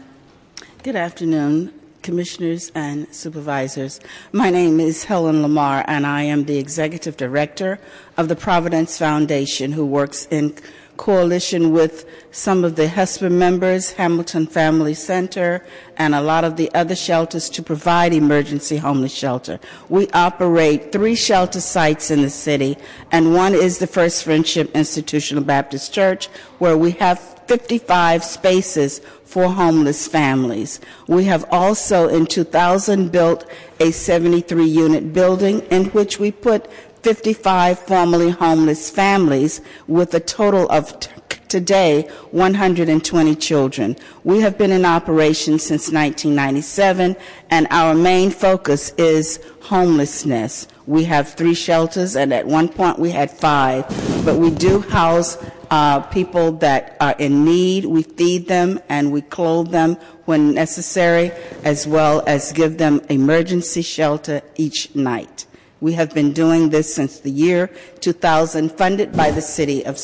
[0.82, 1.72] Good afternoon,
[2.02, 4.00] commissioners and supervisors.
[4.32, 7.78] My name is Helen Lamar, and I am the executive director
[8.16, 10.56] of the Providence Foundation, who works in
[11.01, 15.64] coalition with some of the HESPA members, Hamilton Family Center,
[15.97, 19.59] and a lot of the other shelters to provide emergency homeless shelter.
[19.89, 22.77] We operate three shelter sites in the city,
[23.10, 26.27] and one is the First Friendship Institutional Baptist Church,
[26.59, 30.81] where we have 55 spaces for homeless families.
[31.09, 33.51] We have also in 2000 built
[33.81, 36.68] a 73 unit building in which we put
[37.02, 41.10] 55 formerly homeless families with a total of t-
[41.48, 43.97] today 120 children.
[44.24, 47.16] We have been in operation since 1997
[47.51, 50.68] and our main focus is homelessness.
[50.86, 53.86] We have three shelters and at one point we had five,
[54.24, 55.36] but we do house
[55.70, 57.85] uh, people that are in need.
[57.85, 59.94] We feed them and we clothe them
[60.24, 61.32] when necessary,
[61.64, 65.47] as well as give them emergency shelter each night.
[65.81, 67.70] We have been doing this since the year
[68.01, 69.98] 2000, funded by the city of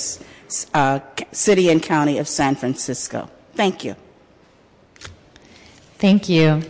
[0.72, 1.00] uh,
[1.32, 3.28] city and county of San Francisco.
[3.54, 3.96] Thank you.
[5.98, 6.62] Thank you.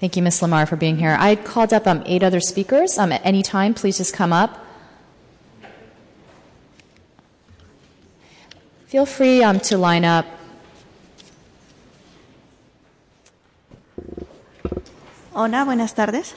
[0.00, 0.42] Thank you, Ms.
[0.42, 1.16] Lamar, for being here.
[1.18, 2.98] I called up um, eight other speakers.
[2.98, 4.64] Um, at any time, please just come up.
[8.86, 10.26] Feel free um, to line up.
[15.32, 16.34] Hola, buenas tardes.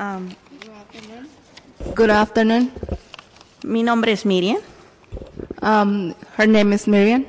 [0.00, 0.30] Um,
[1.94, 2.72] good afternoon.
[3.62, 4.56] Mi nombre es Miriam.
[5.60, 7.26] Um, her name is Miriam.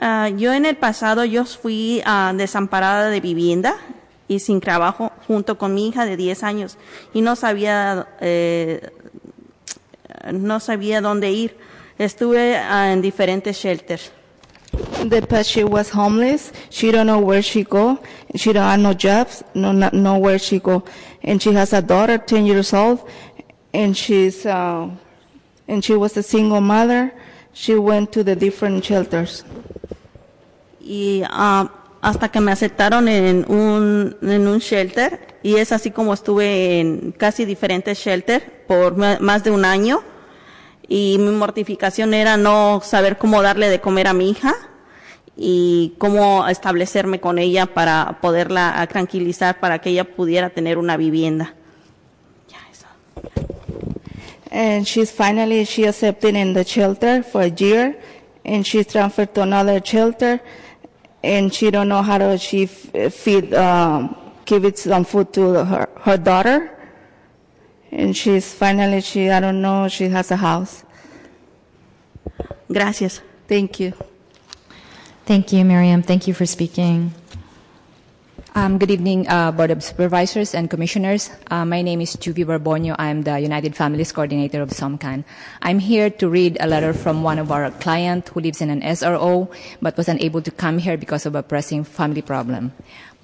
[0.00, 3.74] Uh, yo en el pasado yo fui uh, desamparada de vivienda
[4.28, 6.78] y sin trabajo junto con mi hija de 10 años
[7.12, 8.90] y no sabía eh,
[10.32, 11.56] no sabía dónde ir.
[11.98, 14.12] Estuve uh, en diferentes shelters.
[15.08, 16.52] The past she was homeless.
[16.70, 17.98] She don't know where she go.
[18.34, 19.44] She don't have no jobs.
[19.54, 20.84] No, not know where she go.
[21.24, 23.00] And she has a daughter, 10 years old,
[23.72, 24.88] and she's uh,
[25.66, 27.12] and she was a single mother.
[27.52, 29.44] She went to the different shelters.
[30.80, 31.66] Y uh,
[32.02, 37.12] hasta que me aceptaron en un en un shelter y es así como estuve en
[37.12, 40.02] casi diferentes shelters por más de un año
[40.86, 44.54] y mi mortificación era no saber cómo darle de comer a mi hija
[45.36, 51.54] y cómo establecerme con ella para poderla tranquilizar para que ella pudiera tener una vivienda.
[54.50, 57.98] And she's finally she accepted in the shelter for a year,
[58.44, 60.40] and she's transferred to another shelter,
[61.24, 65.88] and she don't know how to she feed um, give it some food to her
[66.02, 66.70] her daughter
[67.94, 70.84] and she's finally she I don't know she has a house.
[78.54, 81.30] Um, good evening, uh, Board of Supervisors and Commissioners.
[81.50, 82.94] Uh, my name is Juvie Barbonio.
[82.98, 85.24] I'm the United Families Coordinator of SOMCAN.
[85.62, 88.82] I'm here to read a letter from one of our clients who lives in an
[88.82, 92.72] SRO but was unable to come here because of a pressing family problem.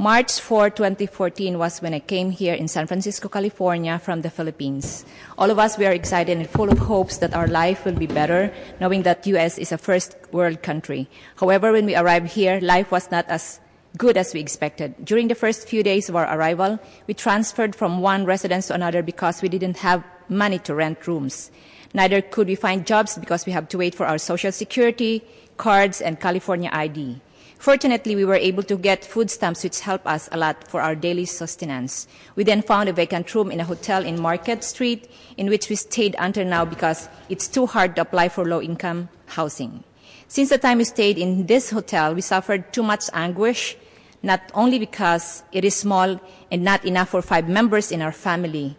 [0.01, 5.05] March 4, 2014 was when I came here in San Francisco, California from the Philippines.
[5.37, 8.07] All of us, we are excited and full of hopes that our life will be
[8.07, 8.51] better,
[8.81, 11.07] knowing that the US is a first world country.
[11.37, 13.61] However, when we arrived here, life was not as
[13.99, 14.95] good as we expected.
[15.05, 19.03] During the first few days of our arrival, we transferred from one residence to another
[19.03, 21.51] because we didn't have money to rent rooms.
[21.93, 25.23] Neither could we find jobs because we have to wait for our social security,
[25.59, 27.21] cards, and California ID.
[27.61, 30.95] Fortunately, we were able to get food stamps which helped us a lot for our
[30.95, 32.09] daily sustenance.
[32.35, 35.77] We then found a vacant room in a hotel in Market Street in which we
[35.77, 39.85] stayed until now because it's too hard to apply for low income housing.
[40.27, 43.77] Since the time we stayed in this hotel, we suffered too much anguish,
[44.23, 46.19] not only because it is small
[46.51, 48.75] and not enough for five members in our family,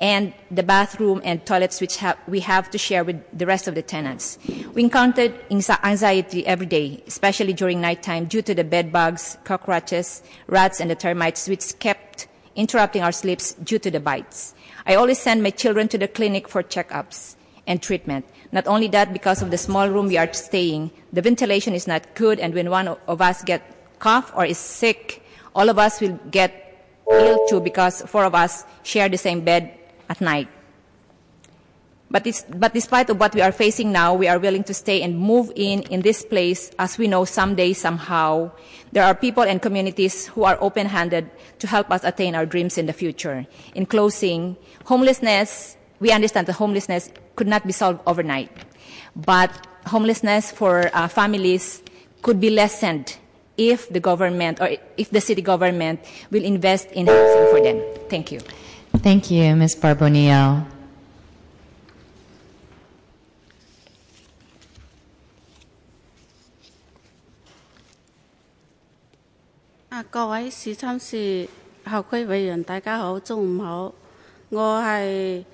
[0.00, 3.74] and the bathroom and toilets which ha- we have to share with the rest of
[3.74, 4.38] the tenants.
[4.74, 10.80] We encountered anxiety every day, especially during nighttime, due to the bed bugs, cockroaches, rats,
[10.80, 14.54] and the termites which kept interrupting our sleeps due to the bites.
[14.86, 18.24] I always send my children to the clinic for checkups and treatment.
[18.52, 22.14] Not only that, because of the small room we are staying, the ventilation is not
[22.14, 23.62] good, and when one of us get
[23.98, 25.22] cough or is sick,
[25.54, 26.64] all of us will get
[27.10, 29.77] ill too because four of us share the same bed
[30.08, 30.48] at night.
[32.10, 32.26] But,
[32.56, 35.52] but, despite of what we are facing now, we are willing to stay and move
[35.54, 38.50] in in this place as we know someday, somehow,
[38.92, 42.86] there are people and communities who are open-handed to help us attain our dreams in
[42.86, 43.46] the future.
[43.74, 44.56] In closing,
[44.86, 48.50] homelessness, we understand that homelessness could not be solved overnight,
[49.14, 51.82] but homelessness for uh, families
[52.22, 53.18] could be lessened
[53.58, 57.82] if the government or if the city government will invest in housing for them.
[58.08, 58.40] Thank you.
[59.00, 59.76] Thank you, Ms.
[59.80, 60.62] Barbonio.
[69.88, 71.48] À, 各位市參事
[71.86, 73.92] 校區委員，大家好，中午好。
[74.48, 75.44] 我係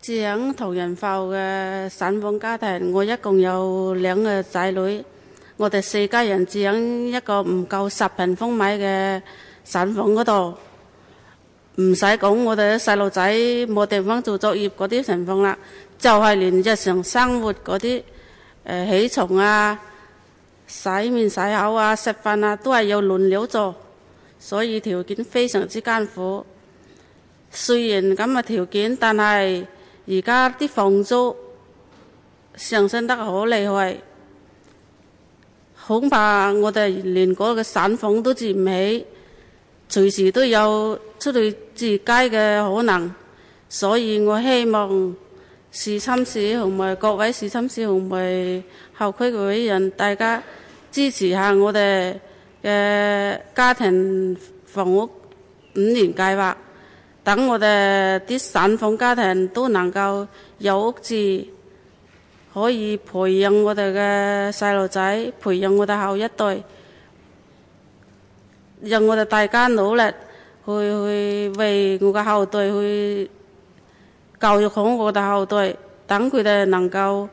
[0.00, 5.04] 住響同仁埠嘅散房家庭，我一共有兩個仔女，
[5.58, 9.20] 我哋四家人住響一個唔夠十平方米嘅
[9.62, 10.58] 散房嗰度。
[11.77, 13.33] 唔使講，我哋啲細路仔
[13.67, 15.57] 冇地方做作業嗰啲情況啦，
[15.97, 18.03] 就係、是、連日常生活嗰啲
[18.65, 19.79] 誒起床啊、
[20.67, 23.73] 洗面洗口啊、食飯啊，都係要輪流做，
[24.37, 26.45] 所以條件非常之艱苦。
[27.49, 29.65] 雖然咁嘅條件，但係
[30.07, 31.35] 而家啲房租
[32.55, 33.97] 上升得好厲害，
[35.87, 39.05] 恐怕我哋連嗰個散房都住唔起。
[39.89, 43.11] 隨時都有出去住街嘅可能，
[43.69, 45.15] 所以我希望
[45.71, 48.63] 市參市同埋各位市參市同埋
[48.97, 50.41] 校區嘅委員，大家
[50.91, 52.15] 支持下我哋
[52.63, 54.35] 嘅家庭
[54.65, 55.03] 房屋
[55.75, 56.55] 五年計劃，
[57.23, 60.27] 等我哋啲散房家庭都能夠
[60.59, 61.15] 有屋住，
[62.53, 66.63] 可以培養我哋嘅細路仔，培養我哋後一代。
[68.82, 73.30] 讓我哋大家努力去去為我嘅後代去
[74.40, 75.74] 教育好我哋後代，
[76.06, 77.28] 等佢哋能夠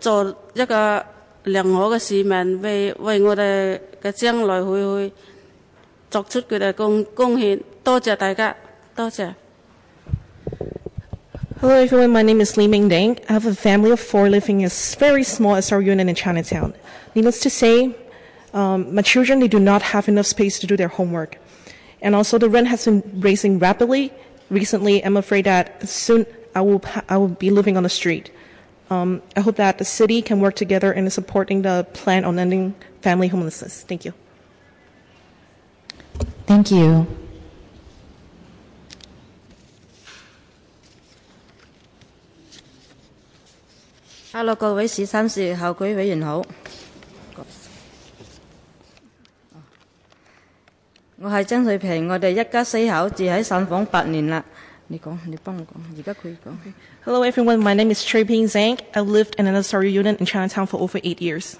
[0.00, 1.04] 做一個
[1.44, 4.68] 良好嘅市民，為為我哋嘅將來去
[5.10, 5.14] 去
[6.10, 7.60] 作出佢哋貢貢獻。
[7.84, 8.56] 多謝大家，
[8.96, 9.34] 多謝。
[11.60, 13.16] Hello everyone, my name is Li Ming Deng.
[13.28, 14.68] I have a family of four living in a
[14.98, 16.74] very small SR unit in Chinatown.
[17.14, 17.94] Needless to say,
[18.55, 21.37] um, my children, they do not have enough space to do their homework.
[22.01, 24.11] And also the rent has been raising rapidly.
[24.49, 28.31] Recently, I'm afraid that soon I will, I will be living on the street.
[28.89, 32.75] Um, I hope that the city can work together in supporting the plan on ending
[33.01, 33.83] family homelessness.
[33.83, 34.13] Thank you.
[36.45, 37.07] Thank you.
[44.33, 46.41] Hello，各位市三市校区委员好。
[51.18, 54.42] 我係曾瑞平，我哋一家四口住喺散房八年啦。
[54.88, 55.66] 你講，你幫我講，
[55.96, 56.50] 而家佢講。
[57.04, 58.78] Hello everyone, my name is Chui Ping Zhang.
[58.92, 61.54] I lived in an SRU unit in Chinatown for over eight years.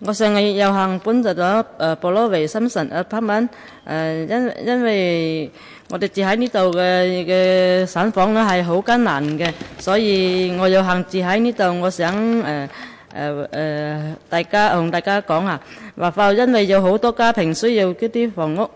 [0.00, 3.48] 我上個月有幸搬入咗誒布羅維新城 apartment，
[3.88, 5.50] 誒因因為
[5.88, 12.42] 我哋住喺呢度嘅嘅散房咧係好艱難嘅，所以我有幸住喺呢度，我想誒。
[12.42, 12.68] 呃
[13.14, 15.60] 誒誒，大家同大家講啊，
[15.96, 18.68] 話發因為有好多家庭需要嗰啲房屋。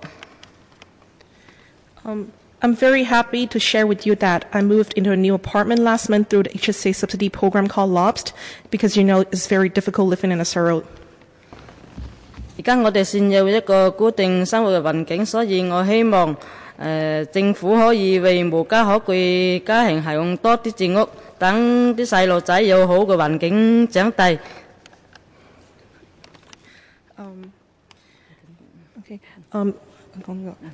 [2.05, 2.25] Um,
[2.61, 6.09] I'm very happy to share with you that I moved into a new apartment last
[6.09, 8.33] month through the HSA subsidy program called LOBST
[8.71, 10.83] because you know it's very difficult living in a SRO.
[12.57, 16.39] 而家我哋先有一個固定生活嘅環境，所以我希望誒、
[16.79, 24.30] 呃政府可以為無家可歸家庭提供多啲住屋，等啲细路仔有好嘅环境长大。
[27.18, 27.52] Um,
[29.00, 29.20] okay.
[29.52, 29.74] Um,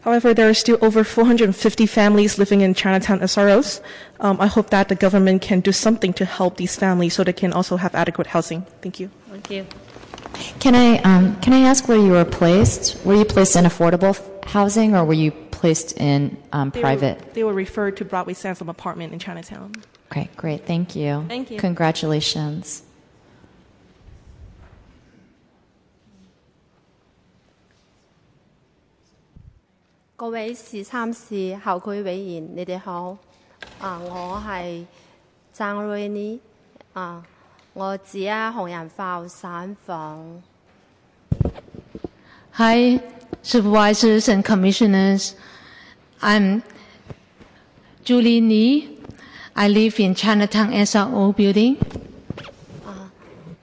[0.04, 3.82] however, there are still over 450 families living in Chinatown SROs.
[4.20, 7.34] Um, I hope that the government can do something to help these families so they
[7.34, 8.66] can also have adequate housing.
[8.82, 9.10] Thank you.
[9.30, 9.66] Thank you.
[10.60, 13.04] Can I um, can I ask where you were placed?
[13.06, 17.18] Were you placed in affordable f- housing or were you placed in um, They private?
[17.18, 19.74] Were, they were referred to Broadway Sansom apartment in Chinatown.
[20.14, 20.66] Okay, great.
[20.66, 21.26] Thank you.
[21.28, 21.60] Thank you.
[21.60, 22.82] Congratulations.
[30.16, 33.18] 各位时参事、校区委员，你哋好。
[33.80, 34.86] 啊，我系
[35.54, 36.42] 张瑞妮。
[36.94, 37.24] 啊，
[37.74, 40.42] 我住喺红人埠散房。
[42.54, 43.00] Hi,
[43.42, 45.34] supervisors and commissioners.
[46.20, 46.64] I'm
[48.04, 48.93] Julie Ni.
[49.57, 51.77] I live in Chinatown SRO building.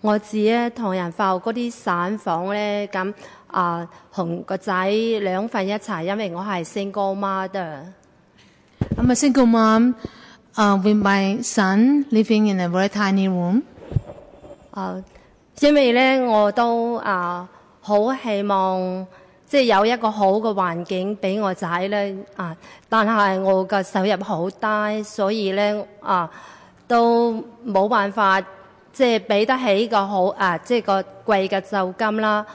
[0.02, 3.14] 我住咧唐人埠嗰啲散房咧，咁
[3.48, 7.84] 啊同個仔兩份一齊，因為我係 single mother。
[8.98, 9.94] I'm a single mom
[10.56, 13.62] uh, with my son living in a very tiny room.
[14.72, 15.04] 啊，
[15.60, 17.48] 因為咧我都啊
[17.82, 19.06] 好希望
[19.52, 22.56] 即係有一個好嘅環境俾我仔咧啊，
[22.88, 26.32] 但係我嘅收入好低，所以咧啊
[26.88, 27.34] 都
[27.68, 28.40] 冇辦法
[28.94, 32.46] 即係俾得起個好啊即係個貴嘅就金啦。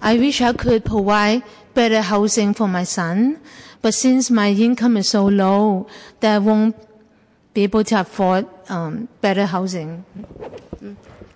[0.00, 1.42] I wish I could provide
[1.74, 3.36] better housing for my son,
[3.82, 5.84] but since my income is so low
[6.20, 6.72] that I won't
[7.52, 10.04] be able to afford um, better housing.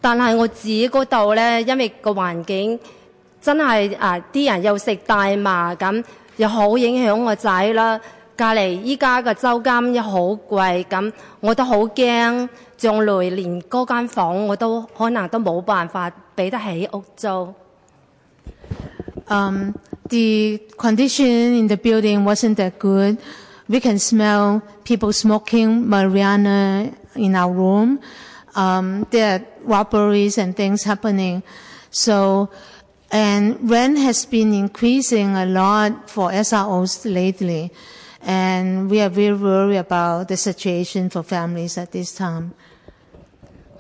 [0.08, 2.78] 但係我自己嗰度咧，因為個環境
[3.40, 6.04] 真係啊，啲人又食大麻咁，
[6.36, 8.00] 又好影響我仔啦。
[8.36, 17.52] 隔離依家嘅租金又好貴，咁我都好驚，將來連嗰間房我都可能都冇辦法俾得起屋租。
[19.28, 19.72] Um,
[20.08, 23.16] the condition in the building wasn't that good.
[23.68, 27.98] We can smell people smoking marijuana in our room.
[28.54, 31.43] Um, there are robberies and things happening.
[31.91, 32.49] So,
[33.11, 37.71] and rent has been increasing a lot for SROs lately.
[38.23, 42.53] And we are very worried about the situation for families at this time.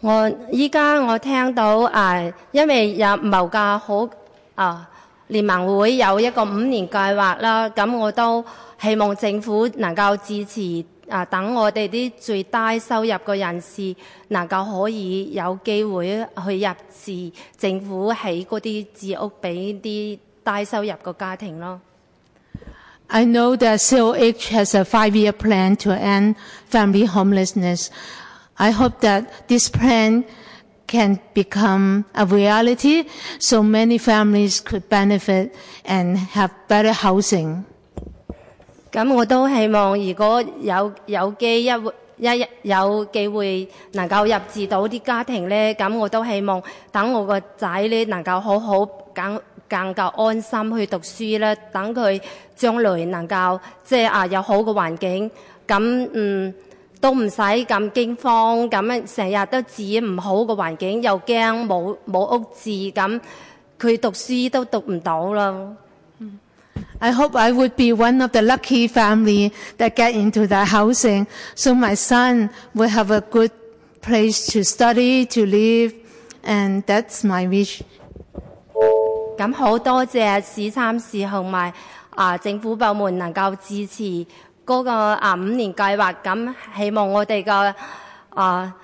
[0.01, 2.19] 我依家我听到啊，
[2.51, 4.09] 因为有谋价好
[4.55, 4.89] 啊，
[5.27, 8.43] 联盟会有一个五年计划啦，咁我都
[8.81, 13.94] 希望政府能够支持 啊，等我哋啲最低收入嘅人士
[14.28, 16.72] 能夠可以有機會去入
[17.04, 21.80] 住政府起嗰啲住屋俾啲低收入嘅家庭咯。
[23.08, 26.34] I know that COH has a five-year plan to end
[26.68, 27.90] family homelessness.
[28.58, 30.24] I hope that this plan
[30.86, 33.04] can become a reality
[33.38, 35.54] so many families could benefit
[35.84, 37.64] and have better housing.
[38.92, 41.70] 咁我都希望，如果有有機一
[42.18, 52.20] 一有機會能夠入住到啲家庭咧，咁我都希望等我個仔咧能夠好好更更夠安心去讀書啦，等佢
[52.54, 55.30] 將來能夠即係啊有好嘅環境，
[55.68, 56.54] 咁嗯
[56.98, 63.20] 都唔使咁驚慌，咁成日都住唔好嘅環境，又驚冇冇屋住，咁
[63.78, 65.76] 佢讀書都讀唔到啦。
[67.00, 71.74] I hope I would be one of the lucky family that get into that housing so
[71.74, 73.50] my son will have a good
[74.00, 75.92] place to study, to live,
[76.42, 77.82] and that's my wish.
[79.36, 81.72] 咁好多謝市參事同埋
[82.10, 84.26] 啊政府部門能夠支持
[84.64, 87.74] 嗰個啊五年計劃，咁希望我哋嘅
[88.30, 88.74] 啊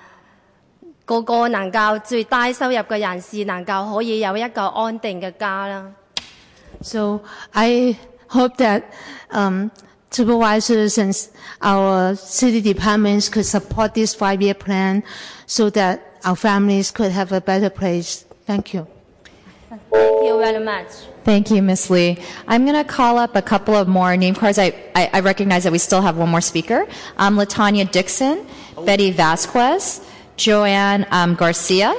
[1.05, 5.83] 個個能夠最低收入嘅人士能夠可以有一個安定嘅家啦。
[6.83, 7.23] So
[7.55, 7.97] I
[8.27, 8.93] hope that
[9.31, 9.71] um,
[10.11, 11.13] supervisors and
[11.61, 15.03] our city departments could support this five-year plan
[15.45, 18.25] so that our families could have a better place.
[18.45, 18.87] Thank you.
[19.69, 20.87] Thank you very much.
[21.23, 21.89] Thank you, Ms.
[21.89, 22.17] Lee.
[22.47, 24.59] I'm going to call up a couple of more name cards.
[24.59, 26.85] I, I, I recognize that we still have one more speaker.
[27.17, 28.45] Um, Latanya Dixon,
[28.85, 30.05] Betty Vasquez,
[30.35, 31.95] Joanne um, Garcia,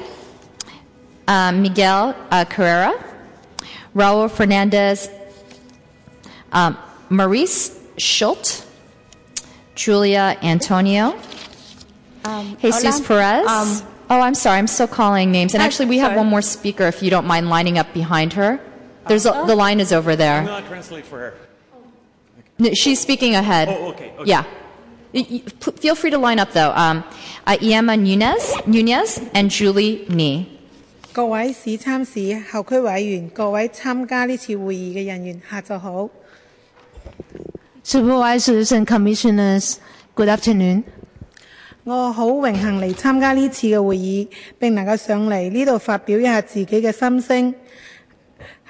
[1.26, 2.92] um, Miguel uh, Carrera,
[3.94, 5.08] Raul Fernandez,
[6.52, 6.76] um,
[7.10, 8.66] Maurice Schult,
[9.74, 11.12] Julia Antonio,
[12.60, 13.06] Jesus hola.
[13.06, 13.46] Perez.
[13.46, 15.54] Um, oh, I'm sorry, I'm still calling names.
[15.54, 18.32] And Ah, actually, we have one more speaker if you don't mind lining up behind
[18.34, 18.60] her.
[19.06, 20.40] There's a, the line is over there.
[20.40, 21.34] I'm gonna translate for her.
[22.58, 23.68] No, She's speaking ahead.
[23.68, 24.30] Oh, okay, okay.
[24.30, 24.44] Yeah.
[25.12, 26.72] Y- y- p- Feel free to line up though.
[26.72, 27.04] Um,
[27.46, 30.53] uh, Iema Nunez, Nunez and Julie Nee.
[31.14, 36.10] 各位市參市校區委員、各位參加呢次會議嘅人員，下晝好。
[37.84, 39.76] Supervisors and commissioners,
[40.16, 40.82] good afternoon.
[41.84, 44.26] 我好榮幸嚟參加呢次嘅會議，
[44.58, 47.54] 並能夠上嚟呢度發表一下自己嘅心聲。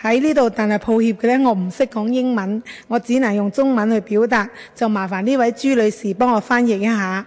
[0.02, 7.26] 喺呢度，但係抱歉嘅呢，我唔識講英文，我只能用中文去表達，就麻煩呢位朱女士幫我翻譯一下。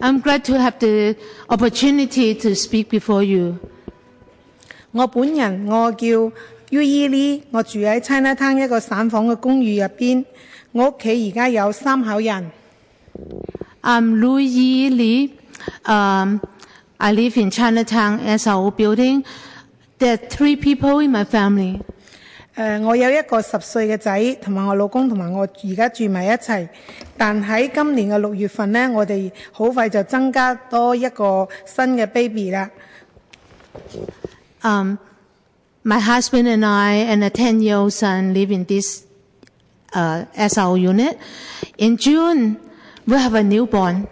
[0.00, 1.14] I'm glad to have the
[1.46, 3.58] opportunity to speak before you.
[4.94, 10.24] 我本人我叫 U E Lee，我住喺 Chinatown 一個散房嘅公寓入邊。
[10.70, 12.48] 我屋企而家有三口人。
[13.82, 15.30] I'm Louis Lee.
[15.84, 16.38] Um,
[16.98, 19.24] I live in Chinatown SRO building.
[19.98, 21.80] There are three people in my family.
[22.54, 26.68] 誒、我有一個十歲嘅仔，同埋我老公同埋我而家住埋一齊。
[27.16, 32.70] 但喺今年嘅六月份呢，我哋好快就增加多一個新嘅 baby 啦。
[34.63, 34.97] Um,
[35.83, 39.05] my husband and I and a 10 year old son live in this
[39.93, 41.17] uh, SRO unit.
[41.77, 42.57] In June,
[43.07, 44.07] we have a newborn.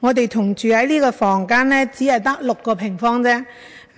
[0.00, 3.44] 我哋同住喺呢个房间呢，只系得六个平方啫。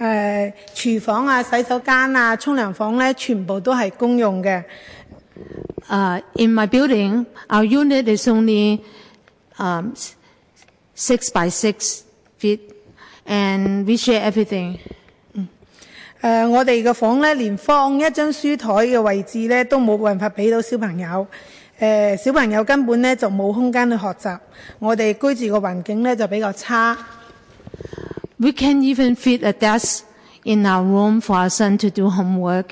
[0.01, 4.65] 诶、厨房啊、洗手间啊、冲凉房咧，全部都系公用嘅。
[5.89, 8.81] Uh, in my building, our unit is only
[9.59, 10.15] um, s-
[10.97, 12.03] six by six
[12.39, 12.61] feet,
[13.27, 14.79] and we share everything.
[16.22, 21.28] 誒、我哋嘅房咧，連放一張書台嘅位置咧，都冇辦法俾到小朋友。
[21.80, 24.38] 誒、小朋友根本咧就冇空間去學習。
[24.80, 26.98] 我哋居住嘅環境咧就比較差。
[28.38, 30.02] We can't even fit a desk
[30.44, 32.72] in our room for our son to do homework.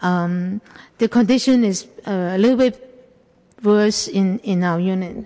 [0.00, 0.60] Um,
[0.98, 2.74] the condition is uh, a little bit
[3.62, 5.24] worse in, in our unit.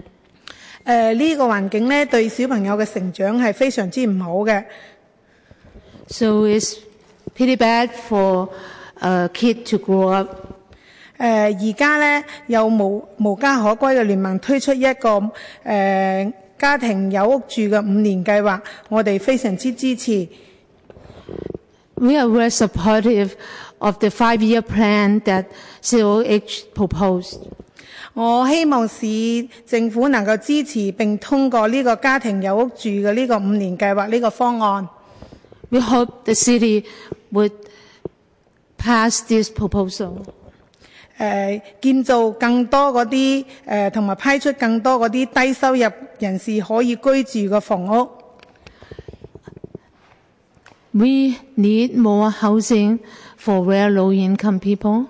[0.86, 4.64] 誒、呢、個環境咧對小朋友嘅成長係非常之唔好嘅。
[6.08, 6.76] So it's
[7.38, 8.48] pretty bad for
[9.00, 10.28] a kid to grow up.
[11.18, 11.24] 誒
[11.70, 15.30] 而家咧有無無家可歸嘅聯盟推出一個
[15.64, 20.28] 誒、家庭有屋住嘅五年計劃，我哋非常之支持。
[21.94, 23.32] We are very supportive
[23.78, 25.46] of the five-year plan that
[25.82, 27.38] COH proposed.
[28.14, 34.88] 我希望市政府能夠支持並通過呢個家庭有屋住嘅呢個五年計劃呢個方案。
[35.70, 36.84] We hope the city
[37.32, 37.52] would
[38.76, 40.22] pass this proposal.
[41.18, 45.90] 誒、建造更多嗰啲誒，同埋批出更多嗰啲低收入
[46.20, 48.08] 人士可以居住嘅房屋。
[50.92, 53.00] We need more housing
[53.38, 55.06] for very low-income people.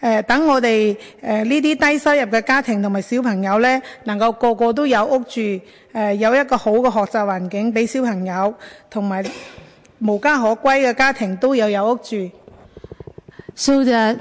[0.00, 5.60] 誒、等我哋誒呢啲低收入嘅家庭同埋小朋友咧，能夠個個都有屋住，
[5.94, 8.52] 誒、有一個好嘅學習環境俾小朋友，
[8.90, 9.24] 同埋
[9.98, 12.30] 無家可歸嘅家庭都有有屋住。
[13.56, 14.18] so that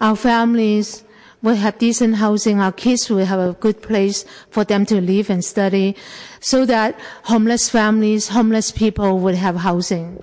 [0.00, 1.02] our families
[1.42, 5.28] will have decent housing, our kids will have a good place for them to live
[5.30, 5.94] and study,
[6.40, 6.94] so that
[7.24, 10.16] homeless families, homeless people would have housing.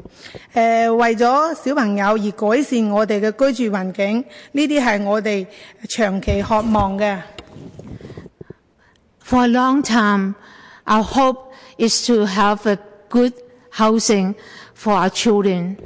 [0.53, 4.23] 誒、為咗小朋友而改善我哋嘅居住環境，
[4.53, 5.45] 呢啲係我哋
[5.89, 7.19] 長期渴望嘅。
[9.23, 10.35] For a long time,
[10.85, 12.77] our hope is to have a
[13.09, 13.33] good
[13.71, 14.35] housing
[14.80, 15.76] for our children.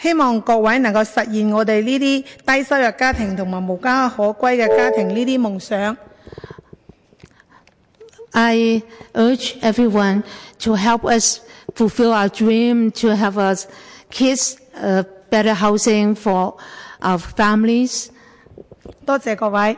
[0.00, 2.24] 希望各位能够实现我哋呢啲
[2.56, 5.96] 低收入家庭同埋无家可归嘅家庭呢啲梦想。
[8.32, 8.82] I
[9.14, 10.22] urge everyone
[10.60, 11.40] to help us
[11.74, 13.66] fulfill our dream to have us
[14.10, 16.54] kids uh, better housing for
[17.02, 18.08] our families.
[19.04, 19.76] 多谢各位。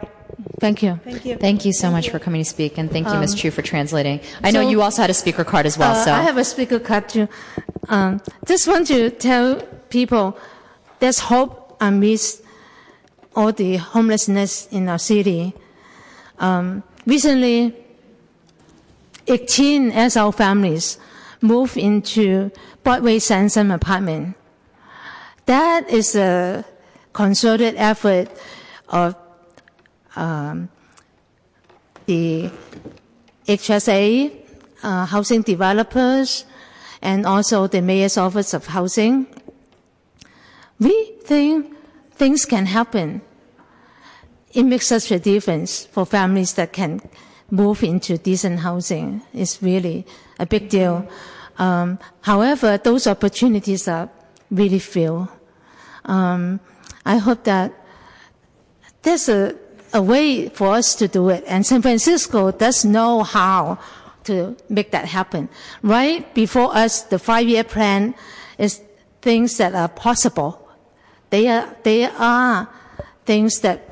[0.61, 0.99] Thank you.
[1.05, 1.37] Thank you.
[1.39, 3.33] Thank you so much for coming to speak, and thank you, Ms.
[3.33, 4.21] Um, Chu, for translating.
[4.43, 6.13] I know so- you also had a speaker card as well, Uh, so.
[6.13, 7.29] I have a speaker card too.
[7.90, 10.38] Um, just want to tell people
[11.00, 12.44] there's hope amidst
[13.36, 15.54] all the homelessness in our city.
[16.40, 17.74] Um, recently,
[19.28, 20.98] 18 SL families
[21.42, 22.52] moved into
[22.84, 24.36] Broadway Sansom apartment.
[25.46, 26.66] That is a
[27.14, 28.30] concerted effort
[28.90, 29.16] of
[30.16, 30.70] um,
[32.06, 32.50] the
[33.48, 34.34] HSA,
[34.84, 36.46] uh, housing developers
[37.02, 39.28] and also the mayor's office of housing.
[40.80, 41.76] We think
[42.12, 43.22] things can happen.
[44.54, 47.02] It makes such a difference for families that can
[47.50, 49.22] move into decent housing.
[49.34, 50.06] It's really
[50.40, 51.08] a big deal.
[51.58, 54.10] Um, however, those opportunities are
[54.52, 55.28] really few.
[56.06, 56.60] Um,
[57.06, 57.74] I hope that
[59.02, 59.56] there's a,
[59.94, 63.80] a way for us to do it, and San Francisco does know how
[64.28, 65.50] to make that happen.
[65.82, 68.14] Right before us, the five-year plan
[68.58, 68.82] is
[69.22, 70.68] things that are possible.
[71.30, 72.70] They are, they are
[73.26, 73.90] things that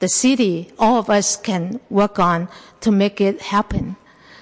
[0.00, 2.48] the city, all of us can work on
[2.80, 3.96] to make it happen.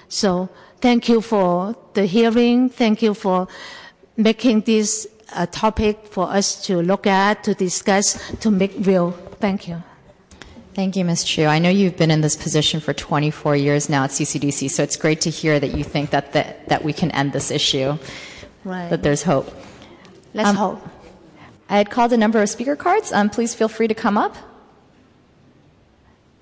[0.09, 0.49] So
[0.81, 2.69] thank you for the hearing.
[2.69, 3.47] Thank you for
[4.17, 9.11] making this a topic for us to look at, to discuss, to make real.
[9.39, 9.81] Thank you.
[10.73, 11.23] Thank you, Ms.
[11.23, 11.45] Chu.
[11.45, 14.95] I know you've been in this position for 24 years now at CCDC, so it's
[14.95, 17.97] great to hear that you think that, that, that we can end this issue,
[18.63, 18.89] Right.
[18.89, 19.53] that there's hope.
[20.33, 20.87] Let's Um, hope.
[21.69, 23.11] I had called a number of speaker cards.
[23.13, 24.35] Um, please feel free to come up.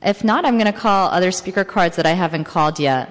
[0.02, 3.10] If not, I'm going to call other speaker cards that I haven't called yet.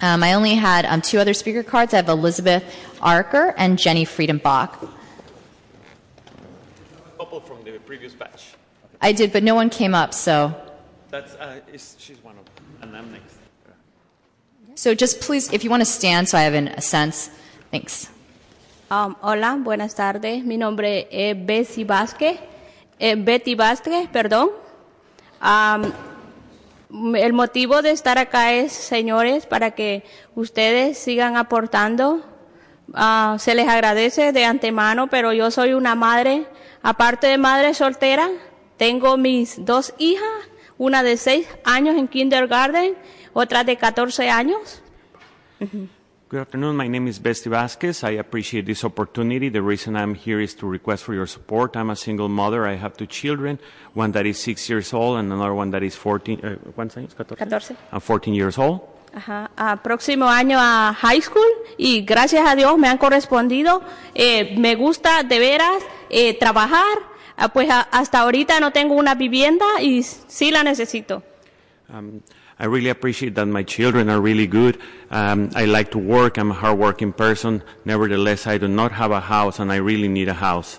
[0.00, 1.94] Um, I only had um, two other speaker cards.
[1.94, 2.64] I have Elizabeth
[3.00, 4.88] Anker and Jenny Friedenbach.
[7.16, 8.54] couple from the previous batch.
[9.02, 10.54] I did, but no one came up, so.
[11.10, 13.36] That's uh, is, she's one of them, and I'm next.
[14.74, 17.30] So just please, if you want to stand so I have an, a sense.
[17.70, 18.08] Thanks.
[18.90, 20.44] Um, hola, buenas tardes.
[20.44, 22.38] Mi nombre es Bessie Vázquez.
[22.98, 24.50] Eh, Betty Vázquez, perdón.
[25.40, 25.92] Am,
[27.16, 32.24] el motivo de estar acá es, señores, para que ustedes sigan aportando.
[32.94, 36.46] Ah, se les agradece de antemano, pero yo soy una madre,
[36.82, 38.30] aparte de madre soltera,
[38.76, 42.94] tengo mis dos hijas, una de seis años en kindergarten,
[43.32, 44.82] otra de 14 años.
[46.32, 46.76] Good afternoon.
[46.76, 48.02] My name is Bestie Vasquez.
[48.02, 49.50] I appreciate this opportunity.
[49.50, 51.76] The reason I'm here is to request for your support.
[51.76, 52.66] I'm a single mother.
[52.66, 53.58] I have two children,
[53.92, 56.40] one that is six years old and another one that is 14.
[56.42, 57.14] Uh, ¿Cuántos años?
[57.14, 57.36] 14.
[57.36, 57.76] 14.
[57.92, 58.80] I'm 14 years old.
[59.14, 59.50] Ajá,
[59.82, 61.44] próximo año a high school
[61.76, 63.82] y gracias a Dios me han correspondido.
[64.14, 67.11] Eh, me gusta de veras eh, trabajar.
[67.44, 71.24] Ah, pues a- hasta ahorita no tengo una vivienda y sí la necesito.
[71.92, 72.20] Um,
[72.60, 74.76] I really appreciate that my children are really good.
[75.10, 76.38] Um, I like to work.
[76.38, 77.64] I'm a hardworking person.
[77.84, 80.78] Nevertheless, I do not have a house and I really need a house.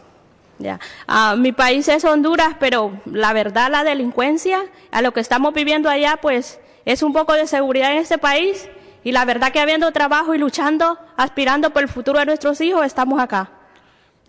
[0.58, 0.80] Ya.
[1.06, 4.62] Ah, mi país es Honduras, pero la verdad la delincuencia,
[4.92, 8.70] a lo que estamos viviendo allá, pues es un poco de seguridad en este país
[9.04, 12.86] y la verdad que habiendo trabajo y luchando, aspirando por el futuro de nuestros hijos,
[12.86, 13.50] estamos acá.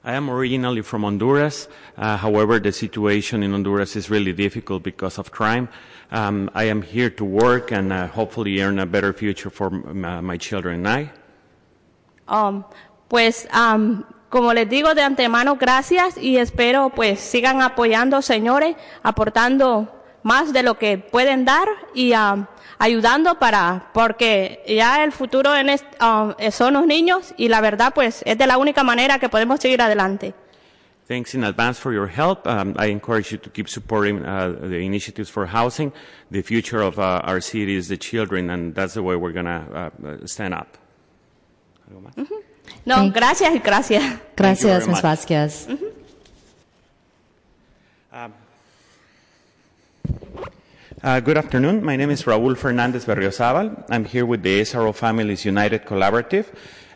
[0.05, 1.67] I am originally from Honduras.
[1.97, 5.69] Uh, however, the situation in Honduras is really difficult because of crime.
[6.13, 10.21] Um, I am here to work and uh, hopefully earn a better future for uh,
[10.21, 11.11] my children and I.
[12.29, 12.67] Um,
[13.09, 19.89] pues, um, como les digo de antemano, gracias y espero pues sigan apoyando, señores, aportando
[20.23, 22.47] más de lo que pueden dar y um,
[22.79, 27.93] ayudando para, porque ya el futuro en est- um, son los niños y la verdad
[27.95, 30.35] pues es de la única manera que podemos seguir adelante.
[31.07, 32.47] Thanks in advance for your help.
[32.47, 35.93] Um, I encourage you to keep supporting uh, the initiatives for housing.
[36.31, 39.45] The future of uh, our city is the children, and that's the way we're going
[39.45, 40.79] to uh, stand up.
[42.87, 44.03] No, Thank- gracias y gracias.
[44.35, 45.03] Gracias, Ms.
[45.03, 45.69] Vasquez.
[51.05, 51.85] Uh, good afternoon.
[51.85, 53.85] My name is Raul Fernandez Berriozabal.
[53.91, 56.47] I'm here with the SRO Families United Collaborative.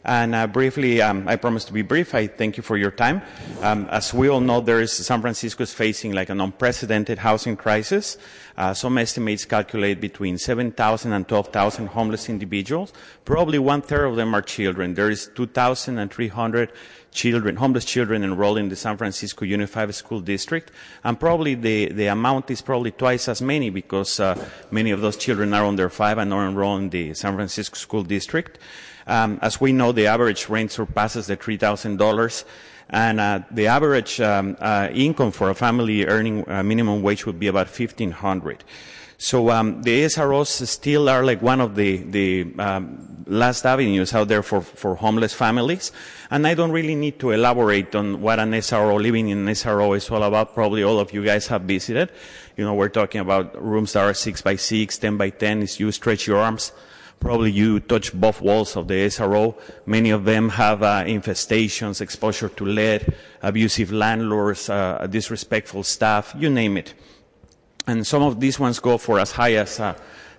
[0.09, 2.15] And uh, briefly, um, I promise to be brief.
[2.15, 3.21] I thank you for your time.
[3.61, 7.59] Um, as we all know, there is San Francisco is facing like an unprecedented housing
[7.59, 8.17] crisis.
[8.57, 12.95] Uh, some estimates calculate between 7,000 and 12,000 homeless individuals.
[13.27, 14.95] Probably one third of them are children.
[14.95, 16.73] There is 2,300
[17.11, 20.71] children, homeless children enrolled in the San Francisco Unified School District,
[21.05, 25.19] and probably the, the amount is probably twice as many because uh, many of those
[25.19, 28.59] children are under five and are enrolled in the San Francisco School District.
[29.09, 32.45] Um, as we know, the average rent surpasses the $3,000,
[32.91, 37.39] and uh, the average um, uh, income for a family earning uh, minimum wage would
[37.41, 38.65] be about 1,500.
[39.21, 44.29] So um, the SROs still are like one of the, the um, last avenues out
[44.29, 45.91] there for, for homeless families.
[46.31, 49.97] And I don't really need to elaborate on what an SRO, living in an SRO
[49.97, 50.55] is all about.
[50.55, 52.13] Probably all of you guys have visited.
[52.57, 55.63] You know, we're talking about rooms that are six by six, ten by ten.
[55.63, 56.71] Is you stretch your arms.
[57.21, 59.57] Probably you touch both walls of the SRO.
[59.87, 66.49] Many of them have uh, infestations, exposure to lead, abusive landlords, uh, disrespectful staff, you
[66.49, 66.95] name it
[67.89, 69.95] and some of these ones go for as high as uh,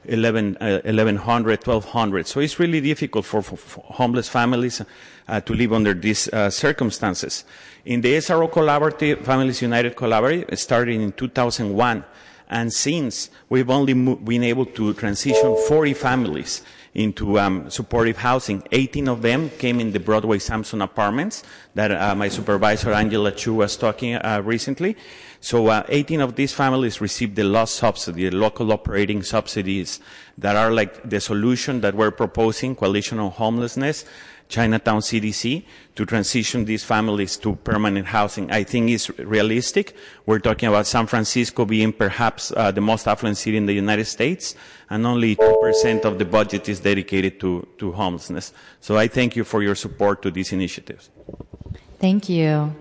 [0.06, 2.27] 11, uh, 1100, 1200.
[2.27, 4.82] So it's really difficult for, for, for homeless families
[5.27, 7.43] uh, to live under these uh, circumstances.
[7.85, 12.06] In the SRO Collaborative, Families United Collaborative, it started in 2001.
[12.49, 16.63] And since we've only been able to transition 40 families
[16.93, 18.63] into um, supportive housing.
[18.71, 21.43] 18 of them came in the Broadway Sansom apartments
[21.75, 24.97] that uh, my supervisor Angela Chu was talking uh, recently.
[25.39, 29.99] So uh, 18 of these families received the LOSP subsidy, the local operating subsidies
[30.37, 34.05] that are like the solution that we're proposing, Coalition on Homelessness,
[34.49, 35.63] Chinatown CDC,
[35.95, 38.51] to transition these families to permanent housing.
[38.51, 39.95] I think is realistic.
[40.25, 44.05] We're talking about San Francisco being perhaps uh, the most affluent city in the United
[44.05, 44.55] States,
[44.89, 48.51] and only 2% of the budget is dedicated to, to homelessness.
[48.81, 51.11] So I thank you for your support to these initiatives.
[51.99, 52.73] Thank you.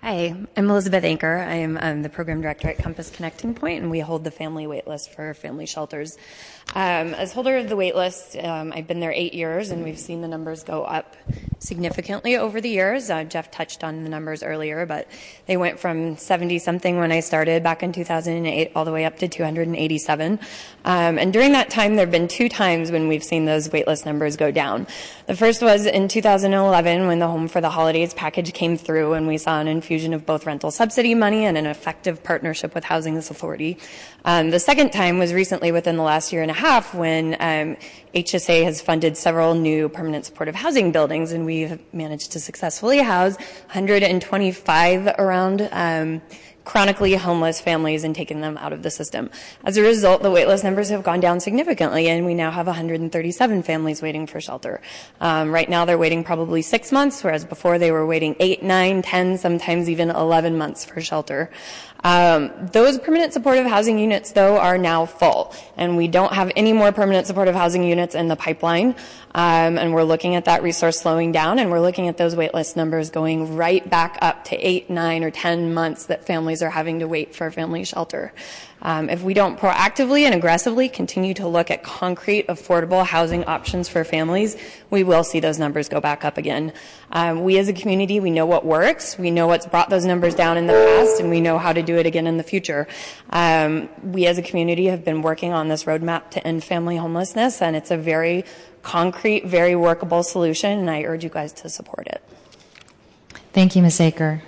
[0.00, 1.38] Hi, I'm Elizabeth Anker.
[1.38, 5.08] I am the program director at Compass Connecting Point, and we hold the family waitlist
[5.08, 6.16] for family shelters.
[6.74, 10.20] Um, as holder of the waitlist, um, I've been there eight years, and we've seen
[10.20, 11.16] the numbers go up
[11.60, 13.10] significantly over the years.
[13.10, 15.08] Uh, Jeff touched on the numbers earlier, but
[15.46, 19.18] they went from 70 something when I started back in 2008 all the way up
[19.18, 20.38] to 287.
[20.84, 24.04] Um, and during that time, there have been two times when we've seen those waitlist
[24.04, 24.86] numbers go down.
[25.26, 29.26] The first was in 2011 when the Home for the Holidays package came through, and
[29.26, 33.16] we saw an infusion of both rental subsidy money and an effective partnership with Housing
[33.16, 33.78] Authority.
[34.28, 37.78] Um, the second time was recently within the last year and a half when um,
[38.14, 43.36] HSA has funded several new permanent supportive housing buildings, and we've managed to successfully house
[43.36, 45.66] 125 around.
[45.72, 46.20] Um,
[46.68, 49.30] chronically homeless families and taken them out of the system.
[49.64, 53.62] As a result, the waitlist numbers have gone down significantly, and we now have 137
[53.62, 54.82] families waiting for shelter.
[55.18, 59.00] Um, right now, they're waiting probably six months, whereas before they were waiting eight, nine,
[59.00, 61.50] ten, sometimes even 11 months for shelter.
[62.04, 66.72] Um, those permanent supportive housing units, though, are now full, and we don't have any
[66.72, 68.94] more permanent supportive housing units in the pipeline.
[69.34, 72.76] Um, and we're looking at that resource slowing down, and we're looking at those waitlist
[72.76, 77.00] numbers going right back up to eight, nine, or ten months that families are having
[77.00, 78.32] to wait for family shelter.
[78.82, 83.88] Um, if we don't proactively and aggressively continue to look at concrete, affordable housing options
[83.88, 84.56] for families,
[84.90, 86.72] we will see those numbers go back up again.
[87.10, 90.34] Um, we as a community, we know what works, we know what's brought those numbers
[90.34, 92.86] down in the past, and we know how to do it again in the future.
[93.30, 97.60] Um, we as a community have been working on this roadmap to end family homelessness,
[97.60, 98.44] and it's a very
[98.82, 102.22] concrete, very workable solution, and I urge you guys to support it.
[103.52, 104.00] Thank you, Ms.
[104.00, 104.42] Anker.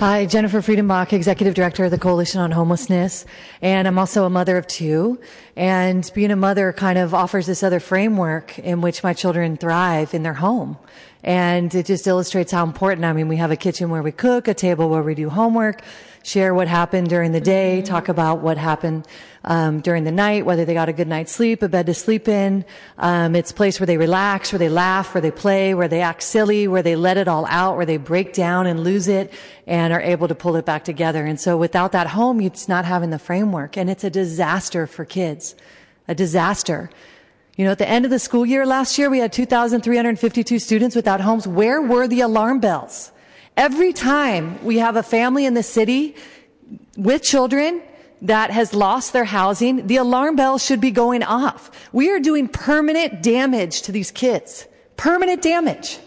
[0.00, 3.24] Hi, Jennifer Friedenbach, Executive Director of the Coalition on Homelessness.
[3.62, 5.20] And I'm also a mother of two.
[5.56, 10.12] And being a mother kind of offers this other framework in which my children thrive
[10.12, 10.76] in their home.
[11.22, 13.04] And it just illustrates how important.
[13.04, 15.82] I mean, we have a kitchen where we cook, a table where we do homework,
[16.24, 19.06] share what happened during the day, talk about what happened
[19.44, 22.28] um, during the night, whether they got a good night's sleep, a bed to sleep
[22.28, 22.64] in.
[22.96, 26.00] Um, it's a place where they relax, where they laugh, where they play, where they
[26.00, 29.32] act silly, where they let it all out, where they break down and lose it
[29.66, 31.26] and are able to pull it back together.
[31.26, 33.76] And so without that home, it's not having the framework.
[33.76, 35.54] And it's a disaster for kids.
[36.08, 36.90] A disaster.
[37.56, 40.96] You know, at the end of the school year last year, we had 2,352 students
[40.96, 41.46] without homes.
[41.46, 43.12] Where were the alarm bells?
[43.56, 46.16] Every time we have a family in the city
[46.96, 47.82] with children
[48.22, 51.70] that has lost their housing, the alarm bell should be going off.
[51.92, 54.66] We are doing permanent damage to these kids.
[54.96, 55.98] Permanent damage.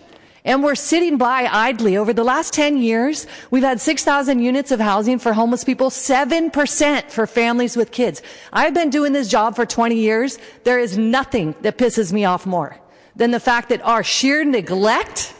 [0.43, 1.97] And we're sitting by idly.
[1.97, 7.11] Over the last 10 years, we've had 6,000 units of housing for homeless people, 7%
[7.11, 8.21] for families with kids.
[8.51, 10.37] I've been doing this job for 20 years.
[10.63, 12.77] There is nothing that pisses me off more
[13.15, 15.33] than the fact that our sheer neglect,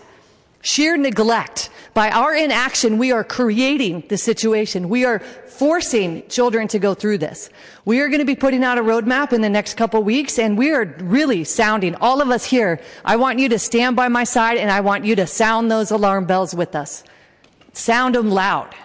[0.62, 4.88] sheer neglect by our inaction, we are creating the situation.
[4.88, 7.50] We are forcing children to go through this.
[7.86, 10.60] We are going to be putting out a roadmap in the next couple weeks and
[10.60, 14.26] we are really sounding, all of us here, I want you to stand by my
[14.26, 17.04] side and I want you to sound those alarm bells with us.
[17.74, 18.76] Sound them loud.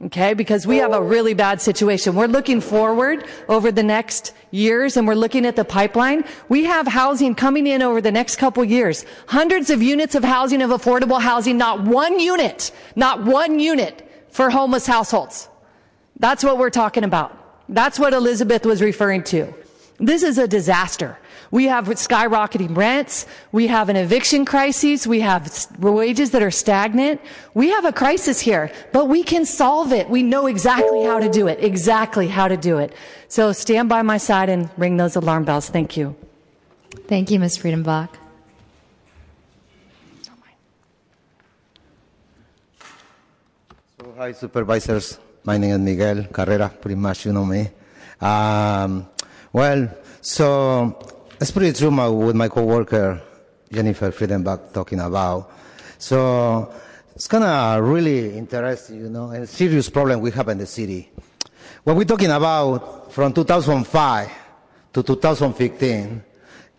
[0.00, 2.14] Okay, because we have a really bad situation.
[2.14, 6.24] We're looking forward over the next years and we're looking at the pipeline.
[6.48, 9.04] We have housing coming in over the next couple years.
[9.26, 14.50] Hundreds of units of housing, of affordable housing, not one unit, not one unit for
[14.50, 15.48] homeless households.
[16.20, 17.34] That's what we're talking about.
[17.68, 19.52] That's what Elizabeth was referring to.
[19.98, 21.18] This is a disaster.
[21.50, 23.26] We have skyrocketing rents.
[23.52, 25.06] We have an eviction crisis.
[25.06, 27.20] We have wages that are stagnant.
[27.54, 30.10] We have a crisis here, but we can solve it.
[30.10, 32.92] We know exactly how to do it, exactly how to do it.
[33.28, 35.68] So stand by my side and ring those alarm bells.
[35.70, 36.14] Thank you.
[37.06, 37.56] Thank you, Ms.
[37.56, 38.10] Friedenbach.
[43.98, 45.18] So, hi, supervisors.
[45.44, 46.68] My name is Miguel Carrera.
[46.68, 47.68] Pretty much you know me.
[48.20, 49.08] Um,
[49.52, 49.88] well,
[50.20, 53.20] so it's pretty true my, with my coworker
[53.70, 55.50] Jennifer Friedenbach talking about.
[55.98, 56.72] So
[57.14, 61.10] it's kind of really interesting, you know, and serious problem we have in the city.
[61.84, 64.30] What we're talking about from 2005
[64.92, 66.24] to 2015,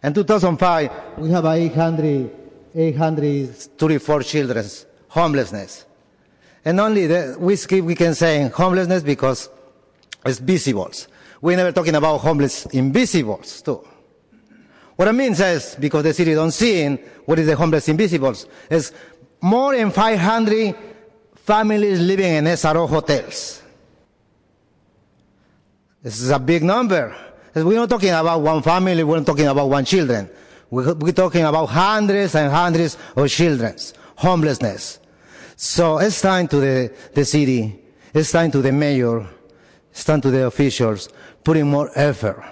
[0.04, 2.32] in 2005 we have 800,
[2.76, 4.66] 834 children
[5.08, 5.86] homelessness.
[6.66, 9.50] And only the, we, skip, we can say homelessness because
[10.26, 11.08] it's visibles.
[11.42, 13.86] We're never talking about homeless invisibles too.
[15.00, 18.46] What I mean is, because the city don't see in what is the homeless invisibles,
[18.70, 18.92] is
[19.40, 20.76] more than 500
[21.36, 23.62] families living in SRO hotels.
[26.04, 27.16] This is a big number.
[27.56, 30.30] We're not talking about one family, we're not talking about one children.
[30.70, 33.78] We're, talking about hundreds and hundreds of children,
[34.18, 35.00] homelessness.
[35.56, 37.80] So it's time to the, the city,
[38.14, 39.26] it's time to the mayor,
[39.92, 41.08] it's time to the officials,
[41.42, 42.44] putting more effort,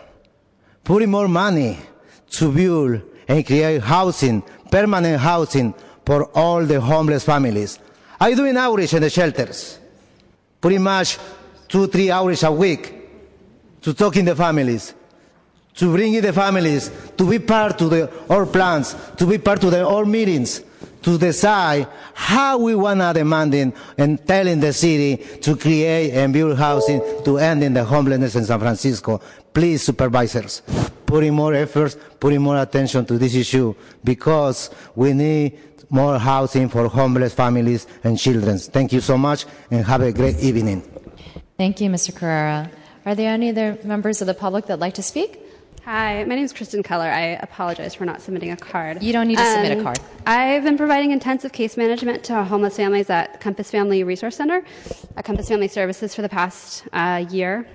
[0.85, 1.77] putting more money
[2.31, 4.41] to build and create housing,
[4.71, 5.73] permanent housing
[6.05, 7.79] for all the homeless families.
[8.19, 9.79] I do an outreach in the shelters,
[10.61, 11.17] pretty much
[11.67, 12.93] two, three hours a week
[13.81, 14.93] to talk in the families,
[15.75, 19.63] to bring in the families, to be part of the, our plans, to be part
[19.63, 20.63] of the, our meetings,
[21.03, 26.57] to decide how we want to demanding and telling the city to create and build
[26.57, 29.21] housing to end in the homelessness in San Francisco.
[29.57, 30.61] Please, supervisors,
[31.07, 35.57] putting more efforts, putting more attention to this issue because we need
[35.89, 38.59] more housing for homeless families and children.
[38.59, 40.83] Thank you so much and have a great evening.
[41.57, 42.15] Thank you, Mr.
[42.15, 42.69] Carrera.
[43.03, 45.41] Are there any other members of the public that'd like to speak?
[45.85, 47.09] Hi, my name is Kristen Keller.
[47.09, 49.01] I apologize for not submitting a card.
[49.01, 49.99] You don't need to um, submit a um, card.
[50.27, 54.63] I've been providing intensive case management to homeless families at Compass Family Resource Center,
[55.15, 57.65] at Compass Family Services for the past uh, year,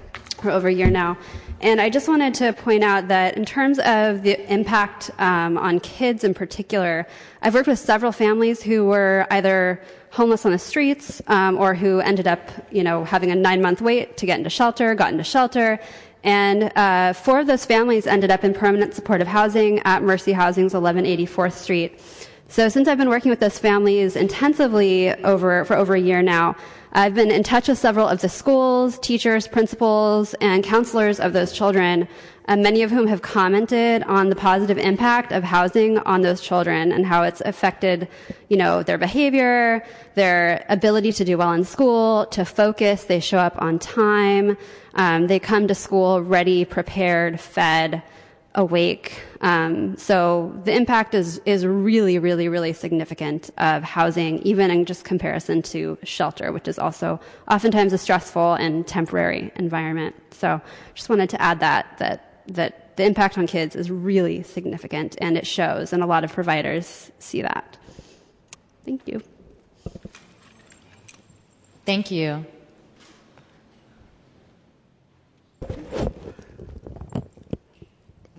[0.44, 1.16] or over a year now.
[1.62, 5.78] And I just wanted to point out that in terms of the impact um, on
[5.78, 7.06] kids in particular,
[7.40, 12.00] I've worked with several families who were either homeless on the streets um, or who
[12.00, 15.78] ended up, you know, having a nine-month wait to get into shelter, got into shelter,
[16.24, 20.72] and uh, four of those families ended up in permanent supportive housing at Mercy Housing's
[20.72, 22.00] 1184th Street.
[22.48, 26.56] So since I've been working with those families intensively over, for over a year now,
[26.94, 31.50] I've been in touch with several of the schools, teachers, principals, and counselors of those
[31.50, 32.06] children,
[32.46, 37.06] many of whom have commented on the positive impact of housing on those children and
[37.06, 38.08] how it's affected,
[38.50, 39.82] you know, their behavior,
[40.16, 44.58] their ability to do well in school, to focus, they show up on time,
[44.94, 48.02] um, they come to school ready, prepared, fed,
[48.54, 49.22] awake.
[49.40, 55.04] Um, so the impact is is really, really, really significant of housing, even in just
[55.04, 60.14] comparison to shelter, which is also oftentimes a stressful and temporary environment.
[60.30, 60.60] So
[60.94, 65.36] just wanted to add that that that the impact on kids is really significant, and
[65.36, 67.78] it shows, and a lot of providers see that.
[68.84, 69.22] Thank you.
[71.84, 72.44] Thank you.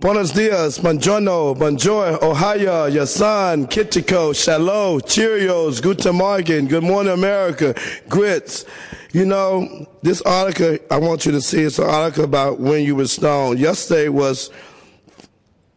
[0.04, 7.74] Buenos dias, buongiorno, bonjour, ohio, yasan, kitiko, shalom, cheerios, guten morgen, good morning America,
[8.06, 8.66] grits.
[9.14, 12.94] You know, this article, I want you to see, it's an article about when you
[12.94, 13.58] were stoned.
[13.58, 14.50] Yesterday was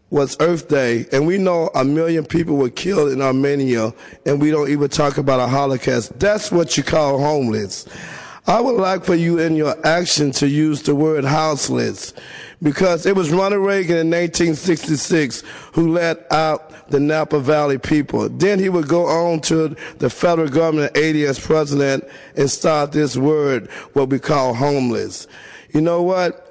[0.10, 3.94] was Earth Day, and we know a million people were killed in Armenia,
[4.26, 6.20] and we don't even talk about a Holocaust.
[6.20, 7.86] That's what you call homeless.
[8.46, 12.14] I would like for you in your action to use the word houseless
[12.62, 18.30] because it was Ronald Reagan in 1966 who let out the Napa Valley people.
[18.30, 22.06] Then he would go on to the federal government 80 as president
[22.36, 25.28] and start this word, what we call homeless.
[25.74, 26.44] You know what?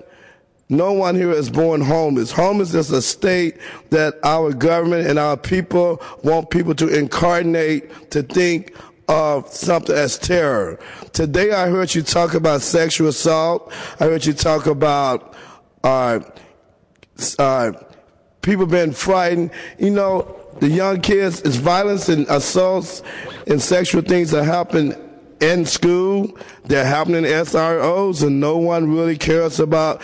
[0.68, 2.32] No one here is born homeless.
[2.32, 3.56] Homeless is a state
[3.90, 8.74] that our government and our people want people to incarnate to think
[9.08, 10.80] of something as terror.
[11.12, 13.72] Today I heard you talk about sexual assault.
[14.00, 15.36] I heard you talk about
[15.86, 16.20] uh,
[17.38, 17.72] uh,
[18.42, 19.50] people being frightened.
[19.78, 23.02] You know, the young kids, it's violence and assaults
[23.46, 24.94] and sexual things that happen
[25.40, 26.36] in school.
[26.64, 30.02] They're happening in SROs and no one really cares about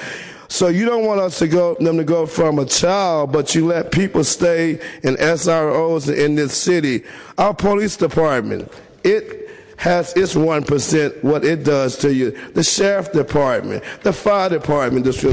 [0.52, 3.64] so you don't want us to go them to go from a child, but you
[3.64, 7.04] let people stay in SROs in this city.
[7.38, 8.70] Our police department,
[9.02, 9.41] it
[9.82, 12.30] has its 1% what it does to you.
[12.52, 15.24] The sheriff department, the fire department, this,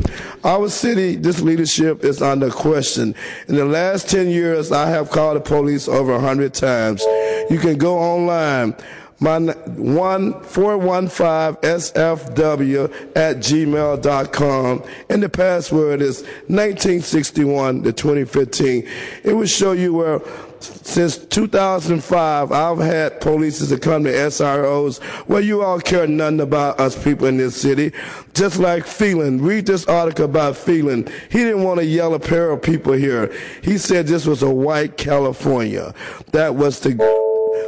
[0.44, 3.14] our city, this leadership is under question.
[3.48, 7.04] In the last 10 years, I have called the police over 100 times.
[7.52, 8.76] You can go online
[9.22, 12.86] My one four one five SFW
[13.18, 18.88] at gmail.com and the password is 1961 to 2015.
[19.26, 20.22] It will show you where
[20.64, 26.80] since 2005 I've had police that come to SROs where you all care nothing about
[26.80, 27.92] us people in this city.
[28.34, 29.42] Just like Phelan.
[29.42, 31.08] Read this article about Phelan.
[31.32, 33.34] He didn't want to yell a pair of people here.
[33.62, 35.94] He said this was a white California.
[36.32, 36.96] That was the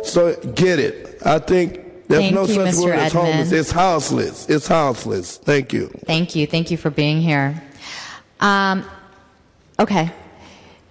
[0.03, 1.19] so get it.
[1.25, 2.83] I think there's Thank no you, such Mr.
[2.83, 3.51] word as homeless.
[3.51, 4.49] It's houseless.
[4.49, 5.37] It's houseless.
[5.37, 5.87] Thank you.
[6.05, 6.47] Thank you.
[6.47, 7.61] Thank you for being here.
[8.39, 8.83] Um,
[9.79, 10.11] okay.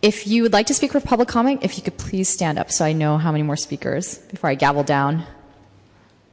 [0.03, 2.71] If you would like to speak for public comment, if you could please stand up
[2.73, 5.25] so I know how many more speakers before I gavel down.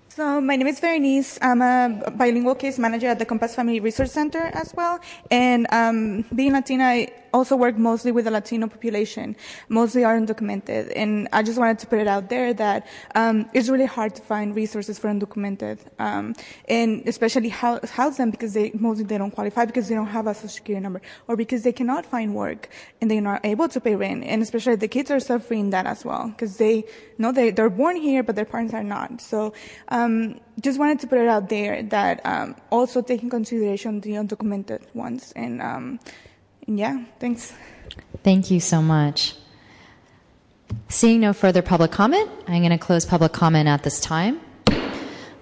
[0.07, 1.37] So my name is Berenice.
[1.41, 4.99] I'm a bilingual case manager at the Compass Family Resource Center as well.
[5.29, 9.35] And um, being Latina, also work mostly with the Latino population.
[9.69, 10.91] Mostly are undocumented.
[10.95, 14.21] And I just wanted to put it out there that um, it's really hard to
[14.21, 16.35] find resources for undocumented, um,
[16.67, 20.27] and especially house, house them because they mostly they don't qualify because they don't have
[20.27, 22.69] a social security number or because they cannot find work
[23.01, 24.23] and they're not able to pay rent.
[24.23, 26.85] And especially the kids are suffering that as well because they
[27.17, 29.21] know they they're born here but their parents are not.
[29.21, 29.53] So
[29.89, 34.11] um, just wanted to put it out there that um, also take in consideration the
[34.11, 35.33] undocumented ones.
[35.35, 35.99] And um,
[36.67, 37.53] yeah, thanks.
[38.23, 39.35] Thank you so much.
[40.89, 44.41] Seeing no further public comment, I'm going to close public comment at this time.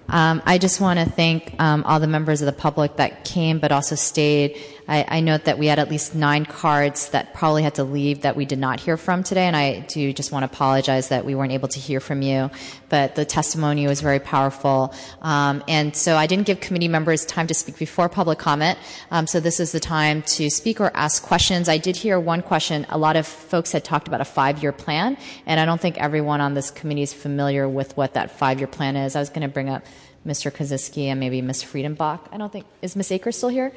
[0.08, 3.58] Um, I just want to thank um, all the members of the public that came
[3.58, 4.56] but also stayed.
[4.88, 8.22] I, I note that we had at least nine cards that probably had to leave
[8.22, 11.24] that we did not hear from today, and I do just want to apologize that
[11.24, 12.50] we weren't able to hear from you.
[12.88, 14.94] But the testimony was very powerful.
[15.22, 18.78] Um, and so I didn't give committee members time to speak before public comment.
[19.10, 21.68] Um, so this is the time to speak or ask questions.
[21.68, 22.86] I did hear one question.
[22.88, 25.16] A lot of folks had talked about a five year plan,
[25.46, 28.68] and I don't think everyone on this committee is familiar with what that five year
[28.68, 29.16] plan is.
[29.16, 29.84] I was going to bring up
[30.26, 30.50] Mr.
[30.50, 31.62] Kositsky and maybe Ms.
[31.62, 32.20] Friedenbach.
[32.32, 33.10] I don't think, is Ms.
[33.10, 33.72] Ankers still here?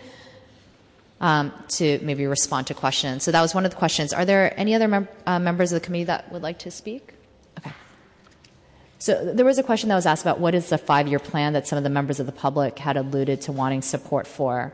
[1.21, 3.23] Um, to maybe respond to questions.
[3.25, 4.13] So that was one of the questions.
[4.13, 7.13] Are there any other mem- uh, members of the committee that would like to speak?
[7.57, 7.73] Okay.
[8.99, 11.51] So there was a question that was asked about what is the five year plan
[11.53, 14.71] that some of the members of the public had alluded to wanting support for.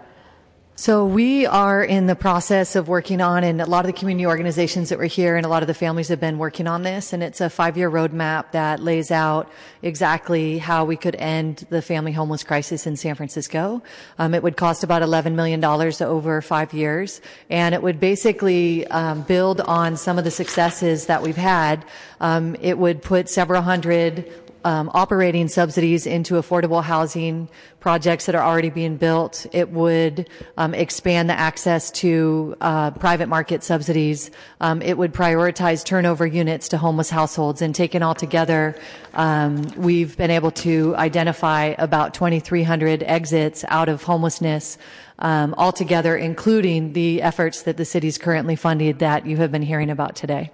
[0.78, 4.26] So we are in the process of working on, and a lot of the community
[4.26, 7.14] organizations that were here and a lot of the families have been working on this,
[7.14, 9.50] and it's a five-year roadmap that lays out
[9.84, 13.82] exactly how we could end the family homeless crisis in San Francisco.
[14.20, 19.22] Um, it would cost about $11 million over five years, and it would basically um,
[19.22, 21.86] build on some of the successes that we've had.
[22.20, 24.30] Um, it would put several hundred
[24.66, 27.48] um, operating subsidies into affordable housing
[27.80, 29.46] projects that are already being built.
[29.54, 30.28] It would
[30.58, 34.32] um, expand the access to uh, private market subsidies.
[34.62, 37.62] Um, it would prioritize turnover units to homeless households.
[37.62, 38.76] And taken all together,
[39.14, 44.78] um, we've been able to identify about 2,300 exits out of homelessness.
[45.18, 49.90] Um, altogether, including the efforts that the city's currently funded that you have been hearing
[49.90, 50.52] about today.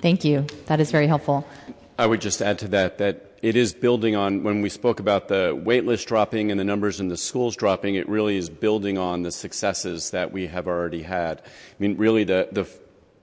[0.00, 0.46] Thank you.
[0.66, 1.44] That is very helpful.
[1.98, 5.26] I would just add to that that it is building on when we spoke about
[5.26, 8.98] the wait list dropping and the numbers in the schools dropping, it really is building
[8.98, 11.40] on the successes that we have already had.
[11.40, 11.42] I
[11.80, 12.68] mean, really, the, the,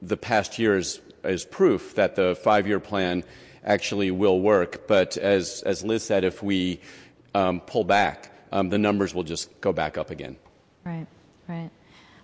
[0.01, 3.23] the past year is, is proof that the five year plan
[3.63, 4.87] actually will work.
[4.87, 6.81] But as, as Liz said, if we
[7.33, 10.35] um, pull back, um, the numbers will just go back up again.
[10.83, 11.07] Right,
[11.47, 11.69] right.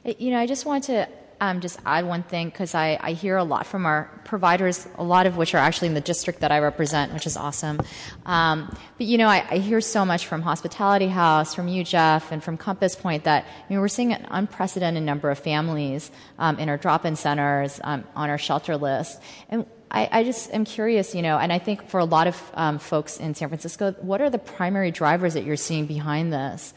[0.03, 1.07] You know, I just want to
[1.41, 5.03] um, just add one thing because I, I hear a lot from our providers, a
[5.03, 7.81] lot of which are actually in the district that I represent, which is awesome.
[8.27, 12.31] Um, but you know, I, I hear so much from Hospitality House, from you, Jeff,
[12.31, 16.77] and from Compass Point that we're seeing an unprecedented number of families um, in our
[16.77, 21.37] drop-in centers, um, on our shelter list, and I, I, just am curious, you know,
[21.37, 24.39] and I think for a lot of um, folks in San Francisco, what are the
[24.39, 26.73] primary drivers that you're seeing behind this?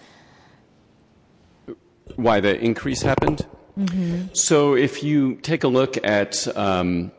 [2.16, 3.46] Why the increase happened?
[3.78, 4.34] Mm-hmm.
[4.34, 7.10] So if you take a look at um,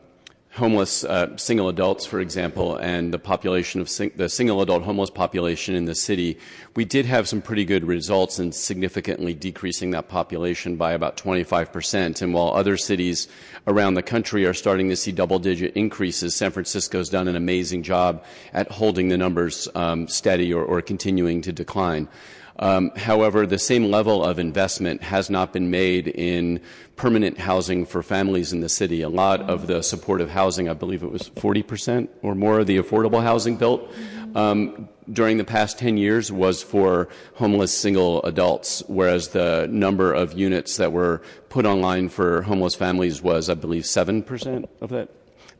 [0.56, 5.10] homeless uh, single adults, for example, and the population of sing- the single adult homeless
[5.10, 6.38] population in the city,
[6.74, 12.22] we did have some pretty good results in significantly decreasing that population by about 25%.
[12.22, 13.28] And while other cities
[13.66, 17.82] around the country are starting to see double digit increases, San Francisco's done an amazing
[17.82, 22.08] job at holding the numbers um, steady or, or continuing to decline.
[22.58, 26.60] Um, however, the same level of investment has not been made in
[26.96, 29.02] permanent housing for families in the city.
[29.02, 32.78] A lot of the supportive housing, I believe it was 40% or more of the
[32.78, 33.90] affordable housing built
[34.36, 40.34] um, during the past 10 years was for homeless single adults, whereas the number of
[40.34, 45.08] units that were put online for homeless families was, I believe, 7% of that.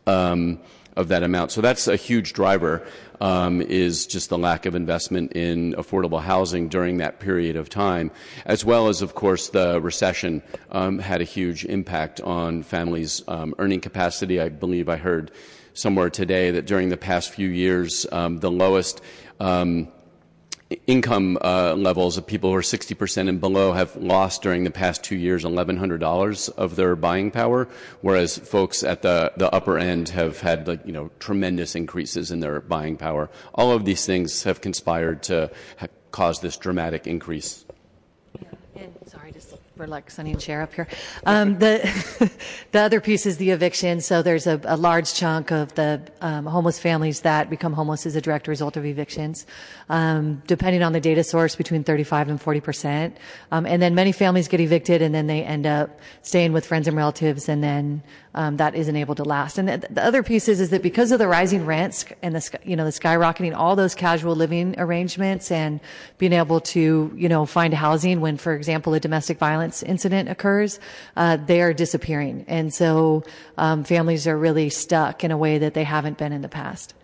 [0.07, 0.61] Um,
[0.97, 1.53] of that amount.
[1.53, 2.87] So that's a huge driver.
[3.19, 8.11] Um, is just the lack of investment in affordable housing during that period of time,
[8.45, 13.55] as well as, of course, the recession um, had a huge impact on families' um,
[13.59, 14.39] earning capacity.
[14.39, 15.31] I believe I heard
[15.73, 19.01] somewhere today that during the past few years, the lowest
[19.41, 19.89] um,
[20.87, 25.05] income uh, levels of people who are 60% and below have lost during the past
[25.05, 27.69] two years $1,100 of their buying power,
[28.01, 32.41] whereas folks at the, the upper end have had like, you know, tremendous increases in
[32.41, 33.31] their buying power.
[33.55, 37.66] All of these things have conspired to ha- cause this dramatic increase.
[39.77, 40.89] For like Sonny and Cher up here.
[41.27, 42.31] Um, the
[42.73, 44.01] the other piece is the eviction.
[44.01, 48.17] So there's a, a large chunk of the um, homeless families that become homeless as
[48.17, 49.45] a direct result of evictions,
[49.91, 53.19] um, depending on the data source, between 35 and 40 percent.
[53.53, 56.89] Um, and then many families get evicted, and then they end up staying with friends
[56.89, 58.03] and relatives, and then
[58.37, 59.59] um, that isn't able to last.
[59.59, 62.59] And the, the, other piece is, is that because of the rising rents and the
[62.65, 65.81] you know the skyrocketing, all those casual living arrangements and
[66.19, 70.79] being able to you know find housing when, for example, a domestic violence incident occurs,
[71.17, 73.25] uh, they are disappearing, and so
[73.57, 76.95] um, families are really stuck in a way that they haven't been in the past.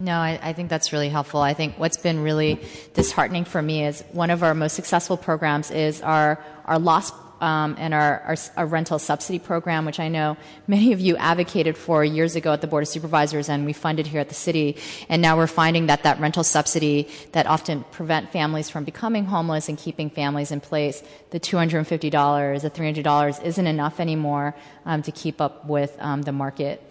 [0.00, 1.40] No, I, I, think that's really helpful.
[1.40, 2.60] I think what's been really
[2.92, 7.76] disheartening for me is one of our most successful programs is our our LOSP um,
[7.78, 12.04] and our, our, our, rental subsidy program, which I know many of you advocated for
[12.04, 14.76] years ago at the Board of Supervisors, and we funded here at the city.
[15.08, 19.68] And now we're finding that that rental subsidy that often prevent families from becoming homeless
[19.68, 24.54] and keeping families in place, the $250, the $300 isn't enough anymore
[24.86, 26.82] um, to keep up with um, the market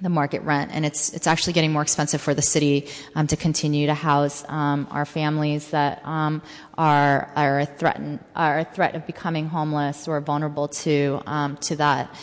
[0.00, 3.36] the market rent, and it's it's actually getting more expensive for the city um, to
[3.36, 6.42] continue to house um, our families that um,
[6.76, 12.14] are are threatened are a threat of becoming homeless or vulnerable to um, to that.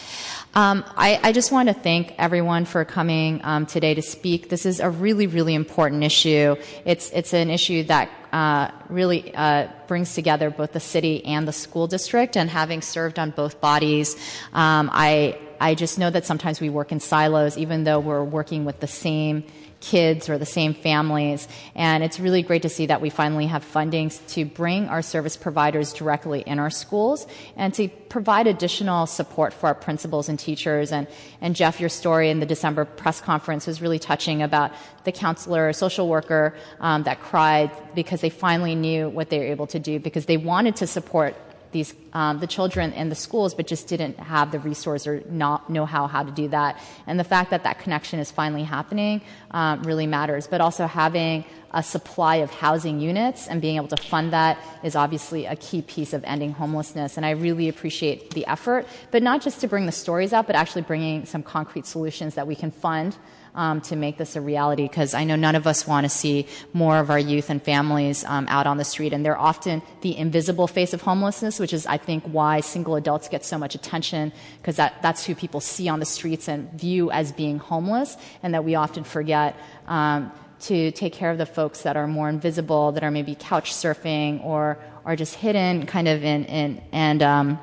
[0.53, 4.49] Um, I, I, just want to thank everyone for coming um, today to speak.
[4.49, 6.57] This is a really really important issue.
[6.83, 11.53] It's it's an issue that uh, really uh, brings together both the city and the
[11.53, 12.35] school district.
[12.35, 14.17] And having served on both bodies,
[14.53, 18.79] I I just know that sometimes we work in silos, even though we're working with
[18.79, 19.43] the same
[19.79, 21.47] kids or the same families.
[21.75, 25.37] And it's really great to see that we finally have fundings to bring our service
[25.37, 30.91] providers directly in our schools and to provide additional support for our principals and teachers.
[30.91, 31.07] And,
[31.41, 34.71] and Jeff, your story in the December press conference was really touching about
[35.03, 39.67] the counselor, social worker um, that cried because they finally knew what they were able
[39.67, 41.35] to do because they wanted to support
[41.71, 45.69] these um, the children in the schools, but just didn't have the resource or not
[45.69, 46.81] know how how to do that.
[47.07, 50.47] And the fact that that connection is finally happening um, really matters.
[50.47, 54.95] But also having a supply of housing units and being able to fund that is
[54.95, 57.17] obviously a key piece of ending homelessness.
[57.17, 60.55] And I really appreciate the effort, but not just to bring the stories out, but
[60.55, 63.15] actually bringing some concrete solutions that we can fund
[63.55, 66.47] um, to make this a reality because I know none of us want to see
[66.73, 69.13] more of our youth and families um, out on the street.
[69.13, 73.29] And they're often the invisible face of homelessness, which is, I think, why single adults
[73.29, 77.11] get so much attention because that, that's who people see on the streets and view
[77.11, 79.55] as being homeless, and that we often forget.
[79.87, 80.31] Um,
[80.61, 84.45] to take care of the folks that are more invisible, that are maybe couch surfing
[84.45, 87.59] or are just hidden, kind of in, in and um,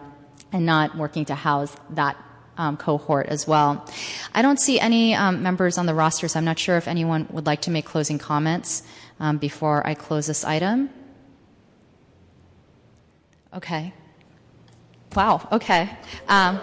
[0.53, 2.17] and not working to house that
[2.59, 3.89] um, cohort as well.
[4.35, 7.27] I don't see any um, members on the roster, so I'm not sure if anyone
[7.31, 8.83] would like to make closing comments
[9.21, 10.91] um, before I close this item.
[13.55, 13.95] Okay.
[15.15, 15.89] Wow, okay.
[16.29, 16.61] Um,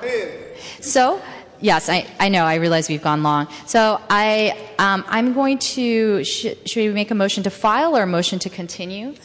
[0.80, 1.20] so,
[1.60, 3.48] yes, I, I know, I realize we've gone long.
[3.66, 8.04] So I, um, I'm going to, sh- should we make a motion to file or
[8.04, 9.16] a motion to continue?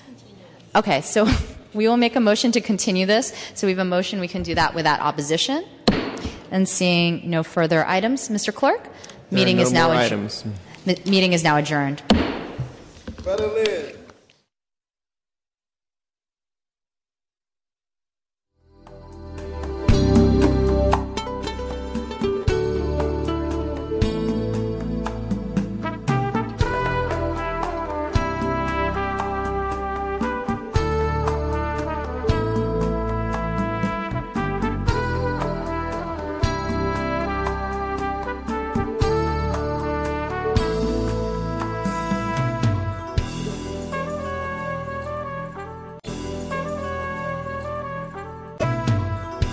[0.74, 1.28] Okay, so
[1.74, 3.34] we will make a motion to continue this.
[3.54, 5.64] So we have a motion, we can do that without opposition.
[6.50, 8.52] And seeing no further items, Mr.
[8.54, 8.92] Clerk, There
[9.30, 10.44] meeting are no is now more adj- items.
[10.86, 12.02] m- meeting is now adjourned.
[13.22, 13.96] Brother Lynn.